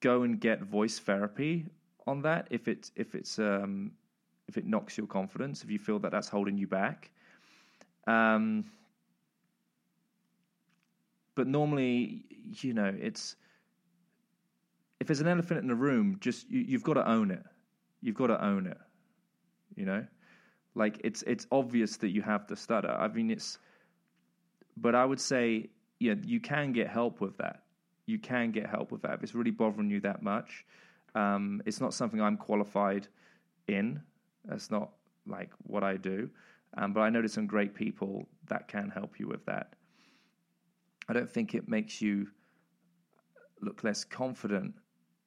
go 0.00 0.22
and 0.22 0.40
get 0.40 0.62
voice 0.62 0.98
therapy 0.98 1.66
on 2.10 2.22
that. 2.22 2.48
If 2.50 2.68
it's 2.68 2.92
if 2.96 3.14
it's 3.14 3.38
um, 3.38 3.92
if 4.48 4.58
it 4.58 4.66
knocks 4.66 4.98
your 4.98 5.06
confidence, 5.06 5.62
if 5.62 5.70
you 5.70 5.78
feel 5.78 5.98
that 6.00 6.10
that's 6.10 6.28
holding 6.28 6.58
you 6.58 6.66
back. 6.66 7.10
Um, 8.06 8.64
but 11.34 11.46
normally, 11.46 12.24
you 12.60 12.74
know, 12.74 12.92
it's 13.00 13.36
if 14.98 15.06
there's 15.06 15.20
an 15.20 15.28
elephant 15.28 15.60
in 15.60 15.68
the 15.68 15.74
room, 15.74 16.18
just 16.20 16.50
you, 16.50 16.60
you've 16.60 16.82
got 16.82 16.94
to 16.94 17.08
own 17.08 17.30
it. 17.30 17.44
You've 18.02 18.16
got 18.16 18.26
to 18.26 18.44
own 18.44 18.66
it. 18.66 18.78
You 19.76 19.86
know, 19.86 20.04
like 20.74 21.00
it's 21.04 21.22
it's 21.22 21.46
obvious 21.50 21.96
that 21.98 22.10
you 22.10 22.22
have 22.22 22.46
the 22.46 22.56
stutter. 22.56 22.90
I 22.90 23.08
mean, 23.08 23.30
it's. 23.30 23.58
But 24.76 24.94
I 24.94 25.04
would 25.04 25.20
say, 25.20 25.70
yeah, 25.98 26.14
you 26.24 26.40
can 26.40 26.72
get 26.72 26.88
help 26.88 27.20
with 27.20 27.36
that. 27.38 27.64
You 28.06 28.18
can 28.18 28.50
get 28.50 28.66
help 28.66 28.90
with 28.90 29.02
that 29.02 29.14
if 29.14 29.22
it's 29.22 29.34
really 29.34 29.50
bothering 29.50 29.90
you 29.90 30.00
that 30.00 30.22
much. 30.22 30.64
Um, 31.14 31.62
it's 31.66 31.80
not 31.80 31.94
something 31.94 32.20
I'm 32.20 32.36
qualified 32.36 33.08
in. 33.66 34.02
That's 34.44 34.70
not 34.70 34.90
like 35.26 35.50
what 35.64 35.82
I 35.84 35.96
do. 35.96 36.30
Um, 36.76 36.92
but 36.92 37.00
I 37.00 37.10
know 37.10 37.20
there's 37.20 37.32
some 37.32 37.46
great 37.46 37.74
people 37.74 38.28
that 38.48 38.68
can 38.68 38.90
help 38.90 39.18
you 39.18 39.26
with 39.26 39.44
that. 39.46 39.74
I 41.08 41.12
don't 41.12 41.28
think 41.28 41.54
it 41.54 41.68
makes 41.68 42.00
you 42.00 42.28
look 43.60 43.82
less 43.82 44.04
confident. 44.04 44.74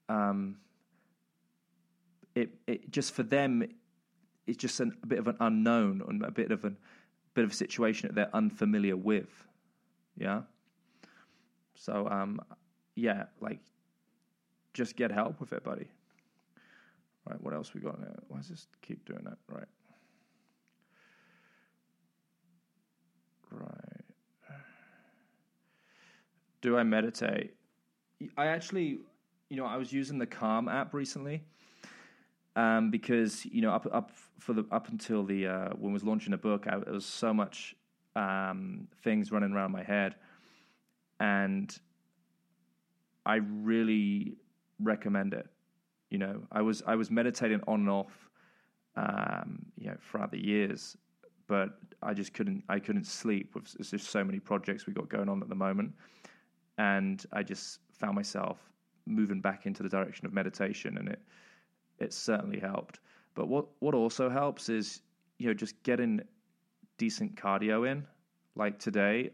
Um, 0.10 0.58
it 2.36 2.50
it 2.68 2.92
just 2.92 3.14
for 3.14 3.24
them, 3.24 3.64
it's 4.48 4.58
just 4.58 4.80
an, 4.80 4.98
a 5.04 5.08
bit 5.08 5.20
of 5.20 5.28
an 5.28 5.38
unknown 5.40 6.02
and 6.08 6.24
a 6.24 6.32
bit 6.32 6.52
of 6.52 6.64
a 6.66 6.74
bit 7.34 7.44
of 7.44 7.52
a 7.52 7.56
situation 7.56 8.08
that 8.08 8.16
they're 8.16 8.36
unfamiliar 8.36 8.96
with. 8.96 9.48
Yeah. 10.18 10.42
So 11.76 12.08
um, 12.10 12.40
yeah, 12.96 13.26
like 13.42 13.60
just 14.74 14.96
get 14.96 15.12
help 15.12 15.40
with 15.40 15.54
it, 15.54 15.64
buddy. 15.64 15.88
Right, 17.30 17.42
what 17.42 17.54
else 17.54 17.74
we 17.74 17.82
got? 17.82 18.00
There? 18.02 18.16
Why 18.28 18.38
does 18.38 18.50
this 18.50 18.68
keep 18.82 19.06
doing 19.06 19.24
that? 19.24 19.38
Right. 19.48 19.68
Right. 23.52 24.04
Do 26.62 26.78
I 26.78 26.84
meditate? 26.84 27.56
I 28.38 28.48
actually, 28.48 29.00
you 29.50 29.58
know, 29.58 29.66
I 29.66 29.78
was 29.78 29.94
using 29.94 30.18
the 30.18 30.26
Calm 30.26 30.68
app 30.68 30.94
recently 30.94 31.44
um, 32.56 32.92
because 32.92 33.46
you 33.46 33.62
know 33.62 33.72
up 33.72 33.88
up 33.92 34.12
for 34.40 34.54
the 34.54 34.66
up 34.72 34.90
until 34.90 35.24
the 35.24 35.48
uh, 35.48 35.70
when 35.78 35.92
I 35.92 35.94
was 35.94 36.04
launching 36.04 36.32
the 36.32 36.38
book, 36.38 36.66
I, 36.68 36.78
there 36.80 36.94
was 36.94 37.06
so 37.06 37.34
much 37.34 37.76
um, 38.16 38.88
things 39.04 39.32
running 39.32 39.54
around 39.54 39.72
my 39.72 39.84
head, 39.84 40.16
and 41.20 41.76
I 43.26 43.36
really 43.36 44.38
recommend 44.84 45.34
it. 45.34 45.48
You 46.10 46.20
know, 46.20 46.42
I 46.52 46.62
was 46.62 46.84
I 46.86 46.96
was 46.96 47.10
meditating 47.10 47.62
on 47.68 47.82
and 47.82 47.90
off, 47.90 48.30
um, 48.96 49.66
you 49.78 49.88
know, 49.88 49.98
throughout 50.02 50.32
the 50.32 50.44
years, 50.44 50.96
but 51.48 51.70
I 52.02 52.14
just 52.14 52.34
couldn't 52.34 52.64
I 52.70 52.80
couldn't 52.80 53.06
sleep. 53.06 53.54
There's 53.54 53.92
just 53.92 54.10
so 54.10 54.24
many 54.24 54.40
projects 54.40 54.86
we 54.86 54.94
got 54.94 55.10
going 55.10 55.30
on 55.30 55.42
at 55.42 55.50
the 55.50 55.56
moment, 55.56 55.94
and 56.78 57.24
I 57.32 57.44
just 57.44 57.80
found 57.92 58.16
myself 58.16 58.58
moving 59.06 59.42
back 59.42 59.66
into 59.66 59.84
the 59.84 59.90
direction 59.90 60.26
of 60.26 60.34
meditation, 60.34 60.98
and 60.98 61.10
it 61.10 61.22
it 62.00 62.14
certainly 62.14 62.60
helped. 62.60 63.00
But 63.36 63.48
what 63.48 63.66
what 63.80 63.96
also 63.96 64.30
helps 64.30 64.70
is 64.70 65.02
you 65.40 65.48
know 65.48 65.54
just 65.54 65.82
getting 65.84 66.22
decent 66.98 67.36
cardio 67.36 67.90
in. 67.90 68.06
Like 68.56 68.78
today, 68.78 69.32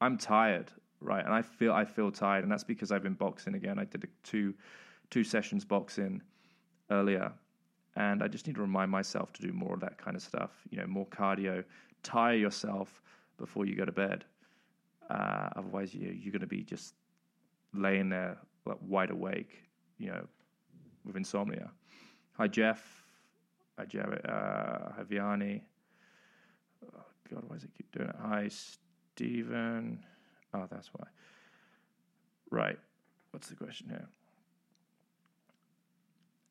I'm 0.00 0.16
tired, 0.16 0.70
right, 1.00 1.24
and 1.24 1.34
I 1.34 1.42
feel 1.42 1.72
I 1.72 1.84
feel 1.84 2.10
tired, 2.10 2.44
and 2.44 2.52
that's 2.52 2.64
because 2.64 2.92
I've 2.92 3.02
been 3.02 3.14
boxing 3.14 3.54
again. 3.54 3.78
I 3.78 3.84
did 3.84 4.08
two 4.22 4.54
two 5.10 5.24
sessions 5.24 5.64
boxing 5.64 6.22
earlier, 6.90 7.32
and 7.96 8.22
I 8.22 8.28
just 8.28 8.46
need 8.46 8.56
to 8.56 8.62
remind 8.62 8.90
myself 8.90 9.32
to 9.34 9.42
do 9.42 9.52
more 9.52 9.74
of 9.74 9.80
that 9.80 9.98
kind 9.98 10.16
of 10.16 10.22
stuff. 10.22 10.50
You 10.70 10.78
know, 10.78 10.86
more 10.86 11.06
cardio. 11.06 11.64
Tire 12.02 12.36
yourself 12.36 13.02
before 13.36 13.66
you 13.66 13.76
go 13.76 13.84
to 13.84 13.92
bed. 13.92 14.24
Uh, 15.10 15.48
otherwise, 15.56 15.92
you, 15.92 16.08
you're 16.08 16.32
going 16.32 16.40
to 16.40 16.46
be 16.46 16.62
just 16.62 16.94
laying 17.74 18.08
there 18.08 18.38
like 18.64 18.78
wide 18.86 19.10
awake, 19.10 19.64
you 19.98 20.08
know, 20.08 20.26
with 21.04 21.16
insomnia. 21.16 21.70
Hi, 22.34 22.46
Jeff. 22.46 23.04
Hi, 23.78 23.84
Jared. 23.84 24.24
Uh, 24.24 24.92
hi, 24.96 25.02
Vianney. 25.08 25.62
Oh, 26.84 27.04
God, 27.32 27.44
why 27.48 27.56
does 27.56 27.64
it 27.64 27.70
keep 27.76 27.90
doing 27.92 28.08
it? 28.08 28.16
Hi, 28.22 28.48
Stephen. 28.48 30.04
Oh, 30.52 30.66
that's 30.70 30.90
why. 30.92 31.06
Right. 32.50 32.78
What's 33.30 33.48
the 33.48 33.56
question 33.56 33.88
here? 33.88 34.08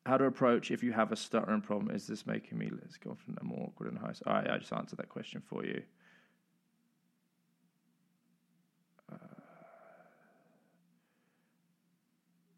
How 0.06 0.16
to 0.16 0.24
approach 0.24 0.70
if 0.70 0.82
you 0.82 0.92
have 0.92 1.12
a 1.12 1.16
stuttering 1.16 1.60
problem? 1.60 1.94
Is 1.94 2.06
this 2.06 2.26
making 2.26 2.56
me 2.58 2.70
less 2.70 2.96
confident 2.96 3.38
and 3.40 3.48
more 3.48 3.66
awkward 3.66 3.90
and 3.90 3.98
high? 3.98 4.14
All 4.26 4.32
right, 4.34 4.50
I 4.50 4.58
just 4.58 4.72
answered 4.72 4.96
that 4.96 5.10
question 5.10 5.42
for 5.46 5.64
you. 5.64 5.82
Uh, 9.12 9.16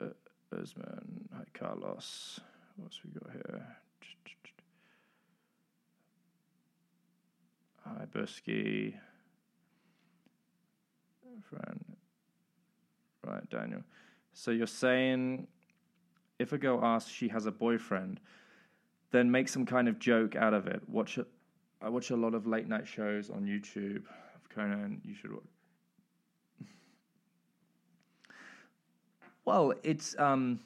uh, 0.05 0.61
Usman. 0.61 1.29
Hi, 1.37 1.45
Carlos. 1.53 2.41
What's 2.77 3.01
we 3.05 3.11
got 3.11 3.33
here? 3.33 3.67
Hi, 7.85 8.07
Busky. 8.15 8.95
Friend. 11.41 11.85
Right, 13.25 13.49
Daniel. 13.51 13.83
So 14.33 14.51
you're 14.51 14.67
saying 14.67 15.47
if 16.39 16.53
a 16.53 16.59
girl 16.59 16.85
asks 16.85 17.11
she 17.11 17.29
has 17.29 17.47
a 17.47 17.53
boyfriend, 17.53 18.21
then 19.11 19.31
make 19.31 19.49
some 19.49 19.65
kind 19.65 19.89
of 19.89 19.99
joke 19.99 20.37
out 20.37 20.55
of 20.55 20.67
it. 20.67 20.83
Watch 20.89 21.19
it. 21.19 21.27
I 21.81 21.89
watch 21.89 22.11
a 22.11 22.17
lot 22.17 22.35
of 22.35 22.47
late 22.47 22.69
night 22.69 22.87
shows 22.87 23.31
on 23.31 23.45
YouTube 23.45 24.05
of 24.35 24.49
Conan. 24.49 25.01
You 25.05 25.15
should 25.15 25.33
watch. 25.33 25.43
Well, 29.45 29.75
it's 29.83 30.17
um, 30.21 30.61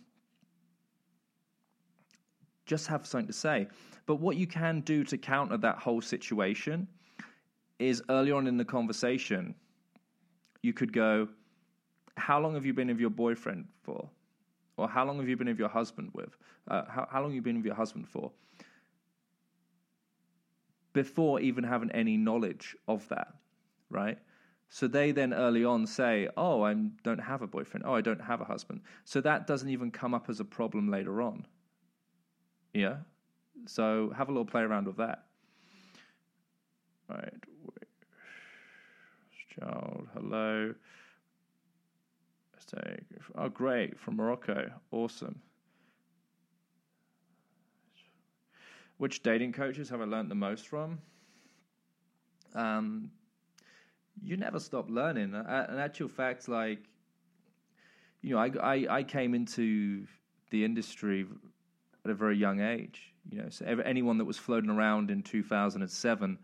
just 2.67 2.89
have 2.89 3.07
something 3.07 3.27
to 3.27 3.33
say. 3.33 3.69
But 4.05 4.17
what 4.17 4.37
you 4.37 4.47
can 4.47 4.81
do 4.83 5.03
to 5.05 5.17
counter 5.17 5.57
that 5.57 5.79
whole 5.79 6.03
situation 6.03 6.87
is 7.79 8.03
early 8.11 8.33
on 8.33 8.47
in 8.47 8.59
the 8.59 8.65
conversation, 8.65 9.55
you 10.67 10.73
could 10.73 10.93
go, 10.93 11.29
How 12.17 12.41
long 12.41 12.55
have 12.55 12.67
you 12.67 12.75
been 12.75 12.89
with 12.89 13.01
your 13.01 13.11
boyfriend 13.11 13.69
for? 13.83 14.11
Or 14.77 14.89
how 14.89 15.07
long 15.07 15.19
have 15.19 15.29
you 15.29 15.37
been 15.37 15.49
with 15.49 15.59
your 15.59 15.71
husband 15.71 16.11
with? 16.13 16.37
Uh, 16.69 16.83
how, 16.89 17.09
how 17.11 17.21
long 17.23 17.31
have 17.31 17.35
you 17.37 17.43
been 17.43 17.57
with 17.57 17.65
your 17.65 17.75
husband 17.75 18.09
for? 18.09 18.31
Before 20.93 21.41
even 21.41 21.65
having 21.65 21.91
any 21.93 22.17
knowledge 22.17 22.77
of 22.87 23.09
that, 23.09 23.29
right? 23.91 24.19
So 24.69 24.89
they 24.89 25.13
then 25.13 25.33
early 25.33 25.65
on 25.65 25.87
say, 25.87 26.29
"Oh, 26.37 26.63
I 26.63 26.75
don't 27.05 27.21
have 27.21 27.41
a 27.43 27.47
boyfriend. 27.47 27.85
Oh, 27.87 27.95
I 27.95 28.01
don't 28.01 28.21
have 28.21 28.41
a 28.41 28.45
husband." 28.45 28.81
So 29.05 29.21
that 29.21 29.47
doesn't 29.47 29.69
even 29.69 29.91
come 29.91 30.13
up 30.13 30.29
as 30.29 30.41
a 30.41 30.45
problem 30.45 30.91
later 30.91 31.23
on. 31.23 31.47
Yeah. 32.75 32.97
So 33.67 34.13
have 34.17 34.29
a 34.29 34.33
little 34.33 34.45
play 34.45 34.63
around 34.63 34.87
with 34.87 34.97
that. 34.97 35.27
All 37.09 37.17
right. 37.17 37.35
Child, 39.59 40.09
hello. 40.13 40.75
Let's 42.53 42.67
take. 42.67 43.05
Oh, 43.35 43.49
great 43.49 43.99
from 43.99 44.17
Morocco. 44.17 44.71
Awesome. 44.91 45.41
Which 48.99 49.23
dating 49.23 49.53
coaches 49.53 49.89
have 49.91 50.01
I 50.01 50.05
learned 50.05 50.31
the 50.31 50.35
most 50.35 50.67
from? 50.67 50.99
Um, 52.55 53.11
you 54.23 54.37
never 54.37 54.59
stop 54.59 54.91
learning. 54.91 55.35
Uh, 55.35 55.67
in 55.71 55.79
actual 55.79 56.09
fact, 56.09 56.49
like, 56.49 56.79
you 58.23 58.35
know, 58.35 58.39
I, 58.39 58.51
I, 58.63 58.87
I 58.99 59.03
came 59.03 59.35
into 59.35 60.07
the 60.51 60.65
industry 60.65 61.27
at 62.05 62.11
a 62.11 62.15
very 62.15 62.37
young 62.37 62.61
age. 62.61 63.15
You 63.31 63.43
know, 63.43 63.49
so 63.51 63.65
anyone 63.67 64.19
that 64.19 64.25
was 64.25 64.39
floating 64.39 64.71
around 64.71 65.11
in 65.11 65.23
2007, 65.23 66.39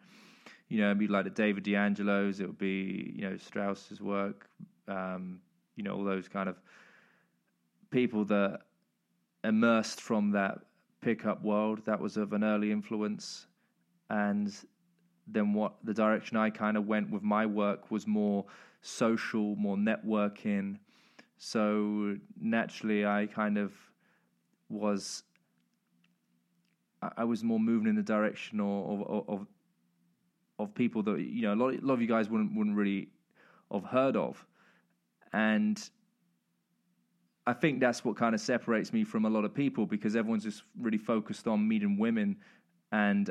you 0.72 0.80
know, 0.80 0.86
it'd 0.86 0.98
be 0.98 1.06
like 1.06 1.24
the 1.24 1.30
David 1.30 1.64
DeAngelo's, 1.64 2.40
it 2.40 2.46
would 2.46 2.56
be, 2.56 3.12
you 3.14 3.28
know, 3.28 3.36
Strauss's 3.36 4.00
work, 4.00 4.48
um, 4.88 5.38
you 5.76 5.84
know, 5.84 5.94
all 5.94 6.02
those 6.02 6.28
kind 6.28 6.48
of 6.48 6.56
people 7.90 8.24
that 8.24 8.60
immersed 9.44 10.00
from 10.00 10.30
that 10.30 10.60
pickup 11.02 11.44
world 11.44 11.84
that 11.84 12.00
was 12.00 12.16
of 12.16 12.32
an 12.32 12.42
early 12.42 12.72
influence. 12.72 13.48
And 14.08 14.50
then 15.26 15.52
what 15.52 15.74
the 15.84 15.92
direction 15.92 16.38
I 16.38 16.48
kind 16.48 16.78
of 16.78 16.86
went 16.86 17.10
with 17.10 17.22
my 17.22 17.44
work 17.44 17.90
was 17.90 18.06
more 18.06 18.46
social, 18.80 19.54
more 19.56 19.76
networking. 19.76 20.78
So 21.36 22.16
naturally, 22.40 23.04
I 23.04 23.26
kind 23.26 23.58
of 23.58 23.74
was 24.70 25.24
I 27.18 27.24
was 27.24 27.44
more 27.44 27.60
moving 27.60 27.88
in 27.88 27.96
the 27.96 28.02
direction 28.02 28.58
of 28.58 29.28
of, 29.28 29.46
of 30.62 30.74
people 30.74 31.02
that 31.04 31.20
you 31.20 31.42
know 31.42 31.54
a 31.54 31.56
lot, 31.56 31.74
a 31.74 31.84
lot 31.84 31.94
of 31.94 32.02
you 32.02 32.08
guys 32.08 32.28
wouldn't 32.28 32.56
wouldn't 32.56 32.76
really 32.76 33.08
have 33.70 33.84
heard 33.84 34.16
of, 34.16 34.44
and 35.32 35.90
I 37.46 37.52
think 37.52 37.80
that's 37.80 38.04
what 38.04 38.16
kind 38.16 38.34
of 38.34 38.40
separates 38.40 38.92
me 38.92 39.04
from 39.04 39.24
a 39.24 39.30
lot 39.30 39.44
of 39.44 39.52
people 39.52 39.84
because 39.86 40.14
everyone's 40.14 40.44
just 40.44 40.62
really 40.80 40.98
focused 40.98 41.48
on 41.48 41.66
meeting 41.66 41.98
women, 41.98 42.36
and 42.92 43.30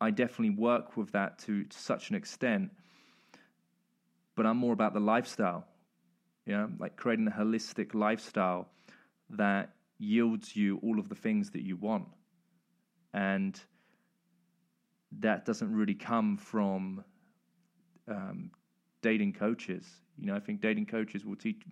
I 0.00 0.10
definitely 0.10 0.56
work 0.56 0.96
with 0.96 1.12
that 1.12 1.38
to, 1.40 1.64
to 1.64 1.78
such 1.78 2.10
an 2.10 2.16
extent. 2.16 2.70
But 4.34 4.46
I'm 4.46 4.56
more 4.56 4.72
about 4.72 4.94
the 4.94 5.00
lifestyle, 5.00 5.64
yeah, 6.44 6.66
like 6.80 6.96
creating 6.96 7.28
a 7.28 7.30
holistic 7.30 7.94
lifestyle 7.94 8.68
that 9.30 9.70
yields 9.98 10.56
you 10.56 10.78
all 10.82 10.98
of 10.98 11.08
the 11.08 11.14
things 11.14 11.50
that 11.50 11.62
you 11.62 11.76
want, 11.76 12.06
and 13.12 13.60
that 15.20 15.44
doesn't 15.44 15.72
really 15.72 15.94
come 15.94 16.36
from 16.36 17.04
um, 18.08 18.50
dating 19.02 19.32
coaches. 19.32 19.86
You 20.18 20.26
know, 20.26 20.36
I 20.36 20.40
think 20.40 20.60
dating 20.60 20.86
coaches 20.86 21.24
will 21.24 21.36
teach 21.36 21.62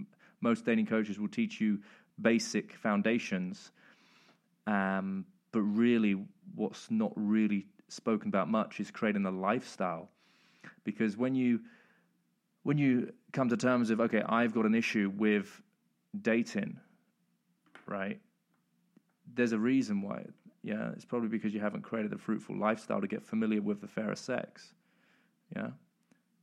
most 0.40 0.64
dating 0.64 0.86
coaches 0.86 1.18
will 1.18 1.28
teach 1.28 1.60
you 1.60 1.78
basic 2.20 2.74
foundations, 2.74 3.70
um, 4.66 5.24
but 5.52 5.62
really, 5.62 6.16
what's 6.54 6.90
not 6.90 7.12
really 7.14 7.66
spoken 7.88 8.28
about 8.28 8.48
much 8.48 8.80
is 8.80 8.90
creating 8.90 9.24
a 9.26 9.30
lifestyle. 9.30 10.08
Because 10.84 11.16
when 11.16 11.34
you 11.34 11.60
when 12.64 12.78
you 12.78 13.12
come 13.32 13.48
to 13.48 13.56
terms 13.56 13.90
of 13.90 14.00
okay, 14.00 14.22
I've 14.22 14.54
got 14.54 14.66
an 14.66 14.74
issue 14.74 15.12
with 15.16 15.62
dating, 16.20 16.78
right? 17.86 18.20
There's 19.34 19.52
a 19.52 19.58
reason 19.58 20.02
why. 20.02 20.24
Yeah, 20.62 20.90
it's 20.92 21.04
probably 21.04 21.28
because 21.28 21.52
you 21.52 21.60
haven't 21.60 21.82
created 21.82 22.12
a 22.12 22.18
fruitful 22.18 22.56
lifestyle 22.56 23.00
to 23.00 23.08
get 23.08 23.24
familiar 23.24 23.60
with 23.60 23.80
the 23.80 23.88
fairer 23.88 24.14
sex. 24.14 24.74
Yeah, 25.54 25.70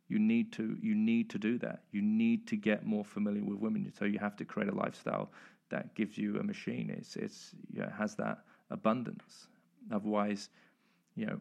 you 0.09 0.19
need 0.19 0.51
to 0.53 0.77
you 0.81 0.93
need 0.93 1.29
to 1.29 1.37
do 1.37 1.57
that. 1.59 1.83
You 1.91 2.01
need 2.01 2.47
to 2.47 2.57
get 2.57 2.85
more 2.85 3.05
familiar 3.05 3.43
with 3.43 3.59
women. 3.59 3.91
So 3.97 4.05
you 4.05 4.19
have 4.19 4.35
to 4.37 4.45
create 4.45 4.69
a 4.69 4.75
lifestyle 4.75 5.31
that 5.69 5.95
gives 5.95 6.17
you 6.17 6.37
a 6.39 6.43
machine. 6.43 6.93
It's 6.95 7.15
it's 7.15 7.51
yeah, 7.71 7.95
has 7.97 8.15
that 8.15 8.39
abundance. 8.69 9.47
Otherwise, 9.91 10.49
you 11.15 11.25
know, 11.25 11.39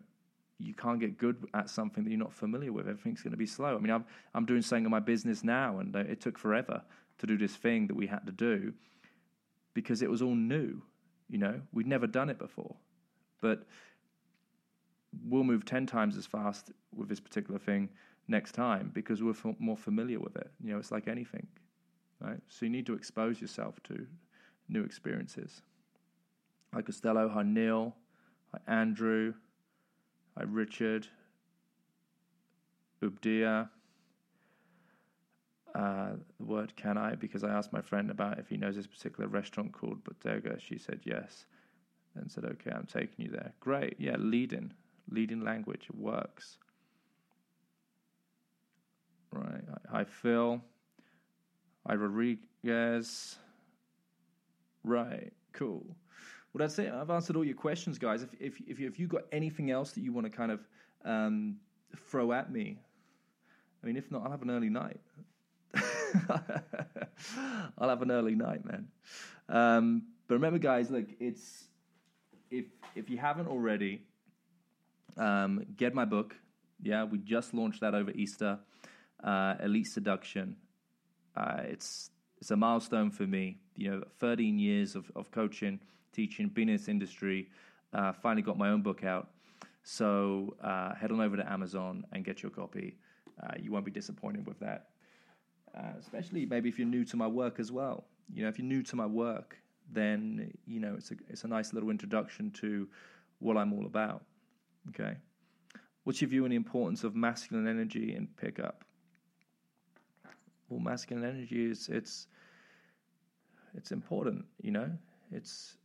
you 0.59 0.75
can't 0.75 1.01
get 1.01 1.19
good 1.19 1.47
at 1.55 1.71
something 1.71 2.05
that 2.05 2.11
you're 2.11 2.19
not 2.19 2.33
familiar 2.33 2.73
with. 2.73 2.89
Everything's 2.89 3.23
going 3.23 3.33
to 3.33 3.39
be 3.39 3.47
slow. 3.47 3.77
I 3.77 3.79
mean, 3.79 3.91
I'm 3.91 4.05
I'm 4.35 4.45
doing 4.45 4.63
something 4.63 4.85
in 4.85 4.91
my 4.91 5.01
business 5.01 5.43
now, 5.43 5.79
and 5.79 5.97
uh, 5.97 6.01
it 6.01 6.21
took 6.21 6.39
forever 6.39 6.83
to 7.19 7.27
do 7.27 7.37
this 7.37 7.57
thing 7.57 7.87
that 7.89 7.97
we 7.97 8.07
had 8.07 8.25
to 8.27 8.33
do 8.33 8.73
because 9.75 10.03
it 10.03 10.11
was 10.11 10.23
all 10.23 10.35
new. 10.35 10.83
You 11.29 11.39
know, 11.39 11.61
we'd 11.73 11.87
never 11.87 12.07
done 12.07 12.31
it 12.31 12.39
before, 12.39 12.77
but 13.41 13.67
we'll 15.27 15.45
move 15.45 15.65
ten 15.65 15.87
times 15.87 16.17
as 16.17 16.27
fast 16.27 16.73
with 16.95 17.09
this 17.09 17.21
particular 17.21 17.59
thing 17.59 17.89
next 18.29 18.53
time 18.53 18.91
because 18.95 19.23
we're 19.23 19.31
f- 19.31 19.47
more 19.59 19.77
familiar 19.77 20.21
with 20.21 20.37
it. 20.37 20.51
You 20.63 20.73
know, 20.73 20.79
it's 20.79 20.91
like 20.91 21.09
anything, 21.09 21.47
right? 22.21 22.41
So 22.49 22.65
you 22.67 22.71
need 22.71 22.87
to 22.87 22.95
expose 22.95 23.41
yourself 23.41 23.83
to 23.85 24.07
new 24.69 24.85
experiences. 24.85 25.63
Hi 26.75 26.83
Costello, 26.83 27.29
hi 27.29 27.43
Neil, 27.43 27.95
hi 28.53 28.61
Andrew. 28.67 29.35
Hi, 30.39 30.45
Richard. 30.45 31.09
Ubdia. 33.03 33.69
Uh, 35.75 36.13
the 36.39 36.47
word 36.47 36.75
can 36.77 36.97
I? 36.97 37.15
Because 37.15 37.45
I 37.45 37.51
asked 37.51 37.73
my 37.73 37.83
friend 37.83 38.11
about 38.11 38.39
if 38.39 38.49
he 38.49 38.57
knows 38.57 38.77
this 38.77 38.87
particular 38.87 39.29
restaurant 39.29 39.73
called 39.73 40.03
Bodega. 40.05 40.59
She 40.61 40.79
said 40.79 41.01
yes. 41.05 41.47
And 42.15 42.31
said, 42.31 42.45
okay, 42.45 42.73
I'm 42.73 42.87
taking 42.87 43.27
you 43.27 43.31
there. 43.31 43.53
Great. 43.61 43.97
Yeah, 43.99 44.17
leading. 44.19 44.73
Leading 45.11 45.45
language. 45.45 45.87
It 45.89 45.97
works. 45.97 46.59
Right. 49.31 49.63
Hi, 49.91 50.05
Phil. 50.05 50.61
Hi, 51.87 51.95
Rodriguez. 51.95 53.37
Right. 54.83 55.33
Cool. 55.53 55.85
Well, 56.53 56.67
that's 56.67 56.79
it. 56.79 56.93
I've 56.93 57.11
answered 57.11 57.37
all 57.37 57.45
your 57.45 57.55
questions, 57.55 57.99
guys. 57.99 58.23
If 58.23 58.31
if 58.41 58.61
if, 58.67 58.81
you, 58.81 58.89
if 58.89 58.99
you've 58.99 59.11
got 59.11 59.25
anything 59.33 59.71
else 59.71 59.93
that 59.93 60.01
you 60.01 60.13
want 60.13 60.27
to 60.27 60.31
kind 60.31 60.51
of 60.51 60.61
um, 61.05 61.57
throw 61.97 62.33
at 62.33 62.51
me, 62.51 62.79
I 63.83 63.87
mean, 63.87 63.97
if 63.97 64.11
not, 64.11 64.25
I'll 64.25 64.31
have 64.31 64.43
an 64.43 64.51
early 64.51 64.71
night. 64.71 65.01
I'll 67.79 67.89
have 67.89 68.03
an 68.03 68.11
early 68.11 68.35
night, 68.35 68.65
man. 68.65 68.89
Um, 69.49 70.03
but 70.27 70.35
remember, 70.35 70.59
guys, 70.59 70.91
look, 70.91 71.07
it's 71.21 71.65
if 72.51 72.67
if 72.95 73.11
you 73.11 73.19
haven't 73.19 73.49
already, 73.49 74.03
um, 75.17 75.65
get 75.77 75.95
my 75.95 76.05
book. 76.05 76.35
Yeah, 76.83 77.05
we 77.05 77.19
just 77.19 77.55
launched 77.55 77.81
that 77.81 77.95
over 77.95 78.11
Easter. 78.13 78.59
Uh, 79.23 79.55
Elite 79.61 79.87
Seduction. 79.87 80.57
Uh, 81.37 81.63
it's 81.65 82.11
it's 82.41 82.51
a 82.51 82.57
milestone 82.57 83.11
for 83.11 83.27
me. 83.27 83.59
You 83.75 83.91
know, 83.91 84.03
13 84.19 84.59
years 84.59 84.95
of, 84.95 85.11
of 85.15 85.31
coaching 85.31 85.81
teaching, 86.13 86.49
been 86.49 86.69
in 86.69 86.77
this 86.77 86.89
industry, 86.89 87.49
uh, 87.93 88.13
finally 88.13 88.43
got 88.43 88.59
my 88.59 88.71
own 88.71 88.83
book 88.83 89.05
out. 89.05 89.29
So 89.85 90.57
uh, 90.63 90.95
head 90.95 91.13
on 91.13 91.21
over 91.21 91.37
to 91.37 91.51
Amazon 91.51 92.05
and 92.13 92.25
get 92.25 92.43
your 92.43 92.51
copy. 92.51 92.97
Uh, 93.41 93.55
you 93.61 93.71
won't 93.71 93.85
be 93.85 93.91
disappointed 93.91 94.47
with 94.47 94.59
that. 94.59 94.89
Uh, 95.77 95.93
especially 95.99 96.47
maybe 96.47 96.69
if 96.69 96.79
you're 96.79 96.89
new 96.89 97.05
to 97.05 97.17
my 97.17 97.27
work 97.27 97.61
as 97.61 97.71
well. 97.71 98.05
You 98.33 98.43
know, 98.43 98.49
if 98.49 98.59
you're 98.59 98.67
new 98.67 98.83
to 98.85 98.97
my 98.97 99.07
work, 99.07 99.57
then 99.91 100.53
you 100.67 100.81
know 100.81 100.95
it's 100.97 101.11
a 101.11 101.15
it's 101.29 101.45
a 101.45 101.49
nice 101.49 101.73
little 101.73 101.91
introduction 101.91 102.51
to 102.53 102.89
what 103.39 103.57
I'm 103.57 103.73
all 103.73 103.87
about. 103.87 104.25
Okay, 104.91 105.17
what's 106.05 106.21
your 106.21 106.29
view 106.29 106.45
on 106.45 106.51
the 106.51 106.57
importance 106.57 107.05
of 107.05 107.15
masculine 107.15 107.67
energy 107.67 108.15
in 108.15 108.27
pickup? 108.37 108.85
Well, 110.69 110.81
masculine 110.81 111.25
energy 111.25 111.71
is 111.71 111.89
it's 111.89 112.27
it's 113.75 113.93
important. 113.93 114.45
You 114.61 114.73
know, 114.73 114.91
it's 115.33 115.77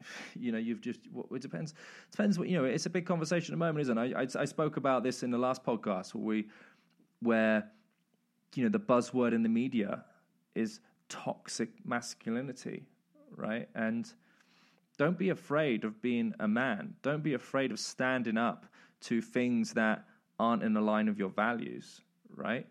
you 0.34 0.52
know 0.52 0.58
you've 0.58 0.80
just 0.80 1.00
it 1.32 1.42
depends 1.42 1.74
depends 2.10 2.38
what 2.38 2.48
you 2.48 2.56
know 2.56 2.64
it's 2.64 2.86
a 2.86 2.90
big 2.90 3.06
conversation 3.06 3.52
at 3.52 3.58
the 3.58 3.64
moment 3.64 3.80
isn't 3.80 3.98
it 3.98 4.14
I, 4.14 4.22
I, 4.22 4.42
I 4.42 4.44
spoke 4.44 4.76
about 4.76 5.02
this 5.02 5.22
in 5.22 5.30
the 5.30 5.38
last 5.38 5.64
podcast 5.64 6.14
where 6.14 6.24
we 6.24 6.48
where 7.20 7.70
you 8.54 8.64
know 8.64 8.70
the 8.70 8.80
buzzword 8.80 9.34
in 9.34 9.42
the 9.42 9.48
media 9.48 10.04
is 10.54 10.80
toxic 11.08 11.70
masculinity 11.84 12.86
right? 13.36 13.68
And 13.74 14.10
don't 14.98 15.18
be 15.18 15.28
afraid 15.30 15.84
of 15.84 16.00
being 16.00 16.34
a 16.40 16.48
man. 16.48 16.94
Don't 17.02 17.22
be 17.22 17.34
afraid 17.34 17.70
of 17.70 17.78
standing 17.78 18.38
up 18.38 18.66
to 19.02 19.20
things 19.20 19.74
that 19.74 20.04
aren't 20.38 20.62
in 20.62 20.72
the 20.72 20.80
line 20.80 21.08
of 21.08 21.18
your 21.18 21.28
values 21.28 22.00
right? 22.34 22.66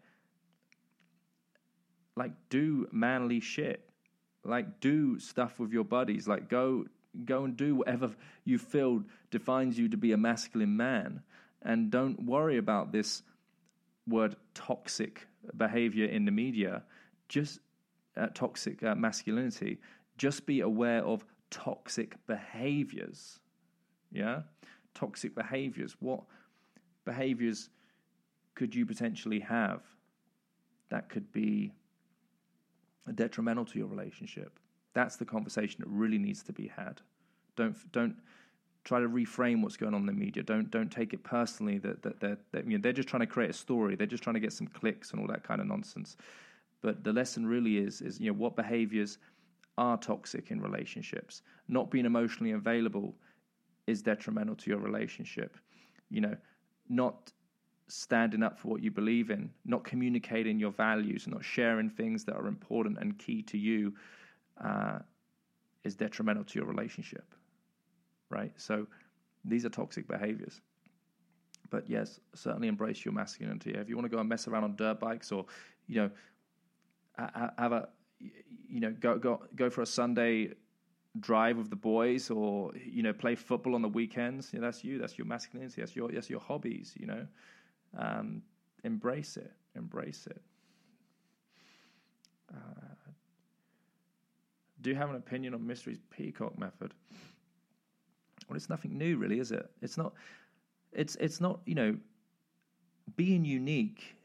Like 2.15 2.31
do 2.49 2.87
manly 2.91 3.39
shit. 3.39 3.89
Like 4.43 4.79
do 4.79 5.19
stuff 5.19 5.59
with 5.59 5.71
your 5.71 5.83
buddies. 5.83 6.27
Like 6.27 6.49
go 6.49 6.85
go 7.23 7.45
and 7.45 7.55
do 7.55 7.75
whatever 7.75 8.11
you 8.43 8.57
feel 8.57 9.03
defines 9.31 9.79
you 9.79 9.89
to 9.89 9.97
be 9.97 10.11
a 10.11 10.17
masculine 10.17 10.75
man. 10.75 11.21
And 11.61 11.89
don't 11.89 12.23
worry 12.23 12.57
about 12.57 12.91
this 12.91 13.23
word 14.07 14.35
toxic 14.53 15.25
behavior 15.57 16.05
in 16.05 16.25
the 16.25 16.31
media 16.31 16.83
just 17.27 17.59
uh, 18.17 18.27
toxic 18.33 18.83
uh, 18.83 18.95
masculinity 18.95 19.79
just 20.17 20.45
be 20.45 20.61
aware 20.61 21.03
of 21.03 21.25
toxic 21.49 22.15
behaviors. 22.27 23.39
Yeah? 24.11 24.41
Toxic 24.93 25.35
behaviors. 25.35 25.95
What 25.99 26.23
behaviors 27.03 27.69
could 28.55 28.73
you 28.73 28.85
potentially 28.85 29.39
have 29.41 29.81
that 30.89 31.09
could 31.09 31.31
be 31.31 31.73
detrimental 33.13 33.65
to 33.65 33.77
your 33.77 33.87
relationship? 33.87 34.59
That's 34.93 35.17
the 35.17 35.25
conversation 35.25 35.81
that 35.81 35.89
really 35.89 36.17
needs 36.17 36.41
to 36.43 36.53
be 36.53 36.67
had. 36.67 37.01
Don't 37.55 37.75
don't 37.91 38.15
try 38.85 38.99
to 38.99 39.09
reframe 39.09 39.61
what's 39.61 39.75
going 39.75 39.93
on 39.93 40.01
in 40.01 40.05
the 40.05 40.13
media. 40.13 40.43
Don't 40.43 40.71
don't 40.71 40.91
take 40.91 41.13
it 41.13 41.23
personally 41.23 41.79
that 41.79 42.01
that 42.03 42.19
they're, 42.19 42.37
that, 42.51 42.65
you 42.65 42.77
know, 42.77 42.81
they're 42.81 42.93
just 42.93 43.09
trying 43.09 43.21
to 43.21 43.27
create 43.27 43.49
a 43.49 43.53
story. 43.53 43.95
They're 43.95 44.07
just 44.07 44.23
trying 44.23 44.35
to 44.35 44.39
get 44.39 44.53
some 44.53 44.67
clicks 44.67 45.11
and 45.11 45.19
all 45.19 45.27
that 45.27 45.43
kind 45.43 45.59
of 45.59 45.67
nonsense. 45.67 46.15
But 46.81 47.03
the 47.03 47.11
lesson 47.11 47.45
really 47.45 47.77
is 47.77 48.01
is 48.01 48.19
you 48.19 48.31
know 48.31 48.37
what 48.37 48.55
behaviors 48.55 49.17
are 49.77 49.97
toxic 49.97 50.51
in 50.51 50.61
relationships. 50.61 51.41
Not 51.67 51.91
being 51.91 52.05
emotionally 52.05 52.51
available 52.53 53.15
is 53.87 54.01
detrimental 54.01 54.55
to 54.55 54.69
your 54.69 54.79
relationship. 54.79 55.57
You 56.09 56.21
know, 56.21 56.37
not 56.87 57.31
standing 57.87 58.41
up 58.41 58.59
for 58.59 58.69
what 58.69 58.81
you 58.81 58.91
believe 58.91 59.29
in, 59.29 59.49
not 59.65 59.83
communicating 59.83 60.59
your 60.59 60.71
values, 60.71 61.27
not 61.27 61.43
sharing 61.43 61.89
things 61.89 62.23
that 62.25 62.35
are 62.35 62.47
important 62.47 62.97
and 62.99 63.17
key 63.19 63.41
to 63.43 63.57
you 63.57 63.93
uh, 64.63 64.99
is 65.83 65.95
detrimental 65.95 66.43
to 66.43 66.59
your 66.59 66.67
relationship, 66.67 67.34
right? 68.29 68.51
So 68.57 68.87
these 69.43 69.65
are 69.65 69.69
toxic 69.69 70.07
behaviors. 70.07 70.61
But 71.69 71.89
yes, 71.89 72.19
certainly 72.33 72.67
embrace 72.67 73.03
your 73.03 73.13
masculinity. 73.13 73.71
If 73.71 73.89
you 73.89 73.95
want 73.95 74.05
to 74.05 74.15
go 74.15 74.19
and 74.19 74.29
mess 74.29 74.47
around 74.47 74.63
on 74.63 74.75
dirt 74.75 74.99
bikes, 74.99 75.31
or 75.31 75.45
you 75.87 75.95
know, 75.95 76.09
have 77.57 77.71
a 77.71 77.89
you 78.19 78.79
know 78.79 78.91
go 78.99 79.17
go 79.17 79.41
go 79.55 79.69
for 79.69 79.81
a 79.81 79.85
Sunday 79.85 80.53
drive 81.19 81.57
with 81.57 81.69
the 81.69 81.75
boys, 81.75 82.29
or 82.29 82.71
you 82.75 83.03
know 83.03 83.13
play 83.13 83.35
football 83.35 83.75
on 83.75 83.81
the 83.81 83.89
weekends. 83.89 84.51
That's 84.53 84.83
you. 84.83 84.99
That's 84.99 85.17
your 85.17 85.27
masculinity. 85.27 85.81
That's 85.81 85.95
your 85.95 86.11
that's 86.11 86.29
your 86.29 86.39
hobbies. 86.39 86.93
You 86.97 87.07
know, 87.07 87.27
um, 87.97 88.41
embrace 88.83 89.37
it. 89.37 89.51
Embrace 89.75 90.27
it. 90.27 90.41
Uh, 92.53 92.95
do 94.81 94.91
you 94.91 94.95
have 94.95 95.09
an 95.09 95.15
opinion 95.15 95.55
on 95.55 95.65
Mystery's 95.65 95.99
peacock 96.11 96.59
method? 96.59 96.93
Well, 98.47 98.55
it's 98.55 98.69
nothing 98.69 98.97
new, 98.97 99.17
really, 99.17 99.39
is 99.39 99.51
it? 99.51 99.69
It's 99.81 99.97
not. 99.97 100.13
It's 100.91 101.15
it's 101.15 101.41
not. 101.41 101.59
You 101.65 101.75
know, 101.75 101.97
being 103.15 103.45
unique 103.45 104.15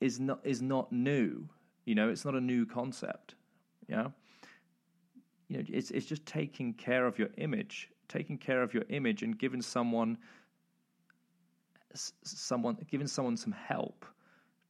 is 0.00 0.20
not 0.20 0.40
is 0.44 0.62
not 0.62 0.92
new. 0.92 1.48
You 1.84 1.94
know, 1.94 2.08
it's 2.08 2.24
not 2.24 2.34
a 2.34 2.40
new 2.40 2.66
concept. 2.66 3.34
Yeah. 3.88 4.08
You 5.48 5.58
know, 5.58 5.64
it's 5.68 5.90
it's 5.90 6.06
just 6.06 6.24
taking 6.26 6.74
care 6.74 7.06
of 7.06 7.18
your 7.18 7.28
image, 7.38 7.90
taking 8.08 8.38
care 8.38 8.62
of 8.62 8.74
your 8.74 8.84
image, 8.90 9.22
and 9.22 9.38
giving 9.38 9.62
someone 9.62 10.18
someone 11.94 12.76
giving 12.90 13.06
someone 13.06 13.36
some 13.36 13.52
help 13.52 14.04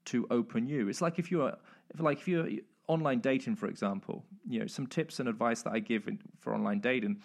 to 0.07 0.27
open 0.31 0.67
you. 0.67 0.89
It's 0.89 1.01
like 1.01 1.19
if 1.19 1.31
you're 1.31 1.53
if 1.91 2.01
like 2.01 2.19
if 2.19 2.29
you're 2.29 2.49
online 2.87 3.21
dating, 3.21 3.57
for 3.57 3.67
example, 3.67 4.25
you 4.49 4.61
know, 4.61 4.67
some 4.67 4.87
tips 4.87 5.21
and 5.21 5.29
advice 5.29 5.63
that 5.63 5.73
I 5.73 5.79
give 5.79 6.09
for 6.41 6.55
online 6.55 6.81
dating 6.81 7.21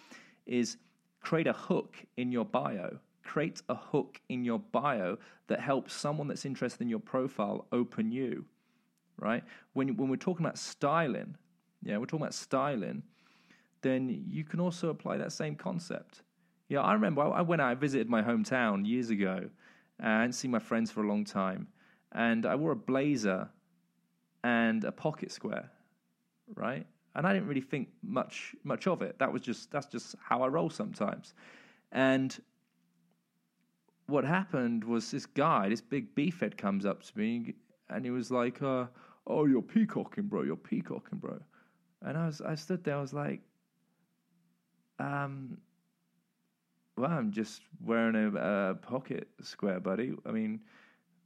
is 0.46 0.76
create 1.24 1.46
a 1.46 1.52
hook 1.52 1.96
in 2.16 2.30
your 2.30 2.44
bio. 2.44 2.98
Create 3.24 3.62
a 3.68 3.74
hook 3.74 4.20
in 4.28 4.44
your 4.44 4.58
bio 4.58 5.16
that 5.48 5.60
helps 5.60 5.94
someone 5.94 6.28
that's 6.28 6.44
interested 6.44 6.82
in 6.82 6.88
your 6.88 7.00
profile 7.00 7.66
open 7.72 8.12
you, 8.12 8.44
right? 9.18 9.42
When 9.72 9.96
when 9.96 10.08
we're 10.10 10.16
talking 10.16 10.44
about 10.44 10.58
styling, 10.58 11.36
yeah, 11.82 11.96
we're 11.96 12.04
talking 12.04 12.20
about 12.20 12.34
styling, 12.34 13.02
then 13.80 14.24
you 14.28 14.44
can 14.44 14.60
also 14.60 14.90
apply 14.90 15.16
that 15.16 15.32
same 15.32 15.56
concept. 15.56 16.22
Yeah, 16.68 16.80
I 16.80 16.92
remember 16.92 17.22
I 17.22 17.40
went 17.40 17.62
out, 17.62 17.70
I 17.70 17.74
visited 17.74 18.08
my 18.10 18.22
hometown 18.22 18.86
years 18.86 19.08
ago, 19.08 19.48
and 19.98 20.34
seen 20.34 20.50
my 20.50 20.58
friends 20.58 20.90
for 20.90 21.02
a 21.02 21.08
long 21.08 21.24
time, 21.24 21.68
and 22.12 22.44
I 22.44 22.54
wore 22.56 22.72
a 22.72 22.76
blazer 22.76 23.48
and 24.42 24.84
a 24.84 24.92
pocket 24.92 25.32
square, 25.32 25.70
right? 26.54 26.86
And 27.14 27.26
I 27.26 27.32
didn't 27.32 27.48
really 27.48 27.60
think 27.60 27.88
much 28.02 28.54
much 28.64 28.86
of 28.86 29.02
it. 29.02 29.18
That 29.18 29.32
was 29.32 29.42
just 29.42 29.70
that's 29.70 29.86
just 29.86 30.16
how 30.22 30.42
I 30.42 30.48
roll 30.48 30.70
sometimes. 30.70 31.34
And 31.92 32.36
what 34.06 34.24
happened 34.24 34.84
was 34.84 35.10
this 35.10 35.26
guy, 35.26 35.68
this 35.68 35.80
big 35.80 36.14
beefhead, 36.14 36.56
comes 36.56 36.84
up 36.84 37.02
to 37.04 37.18
me 37.18 37.54
and 37.88 38.04
he 38.04 38.10
was 38.10 38.30
like, 38.30 38.62
uh, 38.62 38.86
"Oh, 39.26 39.46
you're 39.46 39.62
peacocking, 39.62 40.24
bro. 40.24 40.42
You're 40.42 40.56
peacocking, 40.56 41.18
bro." 41.18 41.40
And 42.02 42.18
I 42.18 42.26
was, 42.26 42.40
I 42.40 42.54
stood 42.54 42.84
there. 42.84 42.96
I 42.96 43.00
was 43.00 43.14
like, 43.14 43.40
um, 44.98 45.58
well, 46.96 47.10
I'm 47.10 47.32
just 47.32 47.62
wearing 47.82 48.14
a, 48.14 48.70
a 48.70 48.74
pocket 48.74 49.28
square, 49.42 49.80
buddy. 49.80 50.12
I 50.26 50.30
mean, 50.30 50.60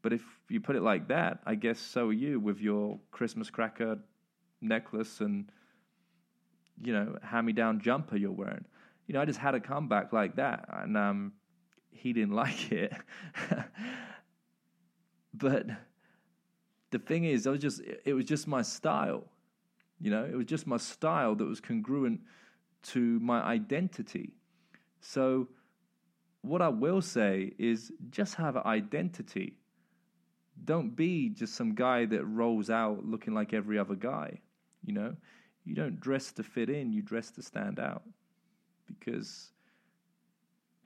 but 0.02 0.12
if 0.12 0.22
you 0.48 0.60
put 0.60 0.76
it 0.76 0.82
like 0.82 1.08
that, 1.08 1.40
I 1.44 1.54
guess 1.54 1.78
so 1.78 2.08
are 2.08 2.12
you 2.12 2.40
with 2.40 2.60
your 2.60 2.98
Christmas 3.10 3.50
cracker 3.50 3.98
necklace 4.60 5.20
and 5.20 5.50
you 6.82 6.92
know 6.92 7.18
hand-me-down 7.22 7.80
jumper 7.80 8.16
you're 8.16 8.32
wearing. 8.32 8.64
You 9.06 9.14
know, 9.14 9.22
I 9.22 9.24
just 9.24 9.38
had 9.38 9.54
a 9.54 9.60
comeback 9.60 10.12
like 10.12 10.36
that, 10.36 10.68
and 10.72 10.96
um, 10.96 11.32
he 11.90 12.12
didn't 12.12 12.34
like 12.44 12.72
it. 12.72 12.92
but 15.34 15.66
the 16.90 16.98
thing 16.98 17.24
is, 17.24 17.46
I 17.46 17.50
was 17.50 17.60
just 17.60 17.80
it 18.04 18.12
was 18.12 18.24
just 18.24 18.46
my 18.46 18.62
style. 18.62 19.24
You 20.00 20.10
know, 20.10 20.24
it 20.24 20.36
was 20.36 20.46
just 20.46 20.66
my 20.66 20.76
style 20.76 21.34
that 21.34 21.44
was 21.44 21.60
congruent 21.60 22.20
to 22.84 23.18
my 23.20 23.42
identity. 23.42 24.34
So, 25.00 25.48
what 26.42 26.62
I 26.62 26.68
will 26.68 27.02
say 27.02 27.52
is 27.58 27.92
just 28.10 28.34
have 28.36 28.56
an 28.56 28.62
identity 28.64 29.58
don't 30.64 30.96
be 30.96 31.28
just 31.28 31.54
some 31.54 31.74
guy 31.74 32.04
that 32.06 32.24
rolls 32.24 32.70
out 32.70 33.04
looking 33.04 33.34
like 33.34 33.52
every 33.52 33.78
other 33.78 33.94
guy. 33.94 34.40
You 34.84 34.94
know, 34.94 35.16
you 35.68 35.74
don't 35.74 36.00
dress 36.00 36.32
to 36.32 36.42
fit 36.42 36.70
in, 36.70 36.92
you 36.94 37.02
dress 37.02 37.30
to 37.32 37.42
stand 37.42 37.78
out 37.78 38.02
because 38.86 39.50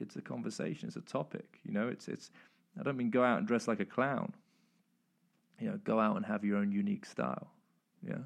it's 0.00 0.16
a 0.16 0.20
conversation, 0.20 0.88
it's 0.88 0.96
a 0.96 1.00
topic. 1.00 1.60
You 1.64 1.72
know, 1.72 1.86
it's 1.86 2.08
it's. 2.08 2.30
I 2.78 2.82
don't 2.82 2.96
mean 2.96 3.10
go 3.10 3.22
out 3.22 3.38
and 3.38 3.46
dress 3.46 3.68
like 3.68 3.78
a 3.78 3.84
clown. 3.84 4.32
You 5.60 5.70
know, 5.70 5.78
go 5.84 6.00
out 6.00 6.16
and 6.16 6.26
have 6.26 6.44
your 6.44 6.56
own 6.56 6.72
unique 6.72 7.06
style. 7.06 7.52
Yeah, 8.04 8.24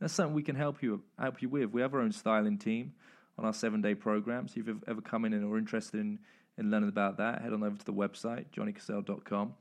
that's 0.00 0.14
something 0.14 0.34
we 0.34 0.42
can 0.42 0.56
help 0.56 0.82
you 0.82 1.02
help 1.18 1.42
you 1.42 1.50
with. 1.50 1.70
We 1.70 1.82
have 1.82 1.92
our 1.92 2.00
own 2.00 2.12
styling 2.12 2.56
team 2.56 2.94
on 3.36 3.44
our 3.44 3.52
seven 3.52 3.82
day 3.82 3.94
program. 3.94 4.48
So 4.48 4.60
if 4.60 4.68
you've 4.68 4.84
ever 4.88 5.02
come 5.02 5.26
in 5.26 5.34
and 5.34 5.44
are 5.44 5.58
interested 5.58 6.00
in 6.00 6.20
in 6.56 6.70
learning 6.70 6.88
about 6.88 7.18
that, 7.18 7.42
head 7.42 7.52
on 7.52 7.62
over 7.62 7.76
to 7.76 7.84
the 7.84 7.92
website 7.92 8.46
johnnycassell.com 8.56 9.54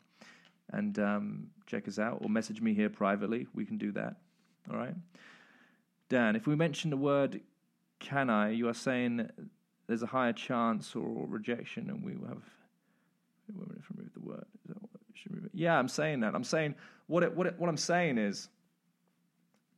and 0.72 0.98
um, 1.00 1.48
check 1.66 1.90
us 1.90 2.00
out 2.00 2.20
or 2.22 2.30
message 2.30 2.62
me 2.62 2.74
here 2.74 2.90
privately. 2.90 3.48
We 3.54 3.66
can 3.66 3.78
do 3.78 3.92
that. 3.94 4.16
All 4.72 4.78
right. 4.78 4.96
Dan, 6.12 6.36
if 6.36 6.46
we 6.46 6.58
mention 6.58 6.90
the 6.90 6.98
word 6.98 7.40
can 8.00 8.30
I, 8.30 8.50
you 8.50 8.68
are 8.68 8.74
saying 8.74 9.30
there's 9.88 10.04
a 10.04 10.08
higher 10.08 10.34
chance 10.34 10.94
or 10.94 11.26
rejection, 11.26 11.90
and 11.90 12.04
we 12.04 12.12
have. 12.28 12.44
Remove 13.48 14.14
the 14.14 14.20
word. 14.20 14.46
Yeah, 15.54 15.80
I'm 15.80 15.88
saying 15.88 16.20
that. 16.20 16.36
I'm 16.36 16.44
saying 16.44 16.76
what 17.08 17.24
it, 17.24 17.34
what 17.34 17.48
it, 17.48 17.56
what 17.58 17.70
I'm 17.70 17.78
saying 17.78 18.18
is, 18.18 18.50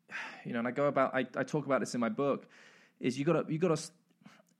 you 0.43 0.53
know, 0.53 0.59
and 0.59 0.67
I 0.67 0.71
go 0.71 0.87
about. 0.87 1.13
I, 1.13 1.27
I 1.37 1.43
talk 1.43 1.67
about 1.67 1.81
this 1.81 1.93
in 1.93 2.01
my 2.01 2.09
book. 2.09 2.47
Is 2.99 3.19
you 3.19 3.25
got 3.25 3.47
to 3.47 3.53
you 3.53 3.59
got 3.59 3.77
to. 3.77 3.91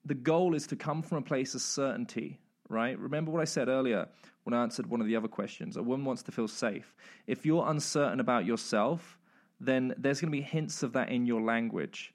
The 0.05 0.13
goal 0.13 0.53
is 0.53 0.67
to 0.67 0.75
come 0.75 1.01
from 1.01 1.17
a 1.17 1.21
place 1.23 1.55
of 1.55 1.61
certainty 1.61 2.39
right? 2.69 2.97
Remember 2.99 3.31
what 3.31 3.41
I 3.41 3.45
said 3.45 3.67
earlier 3.67 4.07
when 4.43 4.53
I 4.53 4.63
answered 4.63 4.87
one 4.87 5.01
of 5.01 5.07
the 5.07 5.15
other 5.15 5.27
questions. 5.27 5.77
A 5.77 5.83
woman 5.83 6.05
wants 6.05 6.23
to 6.23 6.31
feel 6.31 6.47
safe. 6.47 6.93
If 7.27 7.45
you're 7.45 7.67
uncertain 7.69 8.19
about 8.19 8.45
yourself, 8.45 9.17
then 9.65 9.93
there's 9.97 10.21
going 10.21 10.31
to 10.31 10.37
be 10.37 10.41
hints 10.41 10.83
of 10.83 10.93
that 10.93 11.09
in 11.09 11.25
your 11.25 11.41
language. 11.41 12.13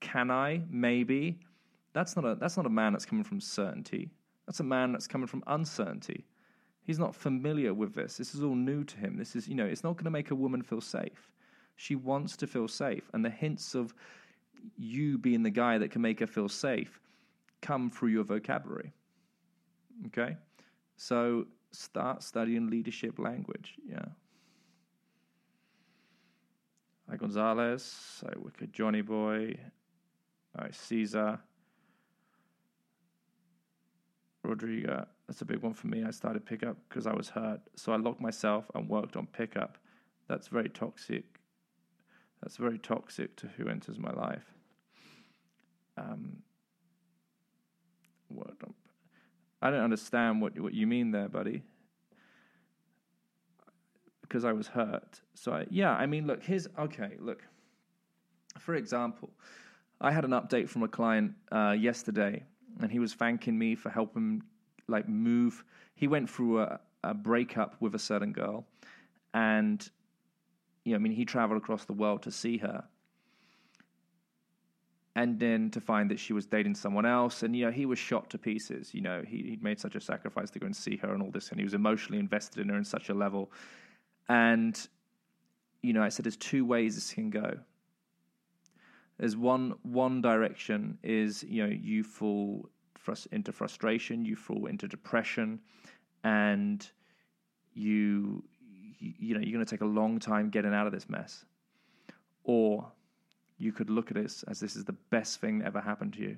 Can 0.00 0.30
I? 0.30 0.62
Maybe. 0.70 1.40
That's 1.92 2.16
not 2.16 2.24
a 2.24 2.34
that's 2.34 2.56
not 2.56 2.66
a 2.66 2.70
man 2.70 2.92
that's 2.92 3.06
coming 3.06 3.24
from 3.24 3.40
certainty. 3.40 4.10
That's 4.46 4.60
a 4.60 4.64
man 4.64 4.92
that's 4.92 5.06
coming 5.06 5.26
from 5.26 5.42
uncertainty. 5.46 6.24
He's 6.82 6.98
not 6.98 7.14
familiar 7.14 7.74
with 7.74 7.94
this. 7.94 8.16
This 8.16 8.34
is 8.34 8.42
all 8.42 8.54
new 8.54 8.82
to 8.82 8.96
him. 8.96 9.18
This 9.18 9.36
is, 9.36 9.46
you 9.46 9.54
know, 9.54 9.66
it's 9.66 9.84
not 9.84 9.96
going 9.96 10.04
to 10.04 10.10
make 10.10 10.30
a 10.30 10.34
woman 10.34 10.62
feel 10.62 10.80
safe. 10.80 11.30
She 11.76 11.96
wants 11.96 12.34
to 12.38 12.46
feel 12.46 12.66
safe. 12.66 13.10
And 13.12 13.22
the 13.22 13.30
hints 13.30 13.74
of 13.74 13.92
you 14.78 15.18
being 15.18 15.42
the 15.42 15.50
guy 15.50 15.76
that 15.76 15.90
can 15.90 16.00
make 16.00 16.20
her 16.20 16.26
feel 16.26 16.48
safe 16.48 16.98
come 17.60 17.90
through 17.90 18.08
your 18.08 18.24
vocabulary. 18.24 18.94
Okay? 20.06 20.36
So 20.96 21.46
start 21.72 22.22
studying 22.22 22.70
leadership 22.70 23.18
language. 23.18 23.74
Yeah. 23.86 24.06
Hi, 27.10 27.16
Gonzalez. 27.16 28.22
Hi, 28.22 28.34
Wicked 28.36 28.72
Johnny 28.72 29.00
Boy. 29.00 29.54
Hi, 30.58 30.68
Caesar. 30.70 31.38
Rodrigo. 34.44 35.06
That's 35.26 35.40
a 35.40 35.46
big 35.46 35.62
one 35.62 35.72
for 35.72 35.86
me. 35.86 36.04
I 36.04 36.10
started 36.10 36.44
pickup 36.44 36.76
because 36.88 37.06
I 37.06 37.14
was 37.14 37.30
hurt. 37.30 37.60
So 37.76 37.92
I 37.92 37.96
locked 37.96 38.20
myself 38.20 38.70
and 38.74 38.88
worked 38.90 39.16
on 39.16 39.26
pickup. 39.26 39.78
That's 40.28 40.48
very 40.48 40.68
toxic. 40.68 41.24
That's 42.42 42.58
very 42.58 42.78
toxic 42.78 43.36
to 43.36 43.48
who 43.56 43.68
enters 43.68 43.98
my 43.98 44.12
life. 44.12 44.54
Um. 45.96 46.42
I 49.62 49.70
don't 49.70 49.82
understand 49.82 50.42
what 50.42 50.58
what 50.60 50.74
you 50.74 50.86
mean 50.86 51.10
there, 51.10 51.28
buddy. 51.28 51.62
Because 54.28 54.44
I 54.44 54.52
was 54.52 54.66
hurt. 54.66 55.20
So 55.34 55.52
I, 55.52 55.66
yeah, 55.70 55.92
I 55.92 56.06
mean, 56.06 56.26
look, 56.26 56.42
here's 56.42 56.68
okay. 56.78 57.12
Look, 57.18 57.42
for 58.58 58.74
example, 58.74 59.30
I 60.00 60.12
had 60.12 60.24
an 60.24 60.32
update 60.32 60.68
from 60.68 60.82
a 60.82 60.88
client 60.88 61.32
uh, 61.50 61.74
yesterday, 61.78 62.44
and 62.80 62.90
he 62.90 62.98
was 62.98 63.14
thanking 63.14 63.58
me 63.58 63.74
for 63.74 63.90
helping 63.90 64.42
like 64.86 65.08
move. 65.08 65.64
He 65.94 66.06
went 66.06 66.28
through 66.28 66.60
a, 66.60 66.80
a 67.04 67.14
breakup 67.14 67.76
with 67.80 67.94
a 67.94 67.98
certain 67.98 68.32
girl, 68.32 68.66
and 69.34 69.88
you 70.84 70.92
know, 70.92 70.96
I 70.96 71.00
mean, 71.00 71.12
he 71.12 71.24
traveled 71.24 71.60
across 71.60 71.84
the 71.84 71.92
world 71.92 72.22
to 72.22 72.30
see 72.30 72.58
her, 72.58 72.84
and 75.16 75.38
then 75.40 75.70
to 75.70 75.80
find 75.80 76.10
that 76.10 76.20
she 76.20 76.32
was 76.32 76.46
dating 76.46 76.74
someone 76.74 77.06
else, 77.06 77.42
and 77.42 77.56
you 77.56 77.64
know, 77.64 77.72
he 77.72 77.86
was 77.86 77.98
shot 77.98 78.30
to 78.30 78.38
pieces. 78.38 78.94
You 78.94 79.00
know, 79.00 79.22
he 79.26 79.42
he'd 79.42 79.62
made 79.62 79.80
such 79.80 79.96
a 79.96 80.00
sacrifice 80.00 80.50
to 80.50 80.58
go 80.58 80.66
and 80.66 80.76
see 80.76 80.96
her 80.98 81.12
and 81.12 81.22
all 81.22 81.30
this, 81.30 81.50
and 81.50 81.58
he 81.58 81.64
was 81.64 81.74
emotionally 81.74 82.20
invested 82.20 82.60
in 82.60 82.68
her 82.68 82.76
in 82.76 82.84
such 82.84 83.08
a 83.08 83.14
level, 83.14 83.50
and 84.28 84.88
you 85.82 85.92
know, 85.92 86.02
I 86.02 86.08
said, 86.08 86.24
there's 86.24 86.36
two 86.36 86.64
ways 86.64 86.96
this 86.96 87.12
can 87.12 87.30
go. 87.30 87.58
There's 89.18 89.36
one 89.36 89.74
one 89.82 90.20
direction 90.20 90.98
is 91.02 91.42
you 91.42 91.66
know 91.66 91.72
you 91.72 92.04
fall 92.04 92.68
into 93.32 93.52
frustration, 93.52 94.24
you 94.24 94.36
fall 94.36 94.66
into 94.66 94.86
depression, 94.86 95.60
and 96.24 96.88
you 97.74 98.44
you 98.98 99.34
know 99.34 99.40
you're 99.40 99.52
going 99.52 99.64
to 99.64 99.70
take 99.70 99.80
a 99.80 99.86
long 99.86 100.18
time 100.18 100.50
getting 100.50 100.74
out 100.74 100.86
of 100.86 100.92
this 100.92 101.08
mess. 101.08 101.44
Or 102.44 102.92
you 103.56 103.72
could 103.72 103.90
look 103.90 104.10
at 104.10 104.16
this 104.16 104.44
as 104.46 104.60
this 104.60 104.76
is 104.76 104.84
the 104.84 104.96
best 105.10 105.40
thing 105.40 105.58
that 105.58 105.66
ever 105.66 105.80
happened 105.80 106.12
to 106.14 106.20
you, 106.20 106.36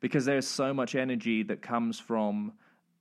because 0.00 0.24
there's 0.24 0.46
so 0.46 0.72
much 0.72 0.94
energy 0.94 1.42
that 1.42 1.60
comes 1.60 1.98
from 1.98 2.52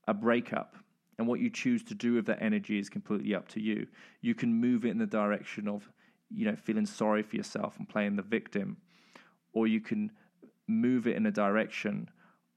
a 0.08 0.14
breakup. 0.14 0.76
And 1.18 1.28
what 1.28 1.40
you 1.40 1.50
choose 1.50 1.84
to 1.84 1.96
do 1.96 2.14
with 2.14 2.26
that 2.26 2.42
energy 2.42 2.80
is 2.80 2.90
completely 2.90 3.36
up 3.36 3.48
to 3.50 3.62
you. 3.62 3.88
You 4.22 4.34
can 4.34 4.54
move 4.54 4.86
it 4.86 4.90
in 4.90 4.98
the 4.98 5.06
direction 5.06 5.68
of, 5.68 5.88
you 6.30 6.46
know, 6.46 6.56
feeling 6.56 6.86
sorry 6.86 7.22
for 7.22 7.36
yourself 7.36 7.78
and 7.78 7.88
playing 7.88 8.16
the 8.16 8.24
victim, 8.24 8.78
or 9.54 9.68
you 9.68 9.80
can 9.80 10.12
move 10.68 11.08
it 11.08 11.16
in 11.16 11.26
a 11.26 11.32
direction 11.32 12.10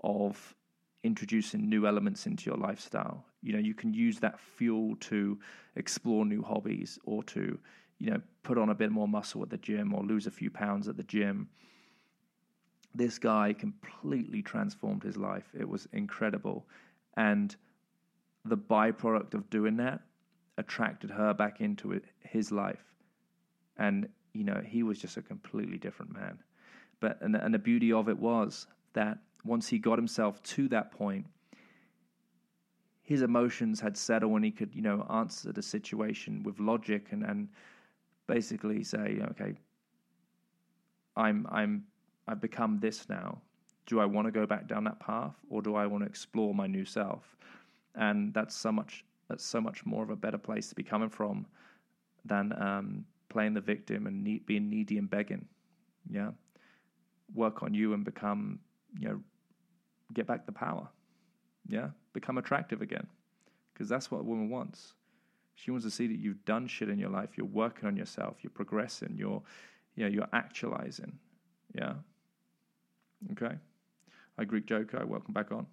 of 0.03 0.55
introducing 1.03 1.69
new 1.69 1.87
elements 1.87 2.27
into 2.27 2.49
your 2.51 2.59
lifestyle. 2.59 3.25
You 3.43 3.53
know, 3.53 3.59
you 3.59 3.75
can 3.75 3.93
use 3.93 4.19
that 4.21 4.41
fuel 4.41 4.97
to 5.01 5.39
explore 5.77 6.25
new 6.25 6.43
hobbies 6.43 6.99
or 7.05 7.23
to, 7.25 7.59
you 7.99 8.11
know, 8.11 8.21
put 8.43 8.59
on 8.59 8.71
a 8.71 8.75
bit 8.75 8.91
more 8.91 9.07
muscle 9.07 9.43
at 9.43 9.51
the 9.51 9.59
gym 9.59 9.95
or 9.95 10.03
lose 10.03 10.27
a 10.27 10.31
few 10.31 10.51
pounds 10.51 10.89
at 10.89 10.97
the 10.97 11.03
gym. 11.05 11.49
This 12.95 13.19
guy 13.19 13.53
completely 13.53 14.43
transformed 14.43 15.03
his 15.03 15.17
life. 15.17 15.45
It 15.59 15.69
was 15.69 15.87
incredible. 15.93 16.67
And 17.17 17.55
the 18.49 18.57
byproduct 18.57 19.35
of 19.35 19.49
doing 19.51 19.77
that 19.77 20.01
attracted 20.59 21.11
her 21.11 21.35
back 21.35 21.61
into 21.61 22.01
his 22.21 22.51
life. 22.51 22.85
And, 23.77 24.09
you 24.33 24.45
know, 24.45 24.63
he 24.65 24.83
was 24.83 24.99
just 24.99 25.17
a 25.17 25.23
completely 25.23 25.79
different 25.79 26.13
man. 26.13 26.39
But, 27.01 27.21
and, 27.21 27.37
and 27.37 27.53
the 27.53 27.59
beauty 27.59 27.93
of 27.93 28.09
it 28.09 28.19
was 28.19 28.67
that 28.95 29.19
once 29.45 29.69
he 29.69 29.79
got 29.79 29.99
himself 29.99 30.43
to 30.43 30.69
that 30.69 30.91
point, 30.93 31.27
his 33.03 33.23
emotions 33.23 33.81
had 33.81 33.97
settled 33.97 34.33
and 34.33 34.45
he 34.45 34.51
could, 34.51 34.75
you 34.75 34.83
know, 34.83 35.07
answer 35.11 35.53
the 35.53 35.63
situation 35.63 36.43
with 36.43 36.59
logic 36.59 37.09
and, 37.13 37.23
and 37.23 37.49
basically 38.27 38.83
say, 38.83 39.21
okay, 39.31 39.55
I'm 41.17 41.47
I'm 41.51 41.85
I've 42.27 42.41
become 42.41 42.81
this 42.81 43.09
now. 43.09 43.41
Do 43.87 44.01
I 44.01 44.07
want 44.07 44.27
to 44.27 44.33
go 44.33 44.47
back 44.47 44.67
down 44.67 44.85
that 44.85 44.99
path 44.99 45.37
or 45.49 45.63
do 45.63 45.77
I 45.77 45.87
want 45.87 46.03
to 46.03 46.09
explore 46.09 46.53
my 46.53 46.67
new 46.67 46.85
self? 46.85 47.37
And 47.97 48.33
that's 48.35 48.55
so 48.55 48.71
much 48.73 49.05
that's 49.29 49.45
so 49.45 49.61
much 49.61 49.85
more 49.85 50.05
of 50.05 50.11
a 50.11 50.17
better 50.17 50.39
place 50.39 50.69
to 50.69 50.75
be 50.75 50.83
coming 50.83 51.09
from 51.09 51.47
than 52.25 52.53
um, 52.61 53.05
playing 53.29 53.55
the 53.55 53.61
victim 53.61 54.07
and 54.07 54.23
need, 54.23 54.47
being 54.47 54.71
needy 54.71 54.99
and 54.99 55.11
begging. 55.11 55.47
Yeah, 56.09 56.31
work 57.35 57.63
on 57.63 57.75
you 57.75 57.95
and 57.95 58.05
become 58.05 58.61
you 58.99 59.09
know 59.09 59.21
get 60.15 60.27
back 60.27 60.47
the 60.47 60.53
power. 60.53 60.89
Yeah, 61.69 61.89
become 62.13 62.39
attractive 62.39 62.83
again, 62.83 63.07
because 63.73 63.89
that's 63.89 64.11
what 64.11 64.21
a 64.21 64.25
woman 64.25 64.49
wants. 64.51 64.95
She 65.57 65.71
wants 65.71 65.87
to 65.87 65.91
see 65.91 66.07
that 66.07 66.19
you've 66.19 66.45
done 66.45 66.69
shit 66.69 66.91
in 66.91 66.99
your 66.99 67.11
life. 67.11 67.31
You're 67.37 67.47
working 67.47 67.89
on 67.89 67.97
yourself. 67.97 68.37
You're 68.43 68.51
progressing. 68.51 69.15
You're, 69.17 69.43
you 69.97 70.05
know, 70.05 70.11
you're 70.11 70.29
actualizing. 70.33 71.19
Yeah. 71.75 71.95
Okay. 73.33 73.57
Hi, 74.39 74.45
Greek 74.45 74.67
Joker. 74.67 75.05
Welcome 75.07 75.33
back 75.33 75.51
on. 75.53 75.67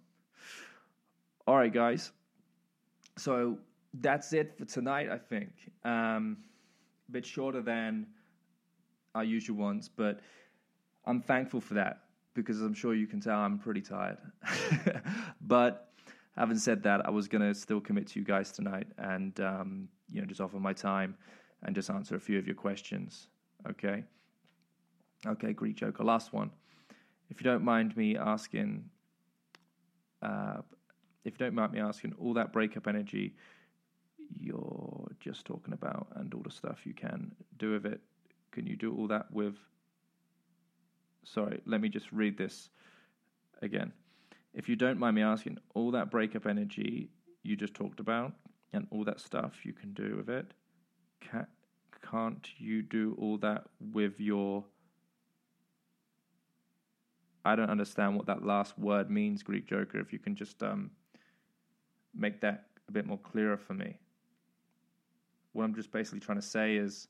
Right, 1.63 1.71
guys. 1.71 2.11
So 3.17 3.57
that's 3.93 4.33
it 4.33 4.57
for 4.57 4.65
tonight. 4.65 5.07
I 5.09 5.17
think 5.17 5.71
um, 5.85 6.39
a 7.07 7.11
bit 7.13 7.25
shorter 7.25 7.61
than 7.61 8.05
our 9.15 9.23
usual 9.23 9.55
ones, 9.55 9.89
but 9.95 10.19
I'm 11.05 11.21
thankful 11.21 11.61
for 11.61 11.75
that 11.75 12.01
because 12.33 12.59
I'm 12.59 12.73
sure 12.73 12.95
you 12.95 13.07
can 13.07 13.21
tell 13.21 13.39
I'm 13.39 13.59
pretty 13.59 13.79
tired. 13.79 14.17
but 15.41 15.93
having 16.35 16.57
said 16.57 16.83
that, 16.83 17.05
I 17.07 17.09
was 17.09 17.29
going 17.29 17.43
to 17.43 17.55
still 17.57 17.79
commit 17.79 18.07
to 18.07 18.19
you 18.19 18.25
guys 18.25 18.51
tonight 18.51 18.87
and, 18.97 19.39
um, 19.39 19.87
you 20.11 20.19
know, 20.19 20.27
just 20.27 20.41
offer 20.41 20.59
my 20.59 20.73
time 20.73 21.15
and 21.61 21.73
just 21.73 21.89
answer 21.89 22.15
a 22.15 22.19
few 22.19 22.37
of 22.37 22.45
your 22.45 22.57
questions. 22.57 23.29
Okay. 23.69 24.03
Okay, 25.25 25.53
Greek 25.53 25.77
Joker. 25.77 26.03
Last 26.03 26.33
one. 26.33 26.51
If 27.29 27.39
you 27.39 27.45
don't 27.45 27.63
mind 27.63 27.95
me 27.95 28.17
asking, 28.17 28.83
uh, 30.21 30.57
if 31.23 31.33
you 31.33 31.45
don't 31.45 31.55
mind 31.55 31.73
me 31.73 31.79
asking, 31.79 32.13
all 32.19 32.33
that 32.33 32.51
breakup 32.51 32.87
energy 32.87 33.35
you're 34.39 35.11
just 35.19 35.45
talking 35.45 35.73
about 35.73 36.07
and 36.15 36.33
all 36.33 36.41
the 36.41 36.51
stuff 36.51 36.85
you 36.85 36.93
can 36.93 37.33
do 37.57 37.71
with 37.71 37.85
it, 37.85 38.01
can 38.51 38.65
you 38.65 38.75
do 38.75 38.95
all 38.95 39.07
that 39.07 39.31
with 39.31 39.55
sorry, 41.23 41.61
let 41.65 41.81
me 41.81 41.89
just 41.89 42.11
read 42.11 42.37
this 42.37 42.69
again. 43.61 43.91
If 44.53 44.69
you 44.69 44.75
don't 44.75 44.99
mind 44.99 45.15
me 45.15 45.21
asking, 45.21 45.57
all 45.73 45.91
that 45.91 46.11
breakup 46.11 46.45
energy 46.45 47.09
you 47.41 47.55
just 47.55 47.73
talked 47.73 47.99
about 47.99 48.33
and 48.71 48.87
all 48.91 49.03
that 49.05 49.19
stuff 49.19 49.65
you 49.65 49.73
can 49.73 49.93
do 49.93 50.15
with 50.17 50.29
it, 50.29 50.53
can, 51.21 51.47
can't 52.09 52.47
you 52.57 52.81
do 52.81 53.15
all 53.19 53.37
that 53.39 53.65
with 53.79 54.19
your. 54.19 54.63
I 57.45 57.55
don't 57.55 57.69
understand 57.69 58.15
what 58.15 58.25
that 58.27 58.45
last 58.45 58.77
word 58.79 59.09
means, 59.09 59.43
Greek 59.43 59.65
Joker. 59.67 59.99
If 59.99 60.13
you 60.13 60.19
can 60.19 60.35
just 60.35 60.63
um, 60.63 60.91
make 62.15 62.41
that 62.41 62.65
a 62.87 62.91
bit 62.91 63.05
more 63.05 63.17
clearer 63.17 63.57
for 63.57 63.73
me. 63.73 63.97
What 65.53 65.63
I'm 65.63 65.75
just 65.75 65.91
basically 65.91 66.19
trying 66.19 66.39
to 66.39 66.45
say 66.45 66.75
is, 66.75 67.07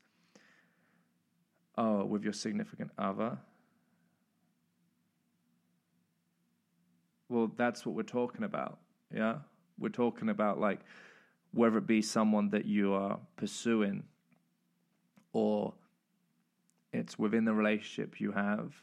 oh, 1.78 2.06
with 2.06 2.24
your 2.24 2.34
significant 2.34 2.92
other, 2.98 3.38
Well, 7.34 7.52
that's 7.58 7.84
what 7.84 7.96
we're 7.96 8.04
talking 8.04 8.44
about. 8.44 8.78
Yeah. 9.12 9.38
We're 9.80 9.90
talking 9.90 10.30
about 10.30 10.60
like 10.60 10.82
whether 11.52 11.80
it 11.80 11.88
be 11.88 12.00
someone 12.04 12.52
that 12.52 12.66
you 12.66 12.94
are 12.94 13.20
pursuing 13.38 14.04
or 15.32 15.74
it's 16.92 17.18
within 17.18 17.44
the 17.44 17.54
relationship 17.54 18.22
you 18.22 18.34
have. 18.34 18.76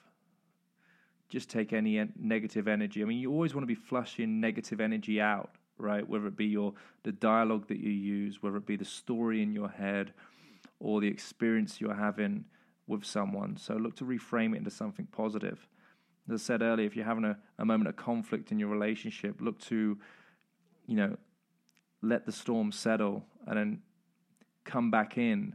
Just 1.28 1.48
take 1.48 1.72
any 1.72 2.04
negative 2.18 2.66
energy. 2.66 3.02
I 3.02 3.04
mean, 3.04 3.18
you 3.18 3.30
always 3.30 3.54
want 3.54 3.62
to 3.62 3.68
be 3.68 3.76
flushing 3.76 4.40
negative 4.40 4.80
energy 4.80 5.20
out, 5.20 5.54
right? 5.80 6.08
Whether 6.08 6.26
it 6.28 6.36
be 6.36 6.46
your 6.46 6.74
the 7.02 7.12
dialogue 7.12 7.68
that 7.68 7.78
you 7.78 7.90
use, 7.90 8.42
whether 8.42 8.56
it 8.56 8.66
be 8.66 8.76
the 8.76 8.84
story 8.84 9.42
in 9.42 9.52
your 9.52 9.68
head, 9.68 10.12
or 10.78 11.00
the 11.00 11.08
experience 11.08 11.80
you're 11.80 11.94
having 11.94 12.44
with 12.86 13.04
someone. 13.04 13.56
So 13.56 13.74
look 13.74 13.96
to 13.96 14.04
reframe 14.04 14.54
it 14.54 14.58
into 14.58 14.70
something 14.70 15.06
positive. 15.06 15.68
As 16.28 16.42
I 16.42 16.44
said 16.44 16.62
earlier, 16.62 16.86
if 16.86 16.96
you're 16.96 17.04
having 17.04 17.24
a, 17.24 17.38
a 17.58 17.64
moment 17.64 17.88
of 17.88 17.96
conflict 17.96 18.52
in 18.52 18.58
your 18.58 18.68
relationship, 18.68 19.40
look 19.40 19.58
to, 19.60 19.98
you 20.86 20.96
know, 20.96 21.16
let 22.02 22.26
the 22.26 22.32
storm 22.32 22.72
settle 22.72 23.24
and 23.46 23.56
then 23.56 23.82
come 24.64 24.90
back 24.90 25.18
in 25.18 25.54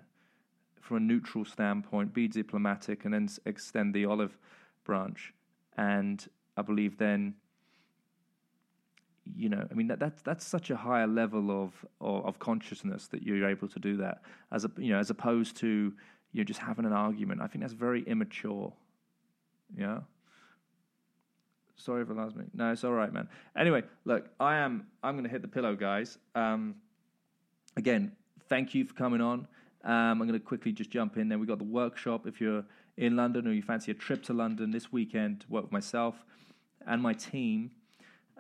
from 0.80 0.97
a 0.97 0.99
neutral 0.99 1.43
standpoint, 1.43 2.13
be 2.13 2.28
diplomatic, 2.28 3.05
and 3.05 3.13
then 3.13 3.28
extend 3.45 3.93
the 3.93 4.05
olive 4.05 4.38
branch. 4.84 5.34
And 5.78 6.26
I 6.55 6.61
believe 6.61 6.97
then, 6.97 7.36
you 9.36 9.49
know, 9.49 9.67
I 9.69 9.73
mean 9.73 9.88
that 9.88 9.99
that's 9.99 10.21
that's 10.21 10.45
such 10.45 10.69
a 10.69 10.76
higher 10.76 11.07
level 11.07 11.51
of, 11.51 11.86
of 12.01 12.26
of 12.26 12.39
consciousness 12.39 13.07
that 13.07 13.23
you're 13.23 13.47
able 13.47 13.67
to 13.67 13.80
do 13.80 13.97
that 13.97 14.21
as 14.51 14.65
a 14.65 14.71
you 14.78 14.91
know 14.91 14.99
as 14.99 15.09
opposed 15.09 15.57
to 15.57 15.93
you 16.32 16.41
know 16.41 16.43
just 16.43 16.59
having 16.59 16.86
an 16.86 16.93
argument. 16.93 17.41
I 17.41 17.47
think 17.47 17.63
that's 17.63 17.73
very 17.73 18.03
immature. 18.03 18.71
Yeah. 19.78 19.99
Sorry 21.78 22.05
for 22.05 22.13
last 22.13 22.36
minute. 22.36 22.51
No, 22.53 22.71
it's 22.71 22.84
all 22.84 22.93
right, 22.93 23.11
man. 23.11 23.28
Anyway, 23.57 23.84
look, 24.05 24.30
I 24.39 24.55
am. 24.57 24.88
I'm 25.03 25.15
going 25.15 25.26
to 25.26 25.30
hit 25.30 25.41
the 25.41 25.47
pillow, 25.47 25.76
guys. 25.76 26.17
Um, 26.34 26.76
again, 27.76 28.13
thank 28.47 28.73
you 28.73 28.86
for 28.86 28.93
coming 28.93 29.19
on. 29.19 29.47
Um, 29.84 29.91
I'm 29.93 30.19
going 30.19 30.34
to 30.34 30.39
quickly 30.39 30.71
just 30.71 30.89
jump 30.89 31.17
in. 31.17 31.28
Then 31.30 31.39
We've 31.39 31.49
got 31.49 31.57
the 31.57 31.65
workshop. 31.65 32.26
If 32.26 32.39
you're 32.39 32.63
in 32.97 33.15
London 33.15 33.47
or 33.47 33.51
you 33.51 33.61
fancy 33.61 33.91
a 33.91 33.93
trip 33.93 34.23
to 34.23 34.34
London 34.34 34.71
this 34.71 34.91
weekend 34.91 35.45
work 35.49 35.63
with 35.63 35.71
myself 35.71 36.15
and 36.88 37.01
my 37.01 37.13
team, 37.13 37.71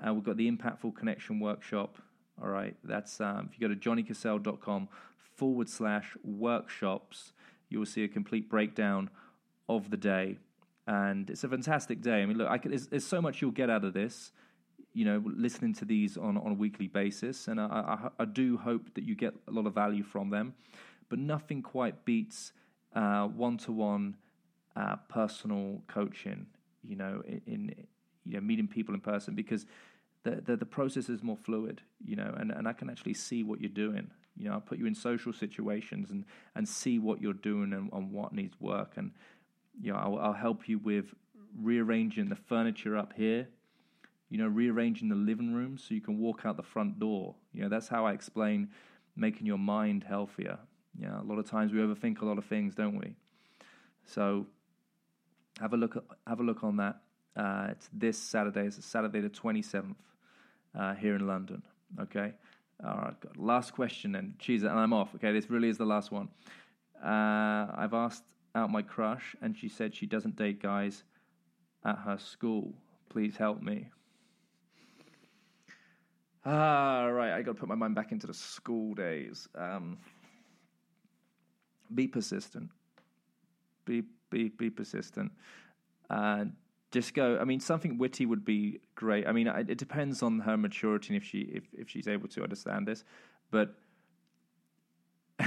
uh, 0.05 0.13
we've 0.13 0.23
got 0.23 0.37
the 0.37 0.49
Impactful 0.51 0.95
Connection 0.95 1.39
workshop. 1.39 1.97
All 2.41 2.49
right, 2.49 2.75
that's 2.83 3.21
um, 3.21 3.49
if 3.51 3.59
you 3.59 3.67
go 3.67 3.73
to 3.73 3.79
johnnycassell.com 3.79 4.89
forward 5.35 5.69
slash 5.69 6.15
workshops, 6.23 7.33
you 7.69 7.79
will 7.79 7.85
see 7.85 8.03
a 8.03 8.07
complete 8.07 8.49
breakdown 8.49 9.09
of 9.67 9.89
the 9.89 9.97
day 9.97 10.37
and 10.87 11.29
it's 11.29 11.43
a 11.43 11.49
fantastic 11.49 12.01
day. 12.01 12.21
I 12.21 12.25
mean, 12.25 12.37
look, 12.37 12.49
I 12.49 12.57
can, 12.57 12.71
there's, 12.71 12.87
there's, 12.87 13.05
so 13.05 13.21
much 13.21 13.41
you'll 13.41 13.51
get 13.51 13.69
out 13.69 13.83
of 13.83 13.93
this, 13.93 14.31
you 14.93 15.05
know, 15.05 15.21
listening 15.25 15.73
to 15.75 15.85
these 15.85 16.17
on, 16.17 16.37
on 16.37 16.51
a 16.51 16.53
weekly 16.53 16.87
basis, 16.87 17.47
and 17.47 17.59
I, 17.59 17.65
I, 17.65 18.23
I 18.23 18.25
do 18.25 18.57
hope 18.57 18.93
that 18.93 19.03
you 19.03 19.15
get 19.15 19.33
a 19.47 19.51
lot 19.51 19.65
of 19.65 19.73
value 19.73 20.03
from 20.03 20.29
them. 20.29 20.53
But 21.09 21.19
nothing 21.19 21.61
quite 21.61 22.05
beats 22.05 22.51
one 22.93 23.57
to 23.59 23.71
one 23.71 24.17
personal 25.09 25.81
coaching. 25.87 26.47
You 26.83 26.95
know, 26.95 27.23
in, 27.25 27.41
in, 27.47 27.87
you 28.25 28.33
know 28.33 28.41
meeting 28.41 28.67
people 28.67 28.93
in 28.93 29.01
person 29.01 29.35
because 29.35 29.65
the, 30.23 30.41
the, 30.41 30.57
the 30.57 30.65
process 30.65 31.09
is 31.09 31.21
more 31.21 31.37
fluid. 31.37 31.81
You 32.03 32.15
know, 32.15 32.33
and, 32.37 32.51
and 32.51 32.67
I 32.67 32.73
can 32.73 32.89
actually 32.89 33.13
see 33.13 33.43
what 33.43 33.61
you're 33.61 33.69
doing. 33.69 34.11
You 34.37 34.49
know, 34.49 34.53
I'll 34.53 34.61
put 34.61 34.79
you 34.79 34.85
in 34.85 34.95
social 34.95 35.31
situations 35.31 36.11
and, 36.11 36.25
and 36.55 36.67
see 36.67 36.99
what 36.99 37.21
you're 37.21 37.33
doing 37.33 37.71
and, 37.71 37.89
and 37.93 38.11
what 38.11 38.33
needs 38.33 38.59
work 38.59 38.93
and 38.97 39.11
you 39.81 39.91
know, 39.91 39.99
I'll, 39.99 40.17
I'll 40.17 40.33
help 40.33 40.67
you 40.67 40.79
with 40.79 41.13
rearranging 41.61 42.29
the 42.29 42.35
furniture 42.35 42.97
up 42.97 43.13
here, 43.13 43.47
you 44.29 44.37
know, 44.37 44.47
rearranging 44.47 45.09
the 45.09 45.15
living 45.15 45.53
room 45.53 45.77
so 45.77 45.93
you 45.93 46.01
can 46.01 46.19
walk 46.19 46.41
out 46.45 46.57
the 46.57 46.63
front 46.63 46.99
door. 46.99 47.35
You 47.53 47.63
know, 47.63 47.69
that's 47.69 47.87
how 47.87 48.05
I 48.05 48.13
explain 48.13 48.69
making 49.15 49.47
your 49.47 49.57
mind 49.57 50.03
healthier. 50.03 50.59
Yeah, 50.97 51.21
a 51.21 51.23
lot 51.23 51.39
of 51.39 51.49
times 51.49 51.73
we 51.73 51.79
overthink 51.79 52.21
a 52.21 52.25
lot 52.25 52.37
of 52.37 52.45
things, 52.45 52.75
don't 52.75 52.97
we? 52.97 53.15
So 54.05 54.45
have 55.59 55.73
a 55.73 55.77
look 55.77 56.03
have 56.27 56.39
a 56.39 56.43
look 56.43 56.63
on 56.63 56.77
that. 56.77 57.01
Uh, 57.35 57.67
it's 57.71 57.89
this 57.91 58.17
Saturday. 58.17 58.65
It's 58.67 58.85
Saturday 58.85 59.21
the 59.21 59.29
twenty 59.29 59.61
seventh 59.61 59.97
uh, 60.77 60.93
here 60.95 61.15
in 61.15 61.27
London. 61.27 61.61
Okay. 61.99 62.33
All 62.85 62.97
right. 62.97 63.15
Last 63.37 63.73
question, 63.73 64.15
and 64.15 64.37
geez, 64.37 64.63
and 64.63 64.71
I'm 64.71 64.93
off. 64.93 65.15
Okay, 65.15 65.31
this 65.31 65.49
really 65.49 65.69
is 65.69 65.77
the 65.77 65.85
last 65.85 66.11
one. 66.11 66.29
Uh, 67.03 67.67
I've 67.75 67.93
asked 67.93 68.23
out 68.53 68.69
my 68.71 68.81
crush, 68.81 69.35
and 69.41 69.57
she 69.57 69.69
said 69.69 69.95
she 69.95 70.05
doesn't 70.05 70.35
date 70.35 70.61
guys 70.61 71.03
at 71.85 71.97
her 71.99 72.17
school. 72.17 72.73
Please 73.09 73.37
help 73.37 73.61
me. 73.61 73.89
Ah, 76.45 77.05
right. 77.05 77.33
I 77.33 77.41
got 77.41 77.53
to 77.53 77.59
put 77.59 77.69
my 77.69 77.75
mind 77.75 77.95
back 77.95 78.11
into 78.11 78.27
the 78.27 78.33
school 78.33 78.93
days. 78.93 79.47
Um, 79.55 79.97
be 81.93 82.07
persistent. 82.07 82.69
Be 83.85 84.03
be 84.29 84.49
be 84.49 84.69
persistent. 84.69 85.31
And 86.09 86.53
just 86.95 87.13
go. 87.13 87.37
I 87.39 87.43
mean, 87.43 87.59
something 87.59 87.97
witty 87.97 88.25
would 88.25 88.45
be 88.45 88.79
great. 88.95 89.27
I 89.27 89.33
mean, 89.33 89.47
it 89.47 89.77
depends 89.77 90.23
on 90.23 90.39
her 90.39 90.55
maturity 90.55 91.13
and 91.13 91.21
if 91.21 91.27
she 91.27 91.39
if 91.39 91.63
if 91.73 91.89
she's 91.89 92.07
able 92.07 92.29
to 92.29 92.41
understand 92.41 92.87
this, 92.87 93.03
but 93.51 93.75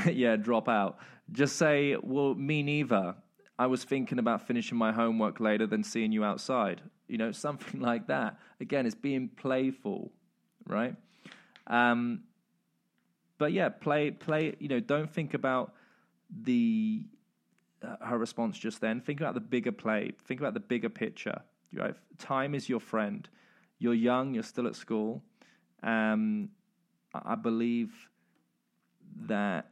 yeah, 0.12 0.36
drop 0.36 0.68
out. 0.68 0.98
Just 1.32 1.56
say, 1.56 1.96
well, 2.02 2.34
me 2.34 2.62
neither. 2.62 3.14
I 3.58 3.66
was 3.66 3.82
thinking 3.82 4.18
about 4.18 4.46
finishing 4.46 4.78
my 4.78 4.92
homework 4.92 5.40
later 5.40 5.66
than 5.66 5.82
seeing 5.82 6.12
you 6.12 6.22
outside. 6.22 6.82
You 7.08 7.16
know, 7.16 7.32
something 7.46 7.80
like 7.80 8.06
that. 8.08 8.38
Again, 8.60 8.84
it's 8.84 8.94
being 8.94 9.28
playful, 9.28 10.12
right? 10.66 10.94
Um, 11.66 12.24
but 13.38 13.52
yeah, 13.52 13.70
play, 13.70 14.10
play. 14.10 14.54
You 14.58 14.68
know, 14.68 14.80
don't 14.80 15.10
think 15.10 15.32
about 15.32 15.72
the 16.30 17.04
her 18.00 18.18
response 18.18 18.58
just 18.58 18.80
then. 18.80 19.00
Think 19.00 19.20
about 19.20 19.34
the 19.34 19.40
bigger 19.40 19.72
play. 19.72 20.12
Think 20.26 20.40
about 20.40 20.54
the 20.54 20.60
bigger 20.60 20.88
picture. 20.88 21.42
Right? 21.72 21.94
Time 22.18 22.54
is 22.54 22.68
your 22.68 22.80
friend. 22.80 23.28
You're 23.78 23.94
young. 23.94 24.34
You're 24.34 24.42
still 24.42 24.66
at 24.66 24.74
school. 24.74 25.22
Um, 25.82 26.50
I 27.14 27.34
believe 27.36 27.92
that 29.26 29.70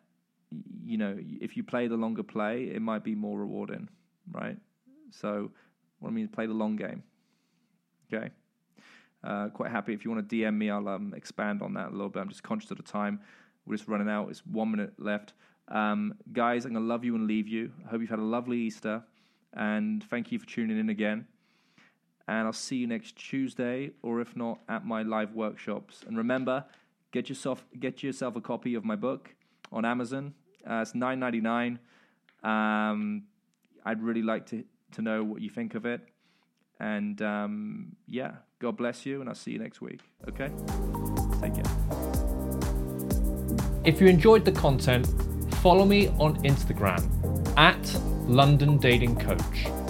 you 0.84 0.96
know, 0.96 1.16
if 1.40 1.56
you 1.56 1.64
play 1.64 1.88
the 1.88 1.96
longer 1.96 2.22
play, 2.22 2.64
it 2.64 2.80
might 2.80 3.02
be 3.02 3.14
more 3.14 3.38
rewarding, 3.38 3.88
right? 4.30 4.56
So, 5.10 5.50
what 5.98 6.10
I 6.10 6.12
mean 6.12 6.24
is 6.24 6.30
play 6.30 6.46
the 6.46 6.54
long 6.54 6.76
game. 6.76 7.02
Okay. 8.12 8.30
Uh, 9.24 9.48
quite 9.48 9.72
happy 9.72 9.92
if 9.92 10.04
you 10.04 10.10
want 10.10 10.28
to 10.28 10.36
DM 10.36 10.56
me, 10.56 10.70
I'll 10.70 10.88
um, 10.88 11.12
expand 11.16 11.62
on 11.62 11.74
that 11.74 11.88
a 11.88 11.90
little 11.90 12.08
bit. 12.08 12.20
I'm 12.20 12.28
just 12.28 12.44
conscious 12.44 12.70
of 12.70 12.76
the 12.76 12.82
time. 12.82 13.20
We're 13.66 13.76
just 13.76 13.88
running 13.88 14.08
out. 14.08 14.28
It's 14.30 14.46
one 14.46 14.70
minute 14.70 14.92
left. 14.98 15.32
Um, 15.68 16.14
guys, 16.32 16.64
I'm 16.64 16.72
going 16.72 16.84
to 16.84 16.88
love 16.88 17.04
you 17.04 17.14
and 17.14 17.26
leave 17.26 17.48
you. 17.48 17.72
I 17.84 17.90
hope 17.90 18.00
you've 18.00 18.10
had 18.10 18.18
a 18.18 18.22
lovely 18.22 18.58
Easter. 18.58 19.02
And 19.52 20.04
thank 20.04 20.30
you 20.30 20.38
for 20.38 20.46
tuning 20.46 20.78
in 20.78 20.90
again. 20.90 21.26
And 22.28 22.46
I'll 22.46 22.52
see 22.52 22.76
you 22.76 22.86
next 22.86 23.16
Tuesday, 23.16 23.92
or 24.02 24.20
if 24.20 24.36
not, 24.36 24.58
at 24.68 24.84
my 24.84 25.02
live 25.02 25.34
workshops. 25.34 26.04
And 26.06 26.18
remember, 26.18 26.64
get 27.12 27.28
yourself 27.28 27.64
get 27.78 28.02
yourself 28.02 28.36
a 28.36 28.40
copy 28.40 28.74
of 28.74 28.84
my 28.84 28.96
book 28.96 29.34
on 29.72 29.84
Amazon. 29.84 30.34
Uh, 30.68 30.82
it's 30.82 30.94
nine 30.94 31.20
ninety 31.20 31.40
nine. 31.40 31.78
Um, 32.42 33.22
I'd 33.84 34.02
really 34.02 34.22
like 34.22 34.46
to 34.46 34.64
to 34.92 35.02
know 35.02 35.22
what 35.22 35.40
you 35.40 35.48
think 35.48 35.74
of 35.74 35.86
it. 35.86 36.00
And 36.80 37.22
um, 37.22 37.96
yeah, 38.06 38.32
God 38.58 38.76
bless 38.76 39.06
you, 39.06 39.20
and 39.20 39.28
I'll 39.28 39.34
see 39.34 39.52
you 39.52 39.58
next 39.58 39.80
week. 39.80 40.00
Okay, 40.28 40.50
take 41.40 41.54
care. 41.54 41.64
If 43.84 44.00
you 44.00 44.08
enjoyed 44.08 44.44
the 44.44 44.52
content, 44.52 45.06
follow 45.66 45.84
me 45.84 46.06
on 46.20 46.36
Instagram 46.44 47.02
at 47.58 48.00
London 48.28 48.78
Dating 48.78 49.16
Coach. 49.16 49.85